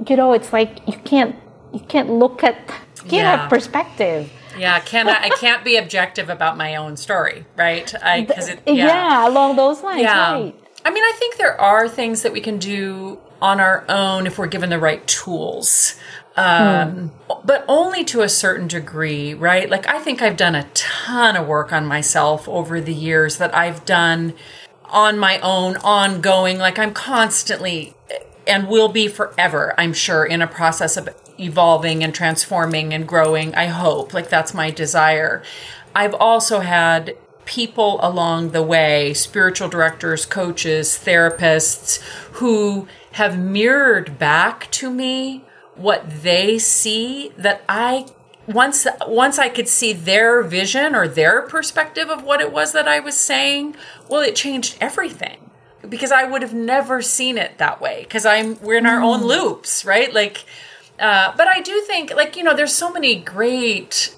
you 0.08 0.16
know, 0.16 0.32
it's 0.32 0.52
like 0.52 0.78
you 0.86 0.96
can't 1.04 1.34
you 1.72 1.80
can't 1.80 2.08
look 2.08 2.44
at 2.44 2.56
can't 3.04 3.12
Yeah. 3.12 3.36
have 3.36 3.50
perspective. 3.50 4.30
Yeah, 4.58 4.78
can 4.80 5.08
I, 5.08 5.24
I 5.24 5.28
can't 5.30 5.64
be 5.64 5.76
objective 5.76 6.28
about 6.30 6.56
my 6.56 6.76
own 6.76 6.96
story, 6.96 7.44
right? 7.56 7.92
I 8.02 8.20
because 8.22 8.48
it 8.48 8.60
yeah. 8.66 9.26
along 9.28 9.56
those 9.56 9.82
lines, 9.82 10.02
Yeah. 10.02 10.32
right? 10.32 10.54
I 10.84 10.90
mean, 10.90 11.02
I 11.02 11.12
think 11.18 11.36
there 11.38 11.60
are 11.60 11.88
things 11.88 12.22
that 12.22 12.32
we 12.32 12.40
can 12.40 12.58
do 12.58 13.18
on 13.42 13.58
our 13.58 13.84
own 13.88 14.26
if 14.26 14.38
we're 14.38 14.46
given 14.46 14.70
the 14.70 14.78
right 14.78 15.04
tools. 15.06 15.96
Um, 16.36 17.12
But 17.44 17.64
only 17.68 18.04
to 18.04 18.22
a 18.22 18.28
certain 18.28 18.66
degree, 18.68 19.34
right? 19.34 19.68
Like, 19.70 19.88
I 19.88 19.98
think 19.98 20.20
I've 20.22 20.36
done 20.36 20.54
a 20.54 20.64
ton 20.74 21.36
of 21.36 21.46
work 21.46 21.72
on 21.72 21.86
myself 21.86 22.48
over 22.48 22.80
the 22.80 22.92
years 22.94 23.38
that 23.38 23.54
I've 23.54 23.84
done 23.84 24.34
on 24.86 25.18
my 25.18 25.38
own, 25.40 25.76
ongoing. 25.78 26.58
Like, 26.58 26.78
I'm 26.78 26.92
constantly 26.92 27.94
and 28.46 28.68
will 28.68 28.88
be 28.88 29.08
forever, 29.08 29.74
I'm 29.78 29.92
sure, 29.92 30.24
in 30.24 30.42
a 30.42 30.46
process 30.46 30.96
of 30.96 31.08
evolving 31.38 32.04
and 32.04 32.14
transforming 32.14 32.92
and 32.92 33.06
growing. 33.06 33.54
I 33.54 33.66
hope. 33.66 34.14
Like, 34.14 34.28
that's 34.28 34.54
my 34.54 34.70
desire. 34.70 35.42
I've 35.94 36.14
also 36.14 36.60
had 36.60 37.16
people 37.44 37.98
along 38.02 38.50
the 38.50 38.62
way, 38.62 39.14
spiritual 39.14 39.68
directors, 39.68 40.26
coaches, 40.26 41.00
therapists, 41.04 42.00
who 42.34 42.88
have 43.12 43.38
mirrored 43.38 44.18
back 44.18 44.70
to 44.72 44.90
me 44.90 45.44
what 45.76 46.22
they 46.22 46.58
see 46.58 47.32
that 47.36 47.62
I 47.68 48.06
once 48.46 48.86
once 49.06 49.38
I 49.38 49.48
could 49.48 49.68
see 49.68 49.92
their 49.92 50.42
vision 50.42 50.94
or 50.94 51.08
their 51.08 51.42
perspective 51.42 52.08
of 52.10 52.22
what 52.22 52.40
it 52.40 52.52
was 52.52 52.72
that 52.72 52.86
I 52.86 53.00
was 53.00 53.16
saying, 53.16 53.76
well 54.08 54.20
it 54.20 54.36
changed 54.36 54.76
everything 54.80 55.50
because 55.88 56.12
I 56.12 56.24
would 56.24 56.42
have 56.42 56.54
never 56.54 57.02
seen 57.02 57.38
it 57.38 57.58
that 57.58 57.80
way 57.80 58.02
because 58.02 58.26
I'm 58.26 58.60
we're 58.60 58.78
in 58.78 58.86
our 58.86 59.02
own 59.02 59.20
mm. 59.20 59.26
loops, 59.26 59.84
right? 59.84 60.12
Like 60.12 60.44
uh, 60.98 61.32
but 61.36 61.48
I 61.48 61.60
do 61.60 61.80
think 61.86 62.14
like 62.14 62.36
you 62.36 62.42
know 62.42 62.54
there's 62.54 62.72
so 62.72 62.92
many 62.92 63.16
great 63.16 64.14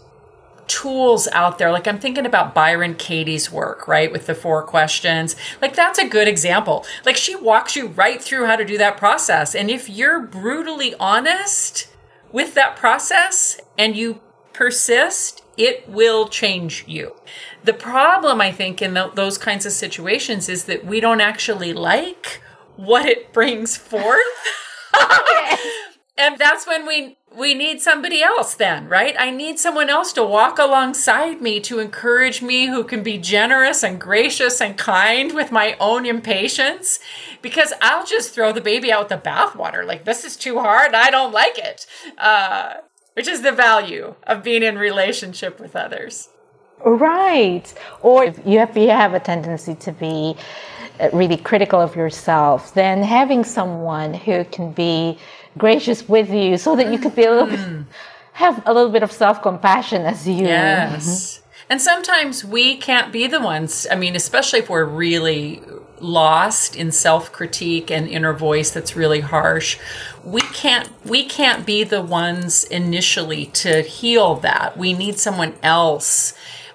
tools 0.68 1.28
out 1.32 1.58
there. 1.58 1.70
Like 1.70 1.86
I'm 1.86 1.98
thinking 1.98 2.26
about 2.26 2.54
Byron 2.54 2.94
Katie's 2.94 3.50
work, 3.50 3.86
right? 3.86 4.10
With 4.10 4.26
the 4.26 4.34
four 4.34 4.62
questions. 4.62 5.36
Like 5.62 5.74
that's 5.74 5.98
a 5.98 6.08
good 6.08 6.28
example. 6.28 6.84
Like 7.04 7.16
she 7.16 7.34
walks 7.34 7.76
you 7.76 7.88
right 7.88 8.22
through 8.22 8.46
how 8.46 8.56
to 8.56 8.64
do 8.64 8.78
that 8.78 8.96
process. 8.96 9.54
And 9.54 9.70
if 9.70 9.88
you're 9.88 10.20
brutally 10.20 10.94
honest 10.98 11.88
with 12.32 12.54
that 12.54 12.76
process 12.76 13.60
and 13.78 13.96
you 13.96 14.20
persist, 14.52 15.42
it 15.56 15.88
will 15.88 16.28
change 16.28 16.84
you. 16.86 17.14
The 17.64 17.72
problem, 17.72 18.40
I 18.40 18.52
think, 18.52 18.82
in 18.82 18.94
tho- 18.94 19.12
those 19.14 19.38
kinds 19.38 19.66
of 19.66 19.72
situations 19.72 20.48
is 20.48 20.64
that 20.64 20.84
we 20.84 21.00
don't 21.00 21.20
actually 21.20 21.72
like 21.72 22.42
what 22.76 23.06
it 23.06 23.32
brings 23.32 23.76
forth. 23.76 24.20
and 26.18 26.38
that's 26.38 26.66
when 26.66 26.86
we 26.86 27.16
we 27.36 27.52
need 27.52 27.80
somebody 27.80 28.22
else 28.22 28.54
then 28.54 28.88
right? 28.88 29.14
I 29.18 29.30
need 29.30 29.58
someone 29.58 29.90
else 29.90 30.12
to 30.14 30.24
walk 30.24 30.58
alongside 30.58 31.40
me 31.40 31.60
to 31.60 31.78
encourage 31.78 32.42
me 32.42 32.66
who 32.66 32.84
can 32.84 33.02
be 33.02 33.18
generous 33.18 33.82
and 33.82 34.00
gracious 34.00 34.60
and 34.60 34.76
kind 34.76 35.34
with 35.34 35.52
my 35.52 35.76
own 35.78 36.06
impatience 36.06 36.98
because 37.42 37.72
i'll 37.80 38.06
just 38.06 38.32
throw 38.32 38.52
the 38.52 38.60
baby 38.60 38.92
out 38.92 39.10
with 39.10 39.22
the 39.22 39.30
bathwater. 39.30 39.86
Like 39.86 40.04
this 40.04 40.24
is 40.24 40.36
too 40.36 40.58
hard 40.58 40.94
i 40.94 41.10
don't 41.10 41.32
like 41.32 41.58
it. 41.58 41.86
Uh, 42.18 42.74
which 43.16 43.26
is 43.26 43.40
the 43.40 43.50
value 43.50 44.14
of 44.24 44.42
being 44.42 44.62
in 44.62 44.76
relationship 44.76 45.58
with 45.58 45.74
others. 45.74 46.28
Right. 46.84 47.72
Or 48.02 48.24
if 48.24 48.38
you 48.44 48.58
have, 48.58 48.76
you 48.76 48.90
have 48.90 49.14
a 49.14 49.20
tendency 49.20 49.74
to 49.76 49.92
be 49.92 50.36
uh, 51.00 51.08
really 51.14 51.38
critical 51.38 51.80
of 51.80 51.96
yourself, 51.96 52.74
then 52.74 53.02
having 53.02 53.42
someone 53.42 54.12
who 54.12 54.44
can 54.44 54.70
be 54.72 55.18
gracious 55.58 56.08
with 56.08 56.30
you 56.30 56.56
so 56.56 56.76
that 56.76 56.92
you 56.92 56.98
could 56.98 57.14
be 57.14 57.24
a 57.24 57.30
little 57.30 57.46
bit, 57.46 57.60
mm. 57.60 57.84
have 58.32 58.62
a 58.66 58.72
little 58.72 58.90
bit 58.90 59.02
of 59.02 59.12
self 59.12 59.42
compassion 59.42 60.02
as 60.02 60.26
you. 60.26 60.46
Yes. 60.46 61.38
Mm-hmm. 61.38 61.42
And 61.68 61.82
sometimes 61.82 62.44
we 62.44 62.76
can't 62.76 63.12
be 63.12 63.26
the 63.26 63.40
ones, 63.40 63.86
I 63.90 63.96
mean, 63.96 64.14
especially 64.14 64.60
if 64.60 64.70
we're 64.70 64.84
really 64.84 65.62
lost 66.00 66.76
in 66.76 66.92
self-critique 66.92 67.90
and 67.90 68.06
inner 68.06 68.32
voice 68.32 68.70
that's 68.70 68.94
really 68.94 69.20
harsh. 69.20 69.78
We 70.24 70.42
can't 70.42 70.88
we 71.04 71.24
can't 71.24 71.64
be 71.66 71.84
the 71.84 72.02
ones 72.02 72.64
initially 72.64 73.46
to 73.46 73.82
heal 73.82 74.36
that. 74.36 74.76
We 74.76 74.92
need 74.92 75.18
someone 75.18 75.54
else 75.62 76.34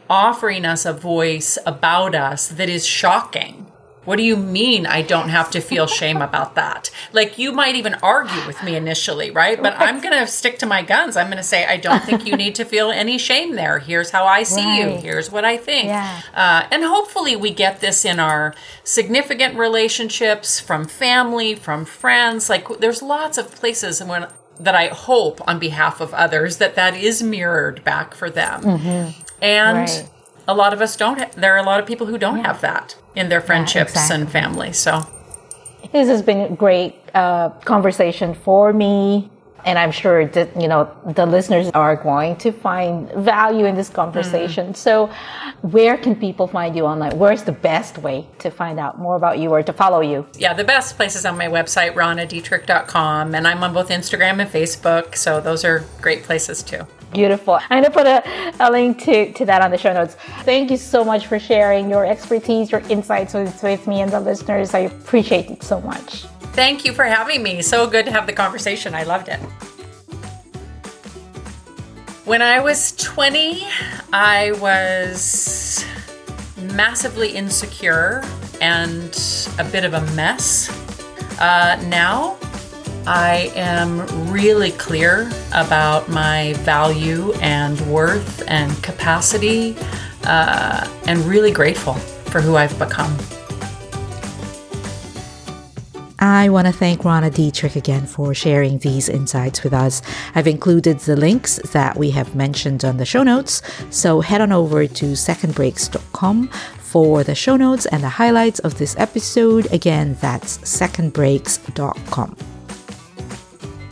offering 0.10 0.66
us 0.66 0.86
a 0.86 0.94
voice 0.94 1.58
about 1.66 2.16
us 2.16 2.50
that 2.50 2.68
is 2.68 2.86
shocking 2.86 3.71
What 4.04 4.16
do 4.16 4.24
you 4.24 4.36
mean 4.36 4.88
I 4.88 5.04
don't 5.04 5.30
have 5.30 5.52
to 5.52 5.62
feel 5.62 5.86
shame 5.86 6.24
about 6.24 6.56
that? 6.56 6.90
Like 7.14 7.38
you 7.38 7.52
might 7.52 7.76
even 7.76 7.94
argue 8.02 8.46
with 8.48 8.64
me 8.64 8.76
initially, 8.76 9.30
right? 9.30 9.62
But 9.62 9.80
I'm 9.80 10.02
going 10.02 10.18
to 10.18 10.26
stick 10.26 10.58
to 10.60 10.66
my 10.66 10.82
guns. 10.82 11.16
I'm 11.16 11.28
going 11.28 11.38
to 11.38 11.44
say, 11.44 11.66
I 11.66 11.78
don't 11.78 12.04
think 12.04 12.26
you 12.26 12.36
need 12.36 12.56
to 12.56 12.66
feel 12.66 12.90
any 12.90 13.20
shame 13.20 13.56
there. 13.56 13.78
Here's 13.78 14.10
how 14.10 14.26
I 14.26 14.42
see 14.42 14.66
right. 14.66 14.96
you. 14.96 14.98
Here's 14.98 15.32
what 15.32 15.46
I 15.46 15.56
think. 15.56 15.86
Yeah. 15.86 16.22
Uh, 16.34 16.68
and 16.72 16.84
hopefully 16.84 17.36
we 17.36 17.52
get 17.52 17.80
this 17.80 18.04
in 18.04 18.20
our 18.20 18.56
significant 18.84 19.56
relationships 19.56 20.60
from 20.60 20.86
family, 20.86 21.54
from 21.54 21.86
friends. 21.86 22.50
Like 22.50 22.80
there's 22.80 23.04
lots 23.04 23.38
of 23.38 23.52
places 23.54 24.04
when 24.04 24.26
that 24.60 24.76
I 24.76 24.88
hope 24.88 25.48
on 25.48 25.60
behalf 25.60 26.02
of 26.02 26.12
others 26.14 26.58
that 26.58 26.76
that 26.76 26.96
is 26.96 27.22
mirrored 27.22 27.84
back 27.84 28.16
for 28.16 28.30
them. 28.30 28.62
Mm-hmm. 28.62 29.22
And 29.44 29.78
right. 29.78 30.10
a 30.48 30.56
lot 30.56 30.74
of 30.74 30.82
us 30.82 30.96
don't, 30.96 31.20
ha- 31.20 31.32
there 31.36 31.54
are 31.54 31.58
a 31.58 31.64
lot 31.64 31.80
of 31.80 31.86
people 31.86 32.08
who 32.08 32.18
don't 32.18 32.38
yeah. 32.38 32.48
have 32.48 32.62
that 32.62 32.96
in 33.16 33.30
their 33.30 33.42
friendships 33.42 33.94
yeah, 33.96 34.02
exactly. 34.02 34.22
and 34.22 34.32
family. 34.32 34.74
So 34.74 35.02
this 35.92 36.08
has 36.08 36.22
been 36.22 36.52
a 36.52 36.56
great 36.56 36.96
uh, 37.14 37.50
conversation 37.66 38.34
for 38.34 38.74
me. 38.74 39.30
And 39.64 39.78
I'm 39.78 39.92
sure 39.92 40.26
that, 40.26 40.60
you 40.60 40.68
know, 40.68 40.92
the 41.06 41.24
listeners 41.24 41.70
are 41.76 41.96
going 41.96 42.36
to 42.38 42.52
find 42.52 43.12
value 43.12 43.66
in 43.66 43.76
this 43.76 43.90
conversation. 43.90 44.68
Mm-hmm. 44.68 44.74
So 44.74 45.12
where 45.62 45.98
can 45.98 46.16
people 46.16 46.48
find 46.48 46.76
you 46.76 46.86
online? 46.86 47.20
Where's 47.20 47.44
the 47.44 47.52
best 47.52 48.00
way 48.00 48.26
to 48.40 48.50
find 48.50 48.80
out 48.80 48.98
more 48.98 49.16
about 49.16 49.38
you 49.38 49.52
or 49.52 49.62
to 49.62 49.72
follow 49.72 50.02
you? 50.02 50.26
Yeah, 50.36 50.56
the 50.56 50.64
best 50.64 50.96
place 50.96 51.16
is 51.16 51.28
on 51.28 51.38
my 51.38 51.46
website, 51.46 51.94
ronadietrich.com. 51.94 53.36
And 53.36 53.48
I'm 53.48 53.64
on 53.64 53.72
both 53.72 53.90
Instagram 53.90 54.42
and 54.42 54.50
Facebook. 54.50 55.16
So 55.16 55.40
those 55.40 55.64
are 55.64 55.86
great 56.02 56.24
places 56.24 56.64
too. 56.64 56.88
Beautiful. 57.12 57.60
I'm 57.70 57.82
going 57.82 57.84
to 57.84 57.92
put 57.92 58.08
a, 58.08 58.54
a 58.60 58.72
link 58.72 59.02
to, 59.04 59.34
to 59.34 59.46
that 59.46 59.62
on 59.62 59.72
the 59.72 59.78
show 59.78 59.94
notes. 59.94 60.16
Thank 60.44 60.72
you 60.72 60.78
so 60.78 61.04
much 61.04 61.28
for 61.28 61.40
sharing 61.40 61.90
your 61.90 62.06
expertise, 62.06 62.72
your 62.72 62.82
insights 62.82 63.34
with, 63.34 63.62
with 63.64 63.86
me 63.88 64.02
and 64.02 64.12
the 64.12 64.20
listeners. 64.20 64.74
I 64.74 64.80
appreciate 64.80 65.50
it 65.50 65.64
so 65.64 65.82
much. 65.82 66.24
Thank 66.54 66.86
you 66.86 66.94
for 66.94 67.04
having 67.04 67.44
me. 67.44 67.62
So 67.62 67.88
good 67.88 68.06
to 68.06 68.12
have 68.12 68.28
the 68.28 68.34
conversation. 68.34 68.94
I 68.94 69.04
loved 69.04 69.28
it. 69.28 69.40
When 72.24 72.42
I 72.42 72.60
was 72.62 72.94
20, 72.98 73.68
I 74.14 74.54
was 74.60 75.84
massively 76.76 77.30
insecure 77.36 78.24
and 78.62 79.18
a 79.58 79.64
bit 79.66 79.84
of 79.84 79.94
a 79.94 80.02
mess. 80.14 80.70
Uh, 81.40 81.82
now, 81.88 82.38
I 83.08 83.52
am 83.56 84.32
really 84.32 84.72
clear 84.72 85.32
about 85.54 86.08
my 86.10 86.54
value 86.60 87.34
and 87.42 87.80
worth 87.92 88.44
and 88.48 88.72
capacity, 88.84 89.76
uh, 90.24 90.88
and 91.08 91.20
really 91.22 91.52
grateful 91.52 91.96
for 91.96 92.42
who 92.42 92.56
I've 92.56 92.78
become. 92.78 93.18
I 96.24 96.50
want 96.50 96.68
to 96.68 96.74
thank 96.74 97.04
Rona 97.04 97.32
Dietrich 97.32 97.76
again 97.76 98.06
for 98.06 98.36
sharing 98.36 98.78
these 98.78 99.10
insights 99.10 99.64
with 99.64 99.74
us. 99.74 100.04
I've 100.36 100.46
included 100.46 101.00
the 101.00 101.16
links 101.16 101.60
that 101.72 101.98
we 101.98 102.12
have 102.12 102.36
mentioned 102.36 102.86
on 102.86 102.98
the 102.98 103.06
show 103.06 103.24
notes, 103.24 103.64
so 103.90 104.22
head 104.22 104.40
on 104.40 104.52
over 104.52 104.86
to 104.86 105.06
secondbreaks.com 105.06 106.50
for 106.78 107.24
the 107.24 107.34
show 107.34 107.56
notes 107.56 107.88
and 107.88 108.04
the 108.04 108.10
highlights 108.10 108.60
of 108.60 108.78
this 108.78 108.96
episode. 109.00 109.66
Again, 109.74 110.16
that's 110.22 110.60
secondbreaks.com. 110.60 112.36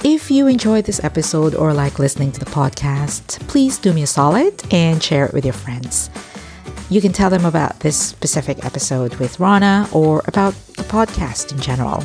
If 0.01 0.31
you 0.31 0.47
enjoyed 0.47 0.85
this 0.85 1.03
episode 1.03 1.53
or 1.53 1.73
like 1.73 1.99
listening 1.99 2.31
to 2.31 2.39
the 2.39 2.45
podcast, 2.45 3.45
please 3.49 3.77
do 3.77 3.91
me 3.91 4.03
a 4.03 4.07
solid 4.07 4.63
and 4.73 5.03
share 5.03 5.25
it 5.25 5.33
with 5.33 5.43
your 5.43 5.53
friends. 5.53 6.09
You 6.89 7.01
can 7.01 7.11
tell 7.11 7.29
them 7.29 7.43
about 7.43 7.81
this 7.81 7.97
specific 7.97 8.63
episode 8.63 9.15
with 9.15 9.41
Rona 9.41 9.89
or 9.91 10.21
about 10.25 10.53
the 10.77 10.83
podcast 10.83 11.51
in 11.51 11.59
general. 11.59 12.01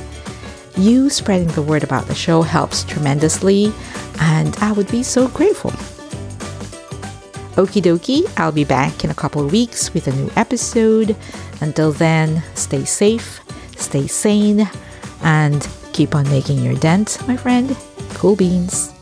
You 0.77 1.09
spreading 1.09 1.47
the 1.49 1.63
word 1.63 1.85
about 1.85 2.09
the 2.09 2.17
show 2.17 2.43
helps 2.43 2.83
tremendously, 2.83 3.73
and 4.19 4.57
I 4.57 4.73
would 4.73 4.91
be 4.91 5.05
so 5.05 5.29
grateful. 5.29 5.71
Okie 7.55 7.81
dokie, 7.81 8.29
I'll 8.37 8.51
be 8.51 8.65
back 8.65 9.05
in 9.05 9.11
a 9.11 9.15
couple 9.15 9.47
weeks 9.47 9.95
with 9.95 10.09
a 10.09 10.13
new 10.13 10.33
episode. 10.35 11.15
Until 11.61 11.93
then, 11.93 12.43
stay 12.57 12.85
safe, 12.85 13.41
stay 13.77 14.09
sane, 14.09 14.69
and 15.23 15.69
keep 15.95 16.15
on 16.15 16.29
making 16.29 16.59
your 16.59 16.75
dent, 16.75 17.17
my 17.27 17.37
friend. 17.37 17.75
Cool 18.15 18.37
beans. 18.37 18.94